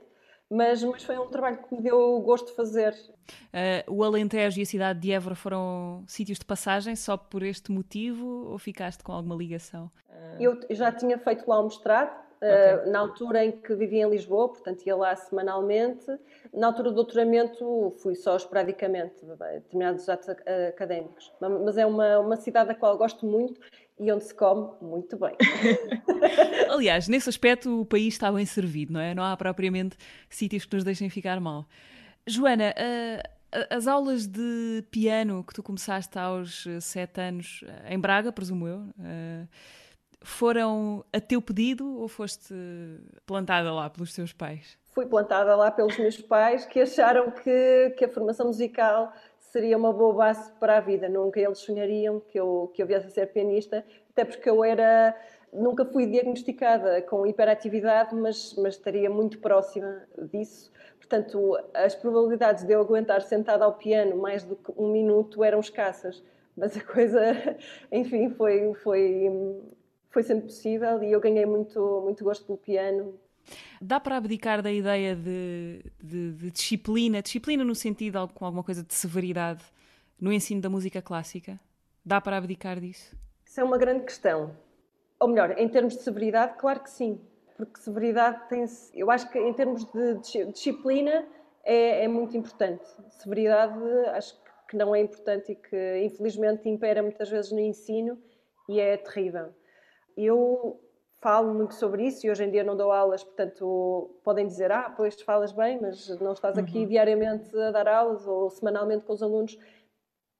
mas, 0.49 0.83
mas 0.83 1.03
foi 1.03 1.17
um 1.19 1.27
trabalho 1.27 1.57
que 1.57 1.75
me 1.75 1.81
deu 1.81 2.19
gosto 2.21 2.47
de 2.47 2.55
fazer. 2.55 2.93
Uh, 3.53 3.93
o 3.93 4.03
Alentejo 4.03 4.59
e 4.59 4.63
a 4.63 4.65
cidade 4.65 4.99
de 4.99 5.11
Évora 5.11 5.35
foram 5.35 6.03
sítios 6.07 6.39
de 6.39 6.45
passagem 6.45 6.95
só 6.95 7.15
por 7.15 7.43
este 7.43 7.71
motivo 7.71 8.25
ou 8.25 8.57
ficaste 8.57 9.03
com 9.03 9.11
alguma 9.11 9.35
ligação? 9.35 9.91
Uh... 10.09 10.41
Eu 10.41 10.59
já 10.71 10.91
tinha 10.91 11.19
feito 11.19 11.47
lá 11.47 11.59
um 11.61 11.65
mestrado, 11.65 12.11
okay. 12.41 12.91
na 12.91 12.99
altura 12.99 13.45
em 13.45 13.51
que 13.51 13.75
vivia 13.75 14.05
em 14.05 14.09
Lisboa, 14.09 14.49
portanto 14.49 14.85
ia 14.85 14.95
lá 14.95 15.15
semanalmente. 15.15 16.05
Na 16.53 16.67
altura 16.67 16.89
do 16.89 16.95
doutoramento 16.95 17.93
fui 18.01 18.15
só 18.15 18.35
esporadicamente, 18.35 19.25
determinados 19.53 20.07
atos 20.09 20.29
académicos. 20.29 21.31
Mas 21.39 21.77
é 21.77 21.85
uma, 21.85 22.19
uma 22.19 22.35
cidade 22.37 22.69
da 22.69 22.75
qual 22.75 22.97
gosto 22.97 23.25
muito 23.25 23.59
e 23.99 24.11
onde 24.11 24.23
se 24.23 24.33
come 24.33 24.71
muito 24.81 25.17
bem. 25.17 25.35
Aliás, 26.69 27.07
nesse 27.07 27.29
aspecto 27.29 27.81
o 27.81 27.85
país 27.85 28.13
está 28.13 28.31
bem 28.31 28.45
servido, 28.45 28.93
não 28.93 28.99
é? 28.99 29.13
Não 29.13 29.23
há 29.23 29.35
propriamente 29.35 29.97
sítios 30.29 30.65
que 30.65 30.75
nos 30.75 30.83
deixem 30.83 31.09
ficar 31.09 31.39
mal. 31.39 31.67
Joana, 32.25 32.73
uh, 32.73 33.39
as 33.69 33.87
aulas 33.87 34.25
de 34.25 34.83
piano 34.89 35.43
que 35.43 35.53
tu 35.53 35.61
começaste 35.61 36.17
aos 36.17 36.65
sete 36.79 37.19
anos 37.19 37.63
em 37.87 37.99
Braga, 37.99 38.31
presumo 38.31 38.67
eu, 38.67 38.77
uh, 38.77 39.47
foram 40.21 41.03
a 41.13 41.19
teu 41.19 41.41
pedido 41.41 41.99
ou 41.99 42.07
foste 42.07 42.53
plantada 43.25 43.71
lá 43.73 43.89
pelos 43.89 44.13
teus 44.13 44.33
pais? 44.33 44.77
Fui 44.93 45.05
plantada 45.05 45.55
lá 45.55 45.71
pelos 45.71 45.97
meus 45.97 46.19
pais 46.19 46.65
que 46.65 46.81
acharam 46.81 47.31
que, 47.31 47.91
que 47.97 48.05
a 48.05 48.09
formação 48.09 48.47
musical 48.47 49.13
seria 49.37 49.77
uma 49.77 49.93
boa 49.93 50.13
base 50.13 50.51
para 50.59 50.77
a 50.77 50.79
vida. 50.79 51.07
Nunca 51.07 51.39
eles 51.39 51.59
sonhariam 51.59 52.19
que 52.19 52.39
eu, 52.39 52.71
que 52.73 52.81
eu 52.81 52.87
viesse 52.87 53.07
a 53.07 53.09
ser 53.09 53.27
pianista, 53.27 53.85
até 54.11 54.25
porque 54.25 54.49
eu 54.49 54.63
era. 54.63 55.15
Nunca 55.51 55.83
fui 55.83 56.05
diagnosticada 56.05 57.01
com 57.01 57.25
hiperatividade, 57.25 58.13
mas, 58.13 58.53
mas 58.55 58.75
estaria 58.75 59.09
muito 59.09 59.39
próxima 59.39 60.03
disso. 60.31 60.71
Portanto, 60.97 61.57
as 61.73 61.95
probabilidades 61.95 62.63
de 62.63 62.73
eu 62.73 62.81
aguentar 62.81 63.23
sentada 63.23 63.65
ao 63.65 63.73
piano 63.73 64.15
mais 64.15 64.43
do 64.43 64.55
que 64.55 64.71
um 64.77 64.91
minuto 64.91 65.43
eram 65.43 65.59
escassas. 65.59 66.23
Mas 66.55 66.77
a 66.77 66.83
coisa, 66.83 67.19
enfim, 67.91 68.29
foi, 68.29 68.75
foi, 68.75 69.31
foi 70.09 70.23
sendo 70.23 70.43
possível 70.43 71.01
e 71.03 71.11
eu 71.11 71.19
ganhei 71.19 71.45
muito, 71.45 72.01
muito 72.03 72.23
gosto 72.23 72.45
pelo 72.45 72.57
piano 72.57 73.19
Dá 73.81 73.99
para 73.99 74.17
abdicar 74.17 74.61
da 74.61 74.71
ideia 74.71 75.15
de, 75.15 75.83
de, 76.01 76.33
de 76.33 76.51
disciplina, 76.51 77.21
disciplina 77.21 77.63
no 77.63 77.75
sentido 77.75 78.27
com 78.33 78.45
alguma 78.45 78.63
coisa 78.63 78.83
de 78.83 78.93
severidade 78.93 79.63
no 80.19 80.31
ensino 80.31 80.61
da 80.61 80.69
música 80.69 81.01
clássica? 81.01 81.59
Dá 82.05 82.19
para 82.19 82.37
abdicar 82.37 82.79
disso? 82.79 83.15
Isso 83.45 83.59
é 83.59 83.63
uma 83.63 83.77
grande 83.77 84.03
questão. 84.03 84.55
Ou 85.19 85.27
melhor, 85.27 85.57
em 85.57 85.67
termos 85.67 85.95
de 85.95 86.03
severidade, 86.03 86.57
claro 86.57 86.81
que 86.81 86.89
sim. 86.89 87.19
Porque 87.57 87.79
severidade 87.79 88.47
tem 88.47 88.65
-se... 88.67 88.97
Eu 88.97 89.09
acho 89.11 89.29
que 89.29 89.39
em 89.39 89.53
termos 89.53 89.85
de 89.85 90.15
disciplina 90.51 91.25
é, 91.63 92.05
é 92.05 92.07
muito 92.07 92.37
importante. 92.37 92.85
Severidade 93.09 93.73
acho 94.13 94.37
que 94.69 94.77
não 94.77 94.95
é 94.95 95.01
importante 95.01 95.51
e 95.51 95.55
que 95.55 96.03
infelizmente 96.03 96.69
impera 96.69 97.01
muitas 97.01 97.29
vezes 97.29 97.51
no 97.51 97.59
ensino 97.59 98.21
e 98.67 98.79
é 98.79 98.97
terrível. 98.97 99.53
Eu 100.21 100.77
falo 101.21 101.53
muito 101.53 101.75
sobre 101.75 102.05
isso 102.05 102.27
e 102.27 102.29
hoje 102.29 102.43
em 102.43 102.51
dia 102.51 102.61
não 102.61 102.75
dou 102.75 102.91
aulas, 102.91 103.23
portanto 103.23 104.19
podem 104.21 104.45
dizer, 104.45 104.69
ah, 104.69 104.93
pois 104.95 105.19
falas 105.21 105.53
bem, 105.53 105.79
mas 105.81 106.09
não 106.19 106.33
estás 106.33 106.57
aqui 106.57 106.79
uhum. 106.79 106.87
diariamente 106.87 107.57
a 107.57 107.71
dar 107.71 107.87
aulas 107.87 108.27
ou 108.27 108.49
semanalmente 108.49 109.05
com 109.05 109.13
os 109.13 109.23
alunos. 109.23 109.57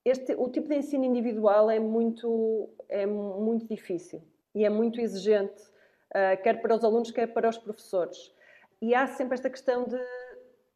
Este, 0.03 0.33
o 0.35 0.49
tipo 0.49 0.67
de 0.67 0.75
ensino 0.75 1.05
individual 1.05 1.71
é 1.71 1.79
muito, 1.79 2.69
é 2.89 3.05
muito 3.05 3.65
difícil 3.67 4.21
e 4.53 4.65
é 4.65 4.69
muito 4.69 4.99
exigente, 4.99 5.61
uh, 6.11 6.41
quer 6.43 6.61
para 6.61 6.75
os 6.75 6.83
alunos, 6.83 7.11
quer 7.11 7.27
para 7.27 7.47
os 7.47 7.57
professores. 7.57 8.33
E 8.81 8.93
há 8.93 9.07
sempre 9.07 9.35
esta 9.35 9.49
questão 9.49 9.85
de, 9.85 9.99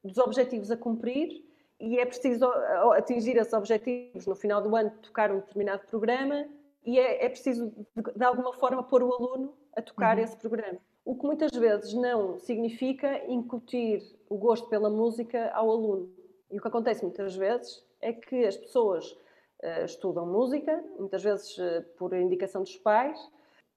dos 0.02 0.16
objetivos 0.16 0.70
a 0.70 0.78
cumprir 0.78 1.44
e 1.78 1.98
é 1.98 2.06
preciso 2.06 2.46
atingir 2.92 3.36
esses 3.36 3.52
objetivos 3.52 4.26
no 4.26 4.34
final 4.34 4.62
do 4.62 4.74
ano, 4.74 4.90
tocar 5.02 5.30
um 5.30 5.40
determinado 5.40 5.86
programa 5.86 6.46
e 6.84 6.98
é, 6.98 7.24
é 7.24 7.28
preciso, 7.28 7.72
de, 7.96 8.02
de 8.14 8.24
alguma 8.24 8.52
forma, 8.52 8.82
pôr 8.82 9.02
o 9.02 9.12
aluno 9.12 9.54
a 9.74 9.82
tocar 9.82 10.16
uhum. 10.16 10.24
esse 10.24 10.36
programa. 10.36 10.78
O 11.04 11.16
que 11.16 11.26
muitas 11.26 11.50
vezes 11.52 11.92
não 11.94 12.38
significa 12.38 13.24
incutir 13.30 14.02
o 14.28 14.36
gosto 14.36 14.68
pela 14.68 14.88
música 14.88 15.50
ao 15.52 15.70
aluno. 15.70 16.10
E 16.50 16.58
o 16.58 16.62
que 16.62 16.68
acontece 16.68 17.02
muitas 17.02 17.34
vezes 17.34 17.84
é 18.00 18.12
que 18.12 18.44
as 18.46 18.56
pessoas 18.56 19.10
uh, 19.10 19.84
estudam 19.84 20.26
música, 20.26 20.82
muitas 20.98 21.22
vezes 21.22 21.56
uh, 21.58 21.82
por 21.98 22.14
indicação 22.14 22.62
dos 22.62 22.76
pais, 22.76 23.18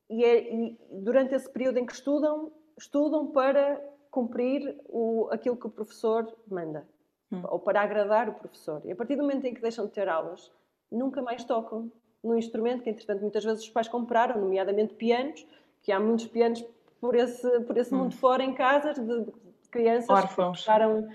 e, 0.09 0.23
é, 0.23 0.53
e, 0.53 0.77
durante 0.89 1.35
esse 1.35 1.49
período 1.49 1.79
em 1.79 1.85
que 1.85 1.93
estudam, 1.93 2.51
estudam 2.77 3.27
para 3.27 3.81
cumprir 4.09 4.79
o, 4.87 5.27
aquilo 5.31 5.57
que 5.57 5.67
o 5.67 5.69
professor 5.69 6.33
manda, 6.47 6.87
uhum. 7.31 7.43
ou 7.49 7.59
para 7.59 7.81
agradar 7.81 8.29
o 8.29 8.33
professor. 8.33 8.81
E 8.85 8.91
a 8.91 8.95
partir 8.95 9.15
do 9.15 9.23
momento 9.23 9.45
em 9.45 9.53
que 9.53 9.61
deixam 9.61 9.85
de 9.85 9.91
ter 9.91 10.07
aulas, 10.07 10.51
nunca 10.89 11.21
mais 11.21 11.43
tocam 11.43 11.91
no 12.23 12.37
instrumento 12.37 12.83
que, 12.83 12.89
entretanto, 12.89 13.21
muitas 13.21 13.43
vezes 13.43 13.63
os 13.63 13.69
pais 13.69 13.87
compraram, 13.87 14.41
nomeadamente 14.41 14.93
pianos, 14.93 15.45
que 15.81 15.91
há 15.91 15.99
muitos 15.99 16.27
pianos 16.27 16.63
por 16.99 17.15
esse, 17.15 17.59
por 17.61 17.77
esse 17.77 17.93
hum. 17.93 17.99
mundo 17.99 18.15
fora 18.15 18.43
em 18.43 18.53
casas 18.53 18.97
de, 18.97 19.25
de 19.25 19.69
crianças 19.69 20.09
Órfãos. 20.09 20.57
que 20.57 20.63
ficaram, 20.63 21.07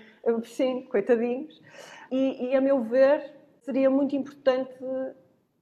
sim, 0.43 0.83
coitadinhos. 0.83 1.61
E, 2.11 2.47
e, 2.47 2.55
a 2.55 2.61
meu 2.61 2.81
ver, 2.81 3.33
seria 3.61 3.89
muito 3.89 4.15
importante, 4.15 4.73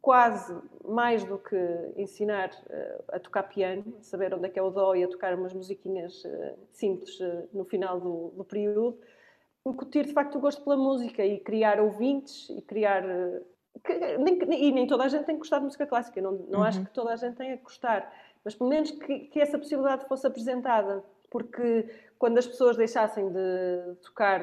quase 0.01 0.59
mais 0.83 1.23
do 1.23 1.37
que 1.37 1.55
ensinar 1.95 2.49
uh, 2.49 3.03
a 3.09 3.19
tocar 3.19 3.43
piano, 3.43 3.85
saber 4.01 4.33
onde 4.33 4.47
é 4.47 4.49
que 4.49 4.57
é 4.57 4.61
o 4.61 4.71
dó 4.71 4.95
e 4.95 5.03
a 5.03 5.07
tocar 5.07 5.35
umas 5.35 5.53
musiquinhas 5.53 6.25
uh, 6.25 6.57
simples 6.71 7.19
uh, 7.19 7.47
no 7.53 7.63
final 7.63 7.99
do, 7.99 8.33
do 8.35 8.43
período, 8.43 8.97
incutir 9.65 10.07
de 10.07 10.13
facto 10.13 10.39
o 10.39 10.41
gosto 10.41 10.63
pela 10.63 10.75
música 10.75 11.23
e 11.23 11.39
criar 11.39 11.79
ouvintes 11.79 12.49
e 12.49 12.61
criar. 12.61 13.03
Que, 13.83 14.17
nem, 14.17 14.37
e 14.67 14.71
nem 14.71 14.85
toda 14.85 15.05
a 15.05 15.07
gente 15.07 15.25
tem 15.25 15.35
que 15.35 15.39
gostar 15.39 15.59
de 15.59 15.65
música 15.65 15.87
clássica, 15.87 16.21
não, 16.21 16.33
não 16.33 16.59
uhum. 16.59 16.65
acho 16.65 16.83
que 16.83 16.91
toda 16.91 17.13
a 17.13 17.15
gente 17.15 17.35
tenha 17.35 17.57
que 17.57 17.63
gostar 17.63 18.11
mas 18.43 18.55
pelo 18.55 18.69
menos 18.69 18.91
que, 18.91 19.19
que 19.19 19.39
essa 19.39 19.57
possibilidade 19.57 20.07
fosse 20.07 20.25
apresentada, 20.25 21.03
porque 21.29 21.87
quando 22.17 22.37
as 22.37 22.47
pessoas 22.47 22.75
deixassem 22.75 23.29
de 23.29 23.95
tocar, 24.03 24.41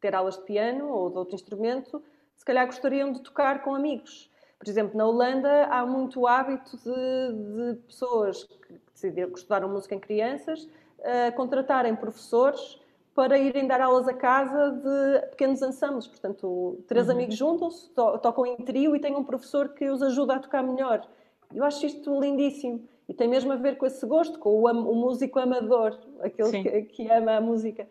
ter 0.00 0.14
aulas 0.14 0.36
de 0.36 0.44
piano 0.44 0.88
ou 0.88 1.10
de 1.10 1.18
outro 1.18 1.34
instrumento, 1.34 2.02
se 2.36 2.44
calhar 2.44 2.66
gostariam 2.66 3.12
de 3.12 3.22
tocar 3.22 3.62
com 3.62 3.74
amigos. 3.74 4.30
Por 4.58 4.68
exemplo, 4.68 4.96
na 4.96 5.06
Holanda 5.06 5.66
há 5.66 5.84
muito 5.84 6.26
hábito 6.26 6.76
de, 6.78 7.74
de 7.74 7.82
pessoas 7.82 8.44
que 8.44 8.80
decidiram 8.92 9.30
que 9.30 9.38
estudaram 9.38 9.68
música 9.68 9.94
em 9.94 10.00
crianças, 10.00 10.64
uh, 10.64 11.34
contratarem 11.36 11.94
professores 11.94 12.80
para 13.16 13.38
irem 13.38 13.66
dar 13.66 13.80
aulas 13.80 14.06
a 14.06 14.12
casa 14.12 14.72
de 14.72 15.26
pequenos 15.30 15.62
ensembles. 15.62 16.06
Portanto, 16.06 16.84
três 16.86 17.08
uhum. 17.08 17.14
amigos 17.14 17.34
juntam-se, 17.34 17.88
to 17.88 18.18
tocam 18.18 18.44
em 18.44 18.56
trio 18.56 18.94
e 18.94 19.00
têm 19.00 19.16
um 19.16 19.24
professor 19.24 19.70
que 19.70 19.88
os 19.88 20.02
ajuda 20.02 20.34
a 20.34 20.38
tocar 20.38 20.62
melhor. 20.62 21.08
Eu 21.52 21.64
acho 21.64 21.86
isto 21.86 22.20
lindíssimo. 22.20 22.86
E 23.08 23.14
tem 23.14 23.26
mesmo 23.26 23.52
a 23.52 23.56
ver 23.56 23.78
com 23.78 23.86
esse 23.86 24.04
gosto, 24.04 24.38
com 24.38 24.50
o, 24.50 24.66
o 24.66 24.94
músico 24.94 25.38
amador, 25.38 25.96
aquele 26.20 26.62
que, 26.62 26.82
que, 26.82 27.10
ama 27.10 27.36
a 27.36 27.40
música. 27.40 27.88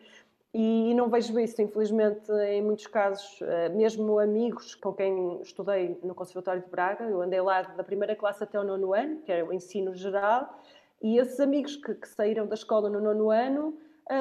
E, 0.54 0.90
e, 0.90 0.94
não 0.94 1.08
vejo 1.08 1.38
isso, 1.40 1.60
infelizmente, 1.60 2.30
em 2.48 2.62
muitos 2.62 2.86
casos, 2.86 3.40
eh, 3.42 3.68
mesmo 3.70 4.18
amigos 4.18 4.74
com 4.74 4.92
quem 4.92 5.40
estudei 5.42 5.98
no 6.02 6.14
Conservatório 6.14 6.62
de 6.62 6.68
Braga, 6.68 7.04
eu 7.04 7.20
andei 7.20 7.40
lá 7.40 7.62
da 7.62 7.82
primeira 7.82 8.14
classe 8.14 8.44
até 8.44 8.60
o 8.60 8.64
nono 8.64 8.94
ano, 8.94 9.22
que 9.22 9.32
é 9.32 9.42
o 9.42 9.52
ensino 9.52 9.94
geral, 9.94 10.62
e 11.02 11.18
esses 11.18 11.40
amigos 11.40 11.76
que, 11.76 11.94
que 11.94 12.08
saíram 12.08 12.46
da 12.46 12.54
escola 12.54 12.88
no 12.88 13.00
nono 13.00 13.30
ano 13.30 13.76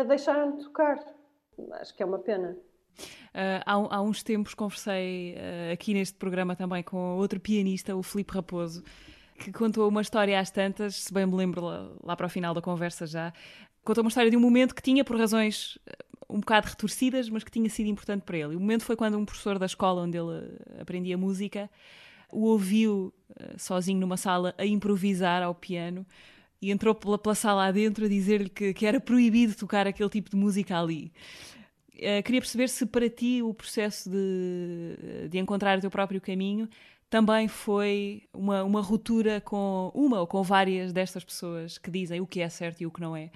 deixaram 0.08 0.58
de 0.58 0.64
tocar. 0.64 1.00
Acho 1.80 1.96
que 1.96 2.04
é 2.04 2.06
uma 2.06 2.20
pena. 2.20 2.58
Uh, 3.34 3.62
há, 3.66 3.74
há, 3.74 4.02
uns 4.02 4.24
tempos 4.24 4.54
conversei 4.54 5.36
uh, 5.36 5.74
aqui 5.74 5.94
neste 5.94 6.18
programa 6.18 6.56
também 6.56 6.82
com 6.82 7.18
outro 7.18 7.40
pianista, 7.40 7.96
o 7.96 8.02
Filipe 8.02 8.34
Raposo, 8.34 8.84
que 9.38 9.52
contou 9.52 9.90
uma 9.90 10.02
história 10.02 10.40
às 10.40 10.50
tantas, 10.50 10.96
se 10.96 11.14
bem 11.14 11.26
me 11.26 11.36
lembro 11.36 11.62
lá, 11.62 11.92
lá, 12.02 12.16
para 12.16 12.28
o 12.28 12.30
final 12.30 12.54
da 12.54 12.62
conversa 12.62 13.06
já, 13.06 13.34
contou 13.84 14.04
uma 14.04 14.08
história 14.08 14.32
de 14.32 14.38
um 14.38 14.40
momento 14.40 14.74
que 14.74 14.82
tinha, 14.82 15.04
por 15.04 15.18
razões 15.18 15.78
um 16.30 16.40
bocado 16.40 16.68
retorcidas, 16.68 17.30
mas 17.30 17.44
que 17.44 17.52
tinha 17.52 17.70
sido 17.70 17.88
importante 17.88 18.24
para 18.24 18.38
ele. 18.38 18.56
O 18.56 18.60
momento 18.60 18.84
foi 18.84 18.96
quando 18.96 19.18
um 19.18 19.26
professor 19.26 19.60
da 19.60 19.66
escola 19.66 20.02
onde 20.02 20.18
ele 20.18 20.58
aprendia 20.80 21.18
música 21.18 21.70
o 22.32 22.46
ouviu 22.46 23.14
sozinho 23.58 24.00
numa 24.00 24.18
sala 24.18 24.54
a 24.58 24.66
improvisar 24.66 25.44
ao 25.44 25.54
piano 25.56 26.06
e 26.66 26.72
entrou 26.72 26.96
pela, 26.96 27.18
pela 27.18 27.36
sala 27.36 27.68
adentro 27.68 28.06
a 28.06 28.08
dizer-lhe 28.08 28.50
que, 28.50 28.74
que, 28.74 28.86
era 28.86 29.00
proibido 29.00 29.56
tocar 29.56 29.86
aquele 29.86 30.10
tipo 30.10 30.30
de 30.30 30.36
música 30.36 30.80
ali. 30.80 31.12
Uh, 31.94 32.24
queria 32.24 32.42
perceber 32.42 32.68
se 32.70 32.86
para 32.86 33.10
ti 33.10 33.42
o 33.44 33.54
processo 33.54 34.10
de, 34.10 35.30
de 35.30 35.38
encontrar 35.38 35.78
o 35.78 35.82
teu 35.82 35.92
próprio 35.92 36.20
caminho 36.20 36.68
também 37.10 37.48
foi 37.48 38.24
uma, 38.34 38.64
uma 38.64 38.82
ruptura 38.82 39.40
com 39.40 39.92
uma 39.94 40.20
ou 40.20 40.28
com 40.28 40.42
várias 40.42 40.92
destas 40.92 41.24
pessoas 41.24 41.78
que 41.78 41.92
dizem 41.92 42.20
o 42.20 42.28
que 42.28 42.42
é 42.42 42.50
certo 42.50 42.82
e 42.82 42.86
o 42.86 42.92
que 42.92 43.00
não 43.00 43.16
é, 43.16 43.30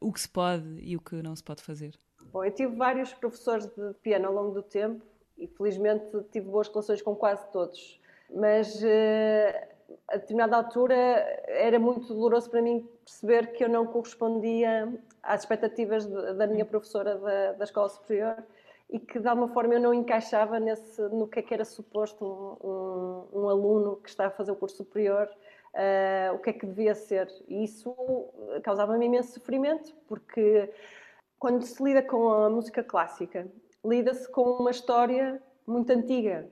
o 0.00 0.12
que 0.12 0.20
se 0.20 0.28
pode 0.28 0.66
e 0.80 0.96
o 0.96 1.00
que 1.00 1.16
não 1.16 1.36
se 1.36 1.42
pode 1.44 1.62
fazer. 1.62 1.94
Bom, 2.32 2.44
eu 2.44 2.50
tive 2.50 2.74
vários 2.74 3.12
professores 3.12 3.66
de 3.66 3.94
piano 4.02 4.26
ao 4.26 4.34
longo 4.34 4.54
do 4.54 4.62
tempo 4.62 5.04
e 5.36 5.46
felizmente 5.46 6.04
tive 6.32 6.46
boas 6.46 6.68
relações 6.68 7.02
com 7.02 7.14
quase 7.14 7.46
todos. 7.52 8.00
Mas 8.34 8.74
uh, 8.76 9.79
a 10.08 10.16
determinada 10.16 10.56
altura 10.56 10.94
era 11.46 11.78
muito 11.78 12.12
doloroso 12.14 12.50
para 12.50 12.62
mim 12.62 12.88
perceber 13.04 13.52
que 13.52 13.64
eu 13.64 13.68
não 13.68 13.86
correspondia 13.86 14.92
às 15.22 15.40
expectativas 15.40 16.06
de, 16.06 16.34
da 16.34 16.46
minha 16.46 16.64
professora 16.64 17.16
da, 17.16 17.52
da, 17.52 17.64
escola 17.64 17.88
superior 17.88 18.36
e 18.88 18.98
que 18.98 19.18
de 19.18 19.28
alguma 19.28 19.48
forma 19.48 19.74
eu 19.74 19.80
não 19.80 19.94
encaixava 19.94 20.58
nesse, 20.58 21.00
no 21.02 21.28
que 21.28 21.38
é 21.38 21.42
que 21.42 21.54
era 21.54 21.64
suposto 21.64 22.24
um, 22.24 22.68
um, 22.68 23.42
um 23.42 23.48
aluno 23.48 23.96
que 23.96 24.08
está 24.08 24.26
a 24.26 24.30
fazer 24.30 24.50
o 24.50 24.56
curso 24.56 24.78
superior, 24.78 25.28
uh, 25.74 26.34
o 26.34 26.38
que 26.38 26.50
é 26.50 26.52
que 26.52 26.66
devia 26.66 26.94
ser. 26.94 27.28
E 27.46 27.64
isso 27.64 27.94
causava-me 28.62 29.06
imenso 29.06 29.34
sofrimento, 29.34 29.94
porque 30.08 30.72
quando 31.38 31.62
se 31.64 31.82
lida 31.82 32.02
com 32.02 32.28
a 32.30 32.50
música 32.50 32.82
clássica, 32.82 33.48
lida-se 33.84 34.28
com 34.30 34.42
uma 34.42 34.70
história 34.70 35.40
muito 35.66 35.90
antiga. 35.90 36.50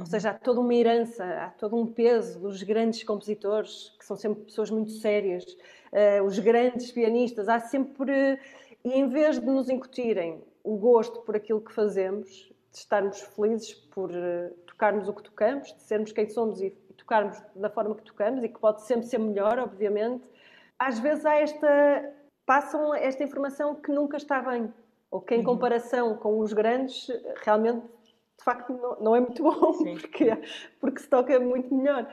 Ou 0.00 0.06
seja, 0.06 0.30
há 0.30 0.34
toda 0.34 0.60
uma 0.60 0.74
herança, 0.74 1.24
há 1.24 1.50
todo 1.50 1.76
um 1.76 1.86
peso 1.86 2.38
dos 2.40 2.62
grandes 2.62 3.02
compositores, 3.02 3.94
que 3.98 4.04
são 4.04 4.16
sempre 4.16 4.44
pessoas 4.44 4.70
muito 4.70 4.92
sérias, 4.92 5.44
uh, 5.92 6.22
os 6.24 6.38
grandes 6.38 6.92
pianistas, 6.92 7.48
há 7.48 7.58
sempre. 7.58 8.38
E 8.84 8.92
em 8.92 9.08
vez 9.08 9.40
de 9.40 9.46
nos 9.46 9.68
incutirem 9.68 10.42
o 10.62 10.76
gosto 10.76 11.20
por 11.22 11.34
aquilo 11.34 11.60
que 11.60 11.72
fazemos, 11.72 12.28
de 12.70 12.78
estarmos 12.78 13.20
felizes 13.20 13.74
por 13.74 14.10
uh, 14.10 14.50
tocarmos 14.66 15.08
o 15.08 15.12
que 15.12 15.22
tocamos, 15.22 15.74
de 15.74 15.82
sermos 15.82 16.12
quem 16.12 16.28
somos 16.28 16.60
e, 16.60 16.66
e 16.66 16.92
tocarmos 16.94 17.40
da 17.56 17.68
forma 17.68 17.94
que 17.94 18.02
tocamos, 18.02 18.44
e 18.44 18.48
que 18.48 18.58
pode 18.58 18.82
sempre 18.82 19.06
ser 19.06 19.18
melhor, 19.18 19.58
obviamente, 19.58 20.22
às 20.78 20.98
vezes 20.98 21.26
há 21.26 21.34
esta. 21.36 22.12
passam 22.46 22.94
esta 22.94 23.24
informação 23.24 23.74
que 23.74 23.90
nunca 23.90 24.16
está 24.16 24.40
bem 24.40 24.72
ou 25.10 25.20
que 25.20 25.34
em 25.34 25.38
uhum. 25.38 25.44
comparação 25.44 26.16
com 26.16 26.38
os 26.38 26.52
grandes 26.52 27.08
realmente 27.42 27.82
de 28.38 28.44
facto 28.44 28.72
não, 28.72 29.00
não 29.00 29.16
é 29.16 29.20
muito 29.20 29.42
bom, 29.44 29.72
porque, 30.00 30.30
porque 30.80 31.00
se 31.00 31.08
toca 31.08 31.38
muito 31.38 31.74
melhor. 31.74 32.06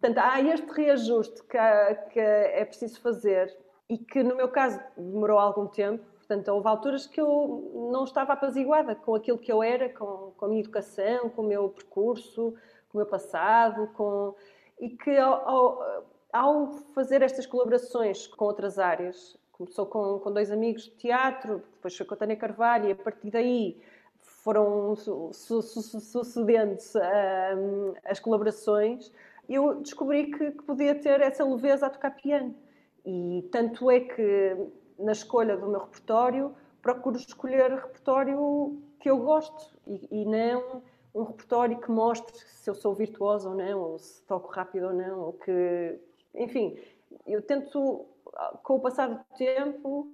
Portanto, 0.00 0.18
há 0.18 0.40
este 0.40 0.70
reajuste 0.70 1.42
que, 1.44 1.56
há, 1.56 1.94
que 1.94 2.20
é 2.20 2.64
preciso 2.64 3.00
fazer 3.00 3.56
e 3.88 3.98
que, 3.98 4.22
no 4.22 4.36
meu 4.36 4.48
caso, 4.48 4.80
demorou 4.96 5.38
algum 5.38 5.66
tempo. 5.66 6.04
Portanto, 6.16 6.48
houve 6.48 6.68
alturas 6.68 7.06
que 7.06 7.20
eu 7.20 7.90
não 7.92 8.04
estava 8.04 8.32
apaziguada 8.32 8.94
com 8.94 9.14
aquilo 9.14 9.38
que 9.38 9.52
eu 9.52 9.62
era, 9.62 9.90
com, 9.90 10.32
com 10.36 10.44
a 10.46 10.48
minha 10.48 10.60
educação, 10.60 11.28
com 11.28 11.42
o 11.42 11.46
meu 11.46 11.68
percurso, 11.68 12.54
com 12.88 12.98
o 12.98 13.00
meu 13.00 13.06
passado, 13.06 13.88
com... 13.88 14.34
e 14.80 14.90
que 14.90 15.16
ao, 15.16 15.48
ao, 15.48 16.06
ao 16.32 16.66
fazer 16.94 17.20
estas 17.20 17.46
colaborações 17.46 18.26
com 18.26 18.44
outras 18.46 18.78
áreas, 18.78 19.38
começou 19.52 19.86
com, 19.86 20.18
com 20.18 20.32
dois 20.32 20.50
amigos 20.50 20.84
de 20.84 20.92
teatro, 20.92 21.62
depois 21.74 21.96
foi 21.96 22.06
com 22.06 22.14
a 22.14 22.16
Tânia 22.16 22.36
Carvalho, 22.36 22.88
e 22.88 22.92
a 22.92 22.96
partir 22.96 23.30
daí 23.30 23.82
foram 24.44 24.94
su 24.94 25.32
su 25.32 25.62
su 25.62 26.00
sucedendo 26.00 26.76
um, 27.56 27.94
as 28.04 28.20
colaborações, 28.20 29.10
eu 29.48 29.80
descobri 29.80 30.30
que, 30.30 30.52
que, 30.52 30.62
podia 30.62 30.94
ter 30.94 31.20
essa 31.22 31.42
leveza 31.44 31.86
a 31.86 31.90
tocar 31.90 32.10
piano. 32.10 32.54
E 33.04 33.48
tanto 33.50 33.90
é 33.90 34.00
que, 34.00 34.56
na 34.98 35.12
escolha 35.12 35.56
do 35.56 35.66
meu 35.66 35.80
repertório, 35.80 36.54
procuro 36.82 37.16
escolher 37.16 37.70
repertório 37.70 38.78
que 39.00 39.10
eu 39.10 39.18
gosto 39.18 39.74
e, 39.86 40.08
e 40.10 40.24
não 40.26 40.82
um 41.14 41.22
repertório 41.22 41.80
que 41.80 41.90
mostre 41.90 42.36
se 42.36 42.68
eu 42.68 42.74
sou 42.74 42.94
virtuoso 42.94 43.50
ou 43.50 43.54
não, 43.54 43.80
ou 43.80 43.98
se 43.98 44.22
toco 44.22 44.50
rápido 44.52 44.88
ou 44.88 44.92
não, 44.92 45.20
ou 45.20 45.32
que... 45.34 45.98
Enfim, 46.34 46.78
eu 47.26 47.40
tento, 47.40 48.04
com 48.62 48.76
o 48.76 48.80
passar 48.80 49.08
do 49.08 49.24
tempo, 49.36 50.10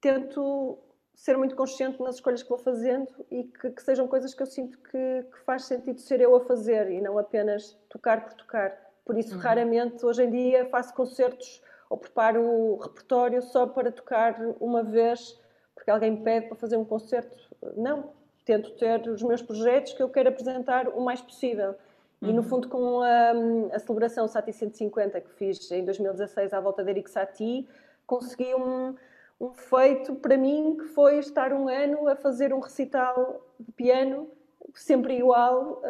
tento 0.00 0.78
ser 1.18 1.36
muito 1.36 1.56
consciente 1.56 2.00
nas 2.00 2.14
escolhas 2.14 2.44
que 2.44 2.48
vou 2.48 2.58
fazendo 2.58 3.08
e 3.28 3.42
que, 3.42 3.70
que 3.70 3.82
sejam 3.82 4.06
coisas 4.06 4.32
que 4.32 4.40
eu 4.40 4.46
sinto 4.46 4.78
que, 4.78 5.24
que, 5.24 5.38
faz 5.44 5.64
sentido 5.64 6.00
ser 6.00 6.20
eu 6.20 6.34
a 6.36 6.40
fazer 6.40 6.92
e 6.92 7.00
não 7.00 7.18
apenas 7.18 7.76
tocar 7.88 8.24
por 8.24 8.34
tocar. 8.34 8.72
Por 9.04 9.18
isso, 9.18 9.34
uhum. 9.34 9.40
raramente, 9.40 10.06
hoje 10.06 10.22
em 10.22 10.30
dia, 10.30 10.66
faço 10.66 10.94
concertos 10.94 11.60
ou 11.90 11.98
preparo 11.98 12.40
o 12.40 12.76
repertório 12.76 13.42
só 13.42 13.66
para 13.66 13.90
tocar 13.90 14.40
uma 14.60 14.84
vez, 14.84 15.36
porque 15.74 15.90
alguém 15.90 16.12
me 16.12 16.22
pede 16.22 16.46
para 16.46 16.56
fazer 16.56 16.76
um 16.76 16.84
concerto. 16.84 17.36
Não. 17.76 18.12
Tento 18.44 18.70
ter 18.76 19.08
os 19.08 19.22
meus 19.22 19.42
projetos 19.42 19.94
que 19.94 20.02
eu 20.02 20.08
quero 20.08 20.28
apresentar 20.28 20.86
o 20.88 21.00
mais 21.00 21.20
possível. 21.20 21.74
Uhum. 22.22 22.28
E, 22.28 22.32
no 22.32 22.42
uhum. 22.42 22.48
fundo, 22.48 22.68
com 22.68 23.00
a, 23.02 23.32
a 23.74 23.78
celebração 23.80 24.28
Sati 24.28 24.52
150 24.52 25.20
que 25.20 25.30
fiz 25.32 25.68
em 25.72 25.84
2016 25.84 26.52
à 26.52 26.60
volta 26.60 26.84
de 26.84 26.90
Eric 26.90 27.10
Satie, 27.10 27.68
consegui 28.06 28.54
um 28.54 28.94
um 29.40 29.52
feito 29.52 30.14
para 30.16 30.36
mim 30.36 30.76
que 30.78 30.86
foi 30.88 31.18
estar 31.18 31.52
um 31.52 31.68
ano 31.68 32.08
a 32.08 32.16
fazer 32.16 32.52
um 32.52 32.60
recital 32.60 33.40
de 33.58 33.70
piano 33.72 34.28
sempre 34.74 35.16
igual 35.18 35.82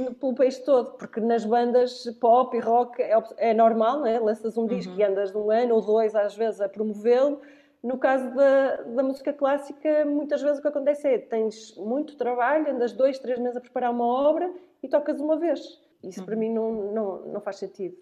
um, 0.00 0.14
pelo 0.14 0.34
país 0.34 0.58
todo, 0.58 0.92
porque 0.92 1.20
nas 1.20 1.44
bandas 1.44 2.04
pop 2.20 2.56
e 2.56 2.60
rock 2.60 3.00
é, 3.02 3.22
é 3.36 3.54
normal, 3.54 4.00
não 4.00 4.06
é? 4.06 4.18
lanças 4.18 4.56
um 4.56 4.66
disco 4.66 4.92
uhum. 4.92 4.98
e 4.98 5.04
andas 5.04 5.34
um 5.34 5.50
ano 5.50 5.74
ou 5.74 5.82
dois 5.82 6.14
às 6.14 6.34
vezes 6.36 6.60
a 6.60 6.68
promovê-lo. 6.68 7.40
No 7.82 7.96
caso 7.96 8.34
da, 8.34 8.82
da 8.82 9.02
música 9.04 9.32
clássica, 9.32 10.04
muitas 10.04 10.42
vezes 10.42 10.58
o 10.58 10.62
que 10.62 10.68
acontece 10.68 11.06
é 11.06 11.18
tens 11.18 11.76
muito 11.76 12.16
trabalho, 12.16 12.70
andas 12.70 12.92
dois, 12.92 13.18
três 13.18 13.38
meses 13.38 13.56
a 13.56 13.60
preparar 13.60 13.92
uma 13.92 14.04
obra 14.04 14.52
e 14.82 14.88
tocas 14.88 15.20
uma 15.20 15.36
vez. 15.36 15.80
Isso 16.02 16.20
uhum. 16.20 16.26
para 16.26 16.36
mim 16.36 16.52
não, 16.52 16.72
não, 16.92 17.18
não 17.26 17.40
faz 17.40 17.56
sentido. 17.56 17.96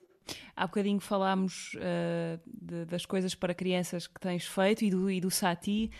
Há 0.54 0.66
bocadinho 0.66 1.00
falámos 1.00 1.74
uh, 1.74 2.40
de, 2.46 2.84
das 2.86 3.04
coisas 3.04 3.34
para 3.34 3.54
crianças 3.54 4.06
que 4.06 4.20
tens 4.20 4.46
feito 4.46 4.84
e 4.84 4.90
do, 4.90 5.10
e 5.10 5.20
do 5.20 5.30
Sati, 5.30 5.90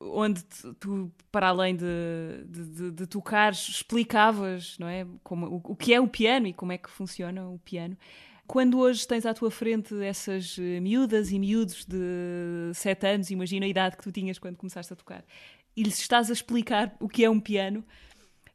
onde 0.00 0.42
tu, 0.80 1.10
para 1.30 1.48
além 1.48 1.76
de, 1.76 2.44
de, 2.46 2.90
de, 2.90 3.06
tocares, 3.06 3.68
explicavas 3.68 4.76
não 4.78 4.88
é? 4.88 5.06
Como, 5.22 5.46
o, 5.46 5.72
o, 5.72 5.76
que 5.76 5.94
é 5.94 6.00
o 6.00 6.08
piano 6.08 6.46
e 6.46 6.52
como 6.52 6.72
é 6.72 6.78
que 6.78 6.90
funciona 6.90 7.48
o 7.48 7.58
piano. 7.58 7.96
Quando 8.46 8.78
hoje 8.78 9.06
tens 9.06 9.24
à 9.24 9.32
tua 9.32 9.50
frente 9.50 9.94
essas 10.02 10.58
eh, 10.58 10.78
miúdas 10.78 11.32
e 11.32 11.38
miúdos 11.38 11.86
de 11.86 12.72
7 12.74 13.06
anos, 13.06 13.30
imagina 13.30 13.64
a 13.64 13.68
idade 13.68 13.96
que 13.96 14.02
tu 14.02 14.12
tinhas 14.12 14.38
quando 14.38 14.56
começaste 14.56 14.92
a 14.92 14.96
tocar, 14.96 15.24
e 15.74 15.82
lhes 15.82 15.98
estás 15.98 16.28
a 16.28 16.32
explicar 16.34 16.94
o 17.00 17.08
que 17.08 17.24
é 17.24 17.30
um 17.30 17.40
piano, 17.40 17.80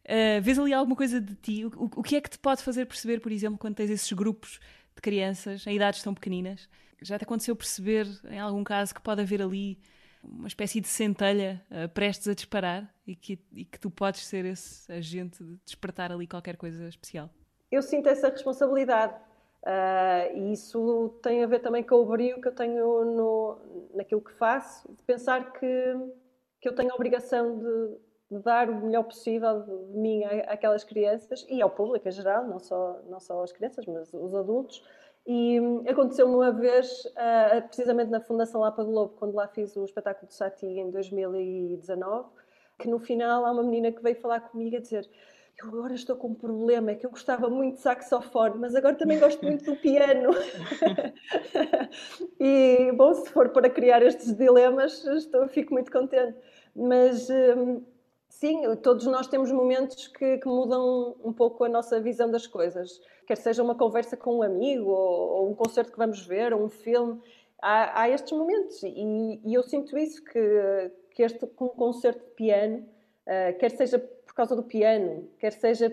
uh, 0.05 0.41
vês 0.43 0.59
ali 0.59 0.73
alguma 0.73 0.95
coisa 0.95 1.19
de 1.19 1.33
ti? 1.33 1.65
O, 1.65 1.69
o, 1.69 1.89
o 1.97 2.03
que 2.03 2.15
é 2.15 2.21
que 2.21 2.29
te 2.29 2.37
pode 2.37 2.61
fazer 2.61 2.85
perceber, 2.85 3.19
por 3.19 3.31
exemplo, 3.31 3.57
quando 3.57 3.75
tens 3.75 3.89
esses 3.89 4.11
grupos 4.13 4.59
de 4.99 5.01
crianças 5.01 5.65
em 5.65 5.75
idades 5.75 6.03
tão 6.03 6.13
pequeninas. 6.13 6.69
Já 7.01 7.17
te 7.17 7.23
aconteceu 7.23 7.55
perceber, 7.55 8.05
em 8.29 8.39
algum 8.39 8.63
caso, 8.63 8.93
que 8.93 9.01
pode 9.01 9.21
haver 9.21 9.41
ali 9.41 9.79
uma 10.21 10.49
espécie 10.49 10.81
de 10.81 10.87
centelha 10.89 11.65
uh, 11.71 11.87
prestes 11.87 12.27
a 12.27 12.33
disparar 12.33 12.93
e 13.07 13.15
que, 13.15 13.39
e 13.53 13.63
que 13.63 13.79
tu 13.79 13.89
podes 13.89 14.25
ser 14.25 14.43
esse 14.43 14.91
agente 14.91 15.41
de 15.41 15.57
despertar 15.63 16.11
ali 16.11 16.27
qualquer 16.27 16.57
coisa 16.57 16.89
especial? 16.89 17.29
Eu 17.71 17.81
sinto 17.81 18.09
essa 18.09 18.29
responsabilidade. 18.29 19.15
Uh, 19.63 20.37
e 20.37 20.53
isso 20.53 21.19
tem 21.23 21.43
a 21.43 21.47
ver 21.47 21.59
também 21.59 21.83
com 21.83 21.95
o 21.95 22.05
brilho 22.05 22.41
que 22.41 22.47
eu 22.49 22.55
tenho 22.55 23.05
no, 23.05 23.89
naquilo 23.93 24.21
que 24.21 24.33
faço, 24.33 24.93
de 24.93 25.03
pensar 25.03 25.53
que, 25.53 25.95
que 26.61 26.67
eu 26.67 26.75
tenho 26.75 26.91
a 26.91 26.95
obrigação 26.95 27.57
de, 27.57 27.97
de 28.29 28.39
dar 28.39 28.69
o 28.69 28.75
melhor 28.75 29.03
possível 29.03 29.61
de, 29.61 29.97
mim 29.97 30.23
àquelas 30.23 30.83
crianças 30.83 31.45
e 31.49 31.61
ao 31.61 31.69
público 31.69 32.07
em 32.07 32.11
geral, 32.11 32.47
não 32.47 32.59
só, 32.59 32.99
não 33.09 33.19
só 33.19 33.43
as 33.43 33.51
crianças, 33.51 33.85
mas 33.85 34.13
os 34.13 34.35
adultos. 34.35 34.83
E 35.25 35.59
hum, 35.59 35.83
aconteceu-me 35.87 36.33
uma 36.33 36.51
vez, 36.51 37.05
uh, 37.05 37.67
precisamente 37.67 38.09
na 38.09 38.21
Fundação 38.21 38.61
Lapa 38.61 38.83
do 38.83 38.91
Lobo, 38.91 39.15
quando 39.17 39.35
lá 39.35 39.47
fiz 39.47 39.75
o 39.75 39.83
espetáculo 39.83 40.27
de 40.27 40.33
Sati 40.33 40.65
em 40.65 40.89
2019, 40.91 42.29
que 42.79 42.87
no 42.87 42.99
final 42.99 43.45
há 43.45 43.51
uma 43.51 43.63
menina 43.63 43.91
que 43.91 44.01
veio 44.01 44.15
falar 44.15 44.39
comigo 44.41 44.77
a 44.77 44.79
dizer 44.79 45.09
eu 45.61 45.67
agora 45.67 45.93
estou 45.93 46.15
com 46.15 46.29
um 46.29 46.33
problema, 46.33 46.91
é 46.91 46.95
que 46.95 47.05
eu 47.05 47.09
gostava 47.09 47.49
muito 47.49 47.75
de 47.75 47.81
saxofone, 47.81 48.57
mas 48.57 48.73
agora 48.75 48.95
também 48.95 49.19
gosto 49.19 49.45
muito 49.45 49.65
do 49.65 49.75
piano. 49.75 50.29
e, 52.39 52.93
bom, 52.93 53.13
se 53.13 53.29
for 53.29 53.49
para 53.49 53.69
criar 53.69 54.01
estes 54.01 54.33
dilemas, 54.33 55.05
estou, 55.05 55.49
fico 55.49 55.73
muito 55.73 55.91
contente. 55.91 56.37
Mas, 56.73 57.29
hum, 57.29 57.83
sim, 58.39 58.75
todos 58.77 59.05
nós 59.05 59.27
temos 59.27 59.51
momentos 59.51 60.07
que, 60.07 60.37
que, 60.37 60.47
mudam 60.47 61.15
um 61.23 61.33
pouco 61.33 61.65
a 61.65 61.69
nossa 61.69 61.99
visão 61.99 62.31
das 62.31 62.47
coisas. 62.47 62.99
Quer 63.27 63.37
seja 63.37 63.61
uma 63.61 63.75
conversa 63.75 64.15
com 64.15 64.37
um 64.37 64.43
amigo, 64.43 64.89
ou, 64.89 65.29
ou 65.29 65.51
um 65.51 65.53
concerto 65.53 65.91
que 65.91 65.97
vamos 65.97 66.25
ver, 66.25 66.53
ou 66.53 66.63
um 66.63 66.69
filme. 66.69 67.21
Há, 67.61 68.01
há 68.01 68.09
estes 68.09 68.31
momentos. 68.31 68.81
E, 68.83 69.41
e, 69.43 69.53
eu 69.53 69.63
sinto 69.63 69.97
isso, 69.97 70.23
que, 70.23 70.91
que 71.11 71.23
este 71.23 71.45
um 71.59 71.67
concerto 71.67 72.23
de 72.23 72.31
piano, 72.31 72.77
uh, 73.27 73.57
quer 73.59 73.71
seja 73.71 73.99
causa 74.39 74.55
do 74.55 74.63
piano, 74.63 75.29
quer 75.37 75.51
seja 75.51 75.87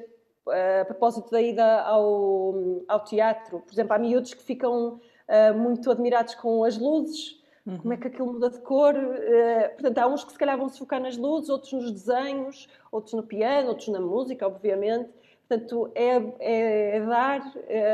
uh, 0.47 0.83
a 0.83 0.85
propósito 0.85 1.29
da 1.33 1.43
ida 1.43 1.81
ao, 1.81 2.85
ao 2.87 3.03
teatro. 3.03 3.59
Por 3.59 3.73
exemplo, 3.73 3.93
há 3.93 3.99
miúdos 3.99 4.35
que 4.35 4.43
ficam 4.43 5.01
uh, 5.01 5.55
muito 5.59 5.91
admirados 5.91 6.37
com 6.37 6.63
as 6.63 6.79
luzes, 6.79 7.43
uhum. 7.67 7.79
como 7.79 7.93
é 7.93 7.97
que 7.97 8.07
aquilo 8.07 8.33
muda 8.33 8.51
de 8.51 8.61
cor. 8.61 8.95
Uh, 8.95 9.71
portanto, 9.75 9.99
há 9.99 10.07
uns 10.07 10.25
que 10.25 10.33
se 10.33 10.39
calhar 10.39 10.57
vão 10.57 10.69
se 10.69 10.79
focar 10.79 11.01
nas 11.01 11.17
luzes, 11.17 11.51
outros 11.51 11.73
nos 11.73 11.91
desenhos, 11.91 12.69
outros 12.91 13.15
no 13.15 13.23
piano, 13.23 13.69
outros 13.69 13.89
na 13.89 14.01
música, 14.01 14.47
obviamente. 14.47 15.11
Portanto, 15.49 15.93
é, 15.95 16.17
é, 16.41 16.97
é 16.97 17.01
dar 17.01 17.41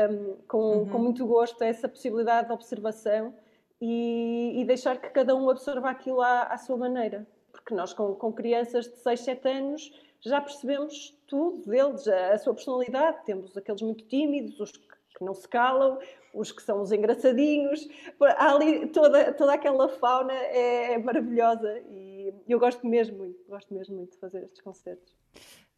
um, 0.09 0.35
com, 0.47 0.57
uhum. 0.57 0.89
com 0.89 0.97
muito 0.97 1.25
gosto 1.25 1.63
essa 1.63 1.87
possibilidade 1.87 2.47
de 2.47 2.53
observação 2.53 3.33
e, 3.79 4.61
e, 4.61 4.65
deixar 4.65 4.99
que 4.99 5.09
cada 5.09 5.35
um 5.35 5.49
absorva 5.49 5.89
aquilo 5.89 6.21
à, 6.21 6.43
à 6.43 6.57
sua 6.57 6.77
maneira. 6.77 7.27
Porque 7.51 7.75
nós, 7.75 7.93
com, 7.93 8.15
com 8.15 8.33
crianças 8.33 8.85
de 8.85 8.97
6, 8.97 9.19
7 9.19 9.47
anos, 9.47 9.91
já 10.21 10.39
percebemos 10.41 11.15
tudo 11.27 11.69
deles, 11.69 12.07
a, 12.07 12.37
sua 12.37 12.53
personalidade. 12.53 13.23
Temos 13.25 13.55
aqueles 13.55 13.81
muito 13.81 14.05
tímidos, 14.05 14.59
os 14.59 14.71
que 14.71 14.92
não 15.23 15.33
se 15.33 15.47
calam, 15.47 15.97
os 16.33 16.51
que 16.51 16.61
são 16.61 16.81
os 16.81 16.91
engraçadinhos. 16.91 17.87
Há 18.19 18.53
ali 18.53 18.87
toda, 18.87 19.33
toda 19.33 19.53
aquela 19.53 19.87
fauna 19.89 20.33
é, 20.33 20.93
é 20.93 20.97
maravilhosa 20.97 21.79
e 21.89 22.33
eu 22.47 22.59
gosto 22.59 22.85
mesmo 22.87 23.17
muito, 23.17 23.39
gosto 23.47 23.73
mesmo 23.73 23.95
muito 23.95 24.11
de 24.11 24.19
fazer 24.19 24.43
estes 24.43 24.61
concertos. 24.61 25.13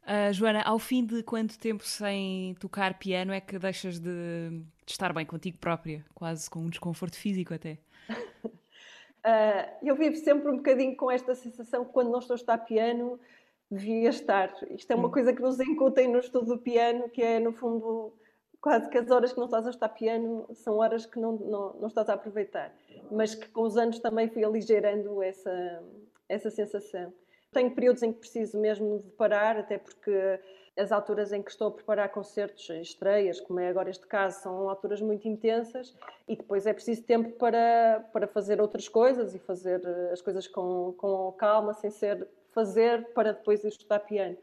Uh, 0.04 0.32
Joana, 0.32 0.62
ao 0.62 0.78
fim 0.78 1.04
de 1.04 1.24
quanto 1.24 1.58
tempo 1.58 1.84
sem 1.84 2.54
tocar 2.60 3.00
piano 3.00 3.34
é 3.34 3.42
que 3.42 3.58
deixas 3.58 4.00
de, 4.00 4.50
de 4.86 4.92
estar 4.92 5.12
bem 5.12 5.26
contigo 5.26 5.58
própria, 5.58 6.06
quase 6.14 6.48
com 6.48 6.60
um 6.60 6.70
desconforto 6.70 7.16
físico 7.16 7.54
até? 7.54 7.80
uh, 8.10 8.16
eu 9.84 9.96
vivo 9.96 10.16
sempre 10.18 10.52
um 10.52 10.58
bocadinho 10.58 10.96
com 10.96 11.10
esta 11.10 11.34
sensação 11.34 11.84
que 11.84 11.92
quando 11.92 12.12
não 12.12 12.20
estou 12.20 12.36
a 12.36 12.38
estar 12.38 12.58
piano 12.60 13.20
devia 13.70 14.10
estar. 14.10 14.54
Isto 14.70 14.92
é 14.92 14.96
uma 14.96 15.08
hum. 15.08 15.12
coisa 15.12 15.34
que 15.34 15.42
nos 15.42 15.60
incutem 15.60 16.08
no 16.08 16.20
estudo 16.20 16.56
do 16.56 16.58
piano, 16.60 17.10
que 17.10 17.24
é, 17.24 17.40
no 17.40 17.52
fundo, 17.52 18.14
quase 18.66 18.90
que 18.90 18.98
as 18.98 19.12
horas 19.12 19.32
que 19.32 19.38
não 19.38 19.46
estás 19.46 19.68
a 19.68 19.70
estar 19.70 19.90
piano 19.90 20.48
são 20.56 20.78
horas 20.78 21.06
que 21.06 21.20
não, 21.20 21.34
não, 21.34 21.74
não 21.74 21.88
estás 21.88 22.10
a 22.10 22.16
aproveitar. 22.16 22.74
Mas 23.12 23.36
que 23.36 23.48
com 23.50 23.62
os 23.62 23.78
anos 23.78 24.00
também 24.00 24.28
fui 24.28 24.44
aligeirando 24.44 25.22
essa, 25.22 25.84
essa 26.28 26.50
sensação. 26.50 27.14
Tenho 27.54 27.70
períodos 27.76 28.02
em 28.02 28.12
que 28.12 28.22
preciso 28.22 28.60
mesmo 28.60 29.04
de 29.04 29.12
parar, 29.12 29.56
até 29.56 29.78
porque 29.78 30.40
as 30.76 30.92
alturas 30.92 31.32
em 31.32 31.44
que 31.44 31.52
estou 31.52 31.68
a 31.68 31.72
preparar 31.72 32.10
concertos, 32.10 32.68
estreias, 32.82 33.40
como 33.40 33.60
é 33.60 33.70
agora 33.70 33.88
este 33.88 34.08
caso, 34.08 34.42
são 34.42 34.68
alturas 34.68 35.00
muito 35.00 35.28
intensas 35.28 35.96
e 36.28 36.36
depois 36.36 36.66
é 36.66 36.74
preciso 36.74 37.04
tempo 37.04 37.38
para, 37.38 38.04
para 38.12 38.26
fazer 38.26 38.60
outras 38.60 38.90
coisas 38.90 39.36
e 39.36 39.38
fazer 39.38 39.80
as 40.12 40.24
coisas 40.24 40.48
com, 40.48 40.92
com 40.98 41.32
calma, 41.34 41.76
sem 41.76 41.92
ser 41.92 42.28
fazer 42.50 43.14
para 43.14 43.32
depois 43.32 43.64
estudar 43.64 44.00
piano. 44.00 44.36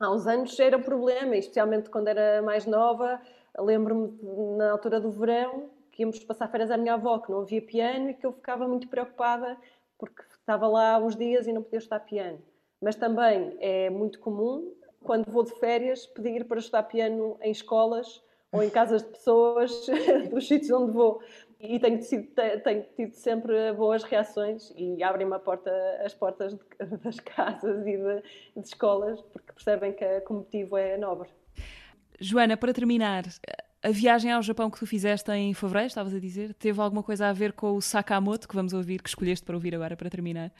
Há 0.00 0.10
uns 0.10 0.26
anos 0.26 0.58
era 0.58 0.76
um 0.78 0.82
problema, 0.82 1.36
especialmente 1.36 1.90
quando 1.90 2.08
era 2.08 2.40
mais 2.40 2.64
nova. 2.64 3.20
Lembro-me 3.58 4.56
na 4.56 4.72
altura 4.72 5.00
do 5.00 5.10
verão 5.10 5.70
que 5.90 6.02
íamos 6.02 6.22
passar 6.24 6.48
férias 6.48 6.70
à 6.70 6.76
minha 6.76 6.94
avó, 6.94 7.18
que 7.18 7.30
não 7.30 7.40
havia 7.40 7.60
piano 7.60 8.10
e 8.10 8.14
que 8.14 8.24
eu 8.24 8.32
ficava 8.32 8.68
muito 8.68 8.88
preocupada 8.88 9.56
porque 9.98 10.22
estava 10.30 10.68
lá 10.68 10.96
uns 10.98 11.16
dias 11.16 11.46
e 11.46 11.52
não 11.52 11.62
podia 11.62 11.78
estudar 11.78 12.00
piano. 12.00 12.40
Mas 12.80 12.94
também 12.94 13.56
é 13.58 13.90
muito 13.90 14.20
comum, 14.20 14.72
quando 15.02 15.30
vou 15.30 15.42
de 15.42 15.52
férias, 15.58 16.06
pedir 16.06 16.44
para 16.46 16.60
estudar 16.60 16.84
piano 16.84 17.36
em 17.42 17.50
escolas 17.50 18.22
ou 18.52 18.62
em 18.62 18.70
casas 18.70 19.02
de 19.02 19.08
pessoas 19.08 19.86
dos 20.30 20.46
sítios 20.46 20.70
onde 20.70 20.92
vou 20.92 21.20
e 21.60 21.80
tenho, 21.80 21.98
tido, 21.98 22.28
tenho 22.62 22.86
tido 22.94 23.14
sempre 23.14 23.72
boas 23.72 24.04
reações 24.04 24.72
e 24.76 25.02
abrem-me 25.02 25.38
porta, 25.40 25.70
as 26.04 26.14
portas 26.14 26.54
de, 26.54 26.60
das 27.02 27.18
casas 27.18 27.84
e 27.84 27.96
de, 27.96 28.22
de, 28.56 28.66
escolas 28.66 29.20
porque 29.22 29.52
percebem 29.52 29.92
que, 29.92 30.20
que 30.20 30.32
o 30.32 30.36
motivo 30.36 30.76
é 30.76 30.96
nobre. 30.96 31.28
Joana, 32.20 32.56
para 32.56 32.72
terminar, 32.72 33.24
a 33.82 33.90
viagem 33.90 34.32
ao 34.32 34.42
Japão 34.42 34.70
que 34.70 34.78
tu 34.78 34.86
fizeste 34.86 35.30
em 35.30 35.54
fevereiro, 35.54 35.86
estavas 35.86 36.14
a 36.14 36.18
dizer, 36.18 36.52
teve 36.54 36.80
alguma 36.80 37.02
coisa 37.02 37.28
a 37.28 37.32
ver 37.32 37.52
com 37.52 37.76
o 37.76 37.80
Sakamoto 37.80 38.48
que 38.48 38.54
vamos 38.54 38.72
ouvir, 38.72 39.00
que 39.00 39.08
escolheste 39.08 39.44
para 39.44 39.54
ouvir 39.54 39.74
agora 39.74 39.96
para 39.96 40.10
terminar? 40.10 40.50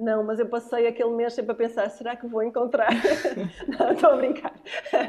Não, 0.00 0.24
mas 0.24 0.38
eu 0.40 0.46
passei 0.46 0.86
aquele 0.86 1.10
mês 1.10 1.34
sempre 1.34 1.52
a 1.52 1.54
pensar: 1.54 1.88
será 1.90 2.16
que 2.16 2.26
vou 2.26 2.42
encontrar? 2.42 2.88
não, 3.78 3.92
estou 3.92 4.10
a 4.10 4.16
brincar. 4.16 4.54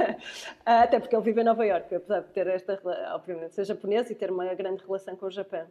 Até 0.66 1.00
porque 1.00 1.16
ele 1.16 1.24
vive 1.24 1.42
em 1.42 1.46
Nova 1.46 1.66
Iorque, 1.66 1.96
apesar 1.96 2.20
de 2.20 2.28
ter 2.28 2.46
esta, 2.48 2.80
obviamente, 3.16 3.56
ser 3.56 3.64
japonês 3.64 4.10
e 4.10 4.16
ter 4.16 4.30
uma 4.30 4.54
grande 4.54 4.84
relação 4.86 5.16
com 5.16 5.28
o 5.28 5.32
Japão. 5.32 5.66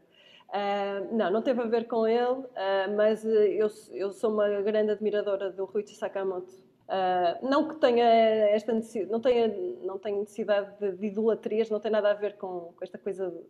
Uh, 0.49 1.15
não, 1.15 1.31
não 1.31 1.43
teve 1.43 1.61
a 1.61 1.67
ver 1.67 1.87
com 1.87 2.07
ele, 2.09 2.25
uh, 2.25 2.97
mas 2.97 3.25
eu, 3.25 3.69
eu 3.93 4.11
sou 4.11 4.33
uma 4.33 4.49
grande 4.63 4.91
admiradora 4.91 5.51
do 5.51 5.67
Ruichi 5.67 5.95
Sakamoto. 5.95 6.70
Uh, 6.91 7.49
não 7.49 7.69
que 7.69 7.77
tenha 7.77 8.05
esta 8.05 8.73
necessidade, 8.73 9.13
não 9.13 9.21
tenha, 9.21 9.47
não 9.85 9.97
tenha 9.97 10.19
necessidade 10.19 10.77
de, 10.81 10.91
de 10.97 11.07
idolatrias, 11.07 11.71
não 11.71 11.79
tem 11.79 11.89
nada 11.89 12.11
a 12.11 12.15
ver 12.15 12.37
com, 12.37 12.73
com 12.75 12.83
esta 12.83 12.99
coisa, 12.99 13.31
de, 13.31 13.41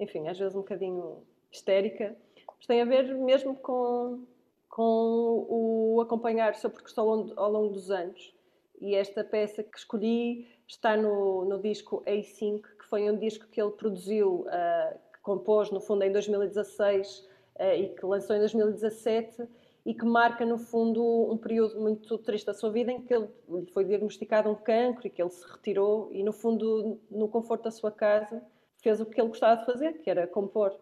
enfim, 0.00 0.26
às 0.28 0.38
vezes 0.38 0.54
um 0.54 0.60
bocadinho 0.60 1.22
histérica, 1.52 2.16
mas 2.56 2.66
tem 2.66 2.80
a 2.80 2.86
ver 2.86 3.14
mesmo 3.14 3.54
com, 3.56 4.24
com 4.70 5.46
o 5.46 6.00
acompanhar 6.00 6.54
o 6.54 6.56
seu 6.56 6.70
percurso 6.70 6.98
ao 6.98 7.06
longo, 7.06 7.32
ao 7.36 7.52
longo 7.52 7.74
dos 7.74 7.90
anos. 7.90 8.34
E 8.80 8.94
esta 8.94 9.22
peça 9.22 9.62
que 9.62 9.76
escolhi 9.76 10.48
está 10.66 10.96
no, 10.96 11.44
no 11.44 11.60
disco 11.60 12.02
A5, 12.06 12.62
que 12.78 12.86
foi 12.88 13.10
um 13.10 13.18
disco 13.18 13.46
que 13.48 13.60
ele 13.60 13.72
produziu, 13.72 14.46
uh, 14.46 14.98
que 15.12 15.20
compôs 15.20 15.70
no 15.70 15.82
fundo 15.82 16.02
em 16.02 16.10
2016 16.10 17.18
uh, 17.18 17.28
ah, 17.58 17.74
e 17.74 17.90
que 17.90 18.06
lançou 18.06 18.36
em 18.36 18.38
2017 18.38 19.46
e 19.86 19.94
que 19.94 20.04
marca 20.04 20.44
no 20.44 20.58
fundo 20.58 21.32
um 21.32 21.38
período 21.38 21.80
muito 21.80 22.18
triste 22.18 22.44
da 22.44 22.52
sua 22.52 22.70
vida 22.70 22.90
em 22.90 23.00
que 23.00 23.14
ele 23.14 23.28
lhe 23.48 23.70
foi 23.72 23.84
diagnosticado 23.84 24.50
um 24.50 24.56
cancro 24.56 25.06
e 25.06 25.10
que 25.10 25.22
ele 25.22 25.30
se 25.30 25.46
retirou 25.48 26.10
e 26.12 26.24
no 26.24 26.32
fundo 26.32 27.00
no 27.08 27.28
conforto 27.28 27.62
da 27.62 27.70
sua 27.70 27.92
casa 27.92 28.44
fez 28.82 29.00
o 29.00 29.06
que 29.06 29.20
ele 29.20 29.28
gostava 29.28 29.60
de 29.60 29.64
fazer, 29.64 29.92
que 30.02 30.10
era 30.10 30.26
compor. 30.26 30.76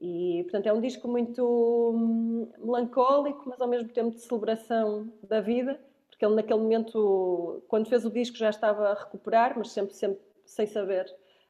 E, 0.00 0.40
portanto, 0.44 0.66
é 0.66 0.72
um 0.72 0.80
disco 0.80 1.06
muito 1.06 1.44
hum, 1.94 2.50
melancólico, 2.58 3.44
mas 3.46 3.60
ao 3.60 3.68
mesmo 3.68 3.90
tempo 3.90 4.10
de 4.10 4.20
celebração 4.20 5.12
da 5.22 5.40
vida, 5.40 5.78
porque 6.08 6.24
ele, 6.24 6.34
naquele 6.34 6.60
momento, 6.60 7.62
quando 7.68 7.88
fez 7.88 8.06
o 8.06 8.10
disco, 8.10 8.38
já 8.38 8.48
estava 8.48 8.88
a 8.88 8.94
recuperar, 8.94 9.54
mas 9.56 9.70
sempre, 9.70 9.94
sempre 9.94 10.20
sem 10.46 10.66
saber 10.66 11.06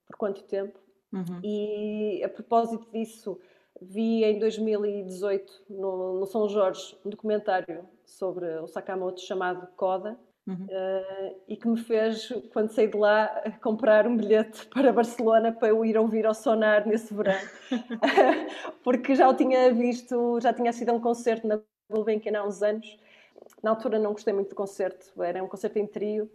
por 0.07 0.17
quanto 0.17 0.43
tempo. 0.43 0.79
Uhum. 1.13 1.41
E, 1.43 2.23
a 2.25 2.29
propósito 2.29 2.89
disso, 2.93 3.41
vi 3.81 4.25
em 4.25 4.39
2018, 4.39 5.65
no, 5.71 6.21
no 6.21 6.27
São 6.27 6.49
Jorge, 6.49 6.97
um 7.05 7.11
documentário 7.11 7.85
sobre 8.05 8.47
o 8.61 8.67
Sakamoto 8.67 9.21
chamado 9.21 9.67
Coda, 9.77 10.19
Uhum. 10.47 10.65
Uh, 10.67 11.41
e 11.49 11.57
que 11.57 11.67
me 11.67 11.77
fez, 11.77 12.33
quando 12.53 12.71
saí 12.71 12.87
de 12.87 12.97
lá, 12.97 13.29
comprar 13.61 14.07
um 14.07 14.17
bilhete 14.17 14.67
para 14.69 14.93
Barcelona 14.93 15.53
para 15.53 15.69
eu 15.69 15.85
ir 15.85 15.99
ouvir 15.99 16.25
ao 16.25 16.35
Sonar 16.35 16.87
nesse 16.87 17.13
verão. 17.13 17.35
Porque 18.85 19.15
já 19.17 19.29
o 19.29 19.35
tinha 19.35 19.73
visto, 19.75 20.39
já 20.41 20.53
tinha 20.53 20.73
sido 20.73 20.93
um 20.93 21.01
concerto 21.01 21.49
na 21.49 21.61
Gulbenkian 21.91 22.39
há 22.39 22.47
uns 22.47 22.63
anos. 22.63 22.97
Na 23.61 23.71
altura 23.71 23.99
não 23.99 24.13
gostei 24.13 24.33
muito 24.33 24.51
do 24.51 24.55
concerto, 24.55 25.21
era 25.23 25.43
um 25.43 25.49
concerto 25.49 25.79
em 25.79 25.87
trio, 25.87 26.31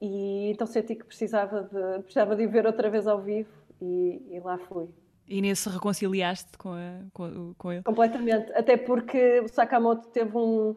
e 0.00 0.50
então 0.50 0.66
senti 0.66 0.94
que 0.94 1.04
precisava 1.04 1.62
de, 1.62 2.02
precisava 2.02 2.36
de 2.36 2.46
ver 2.46 2.66
outra 2.66 2.88
vez 2.88 3.06
ao 3.06 3.20
vivo 3.20 3.50
e, 3.80 4.22
e 4.30 4.40
lá 4.40 4.58
fui. 4.58 4.88
E 5.28 5.40
nesse 5.40 5.68
reconciliaste 5.68 6.56
com, 6.56 6.72
a, 6.72 7.00
com, 7.12 7.54
com 7.58 7.72
ele? 7.72 7.82
Completamente, 7.82 8.52
até 8.52 8.76
porque 8.76 9.40
o 9.40 9.48
Sakamoto 9.48 10.08
teve 10.08 10.36
um 10.36 10.76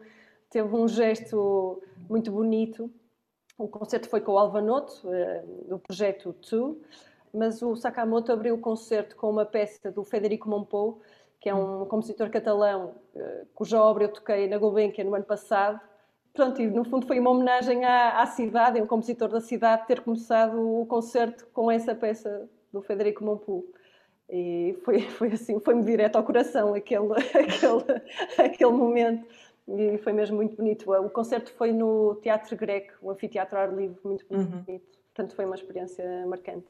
teve 0.50 0.74
um 0.74 0.88
gesto 0.88 1.80
muito 2.08 2.32
bonito. 2.32 2.90
O 3.56 3.68
concerto 3.68 4.08
foi 4.08 4.20
com 4.20 4.32
o 4.32 4.38
Alvanoto, 4.38 5.02
do 5.68 5.78
projeto 5.78 6.32
Two, 6.32 6.80
mas 7.32 7.62
o 7.62 7.76
Sakamoto 7.76 8.32
abriu 8.32 8.56
o 8.56 8.58
concerto 8.58 9.14
com 9.14 9.30
uma 9.30 9.44
peça 9.44 9.92
do 9.92 10.02
Federico 10.02 10.48
Mompou, 10.48 11.00
que 11.40 11.48
é 11.48 11.54
um 11.54 11.86
compositor 11.86 12.30
catalão 12.30 12.94
uh, 13.14 13.46
cuja 13.54 13.80
obra 13.80 14.04
eu 14.04 14.12
toquei 14.12 14.48
na 14.48 14.58
Gulbenkian 14.58 15.04
no 15.04 15.14
ano 15.14 15.24
passado. 15.24 15.80
Pronto, 16.32 16.60
e 16.60 16.66
no 16.66 16.84
fundo 16.84 17.06
foi 17.06 17.18
uma 17.18 17.30
homenagem 17.30 17.84
à, 17.84 18.22
à 18.22 18.26
cidade, 18.26 18.80
um 18.80 18.86
compositor 18.86 19.28
da 19.28 19.40
cidade, 19.40 19.86
ter 19.86 20.00
começado 20.00 20.58
o 20.60 20.86
concerto 20.86 21.46
com 21.52 21.70
essa 21.70 21.94
peça 21.94 22.48
do 22.72 22.82
Federico 22.82 23.24
Mompou. 23.24 23.64
E 24.30 24.78
foi, 24.84 25.00
foi 25.10 25.32
assim, 25.32 25.58
foi-me 25.60 25.82
direto 25.82 26.16
ao 26.16 26.24
coração 26.24 26.74
aquele, 26.74 27.12
aquele, 27.34 28.02
aquele 28.38 28.72
momento. 28.72 29.26
E 29.68 29.98
foi 29.98 30.12
mesmo 30.12 30.36
muito 30.36 30.56
bonito. 30.56 30.90
O 30.92 31.10
concerto 31.10 31.52
foi 31.52 31.72
no 31.72 32.16
Teatro 32.16 32.56
Greco, 32.56 32.94
um 33.02 33.10
anfiteatro 33.10 33.58
ar 33.58 33.72
livre, 33.72 33.98
muito 34.04 34.26
bonito. 34.28 34.52
Uhum. 34.68 34.80
Portanto, 35.14 35.34
foi 35.34 35.44
uma 35.44 35.54
experiência 35.54 36.04
marcante. 36.26 36.66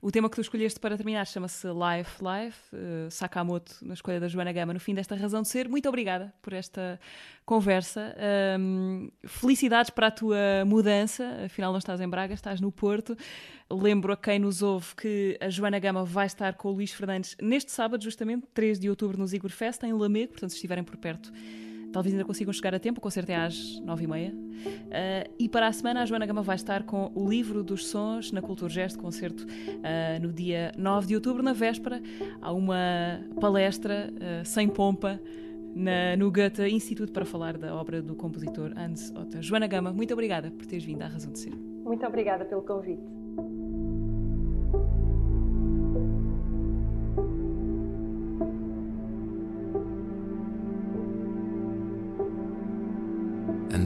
O 0.00 0.10
tema 0.10 0.28
que 0.30 0.36
tu 0.36 0.40
escolheste 0.40 0.78
para 0.78 0.96
terminar 0.96 1.26
chama-se 1.26 1.66
Life 1.66 2.22
Life, 2.22 2.58
uh, 2.74 3.10
Sakamoto, 3.10 3.74
na 3.82 3.94
escolha 3.94 4.20
da 4.20 4.28
Joana 4.28 4.52
Gama, 4.52 4.72
no 4.72 4.80
fim 4.80 4.94
desta 4.94 5.14
razão 5.16 5.42
de 5.42 5.48
ser. 5.48 5.68
Muito 5.68 5.88
obrigada 5.88 6.32
por 6.40 6.52
esta 6.52 7.00
conversa. 7.44 8.14
Um, 8.58 9.10
felicidades 9.26 9.90
para 9.90 10.08
a 10.08 10.10
tua 10.10 10.64
mudança, 10.64 11.44
afinal 11.44 11.72
não 11.72 11.78
estás 11.78 12.00
em 12.00 12.08
Braga, 12.08 12.34
estás 12.34 12.60
no 12.60 12.70
Porto. 12.70 13.16
Lembro 13.70 14.12
a 14.12 14.16
quem 14.16 14.38
nos 14.38 14.62
ouve 14.62 14.94
que 14.94 15.36
a 15.40 15.50
Joana 15.50 15.78
Gama 15.78 16.04
vai 16.04 16.26
estar 16.26 16.54
com 16.54 16.68
o 16.68 16.72
Luís 16.72 16.92
Fernandes 16.92 17.36
neste 17.40 17.72
sábado, 17.72 18.02
justamente, 18.04 18.46
3 18.54 18.78
de 18.78 18.88
outubro, 18.88 19.18
no 19.18 19.26
Zigor 19.26 19.50
Fest, 19.50 19.82
em 19.82 19.92
Lamego, 19.92 20.32
portanto, 20.32 20.50
se 20.50 20.56
estiverem 20.56 20.84
por 20.84 20.96
perto 20.96 21.32
talvez 21.92 22.14
ainda 22.14 22.24
consigam 22.24 22.52
chegar 22.52 22.74
a 22.74 22.78
tempo, 22.78 22.98
o 22.98 23.02
concerto 23.02 23.30
é 23.30 23.36
às 23.36 23.80
nove 23.80 24.04
e 24.04 24.06
meia. 24.06 24.32
Uh, 24.32 25.32
e 25.38 25.48
para 25.48 25.66
a 25.66 25.72
semana 25.72 26.02
a 26.02 26.06
Joana 26.06 26.26
Gama 26.26 26.42
vai 26.42 26.56
estar 26.56 26.82
com 26.84 27.10
o 27.14 27.28
Livro 27.28 27.62
dos 27.62 27.86
Sons 27.86 28.32
na 28.32 28.40
Cultura 28.40 28.70
Gesto, 28.70 28.98
concerto 28.98 29.44
uh, 29.44 30.22
no 30.22 30.32
dia 30.32 30.72
9 30.76 31.06
de 31.06 31.14
outubro, 31.14 31.42
na 31.42 31.52
véspera. 31.52 32.02
Há 32.40 32.52
uma 32.52 33.20
palestra 33.40 34.10
uh, 34.12 34.44
sem 34.44 34.68
pompa 34.68 35.20
na, 35.74 36.16
no 36.16 36.30
Goethe 36.30 36.62
Instituto 36.68 37.12
para 37.12 37.24
falar 37.24 37.58
da 37.58 37.74
obra 37.74 38.00
do 38.00 38.14
compositor 38.14 38.72
Hans 38.76 39.12
Otter. 39.14 39.42
Joana 39.42 39.66
Gama, 39.66 39.92
muito 39.92 40.12
obrigada 40.12 40.50
por 40.50 40.64
teres 40.66 40.84
vindo 40.84 41.02
à 41.02 41.06
Razão 41.06 41.32
de 41.32 41.38
Ser. 41.38 41.54
Muito 41.84 42.04
obrigada 42.06 42.44
pelo 42.44 42.62
convite. 42.62 43.25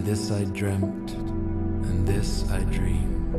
And 0.00 0.08
this 0.08 0.30
I 0.30 0.44
dreamt, 0.44 1.10
and 1.12 2.08
this 2.08 2.50
I 2.50 2.60
dream. 2.60 3.34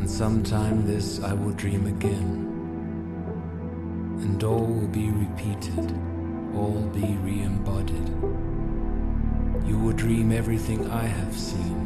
And 0.00 0.10
sometime 0.10 0.86
this 0.86 1.20
I 1.20 1.34
will 1.34 1.52
dream 1.52 1.86
again. 1.86 2.48
And 4.22 4.42
all 4.42 4.64
will 4.64 4.88
be 4.88 5.10
repeated, 5.10 5.94
all 6.54 6.80
be 6.94 7.18
re 7.20 7.42
embodied. 7.42 8.08
You 9.68 9.78
will 9.78 9.92
dream 9.92 10.32
everything 10.32 10.90
I 10.90 11.04
have 11.04 11.36
seen 11.36 11.85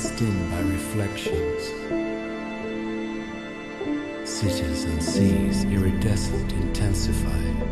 fenced 0.00 0.20
in 0.22 0.50
by 0.50 0.60
reflections. 0.60 1.62
Cities 4.28 4.84
and 4.84 5.02
seas 5.02 5.64
iridescent 5.64 6.52
intensify. 6.52 7.69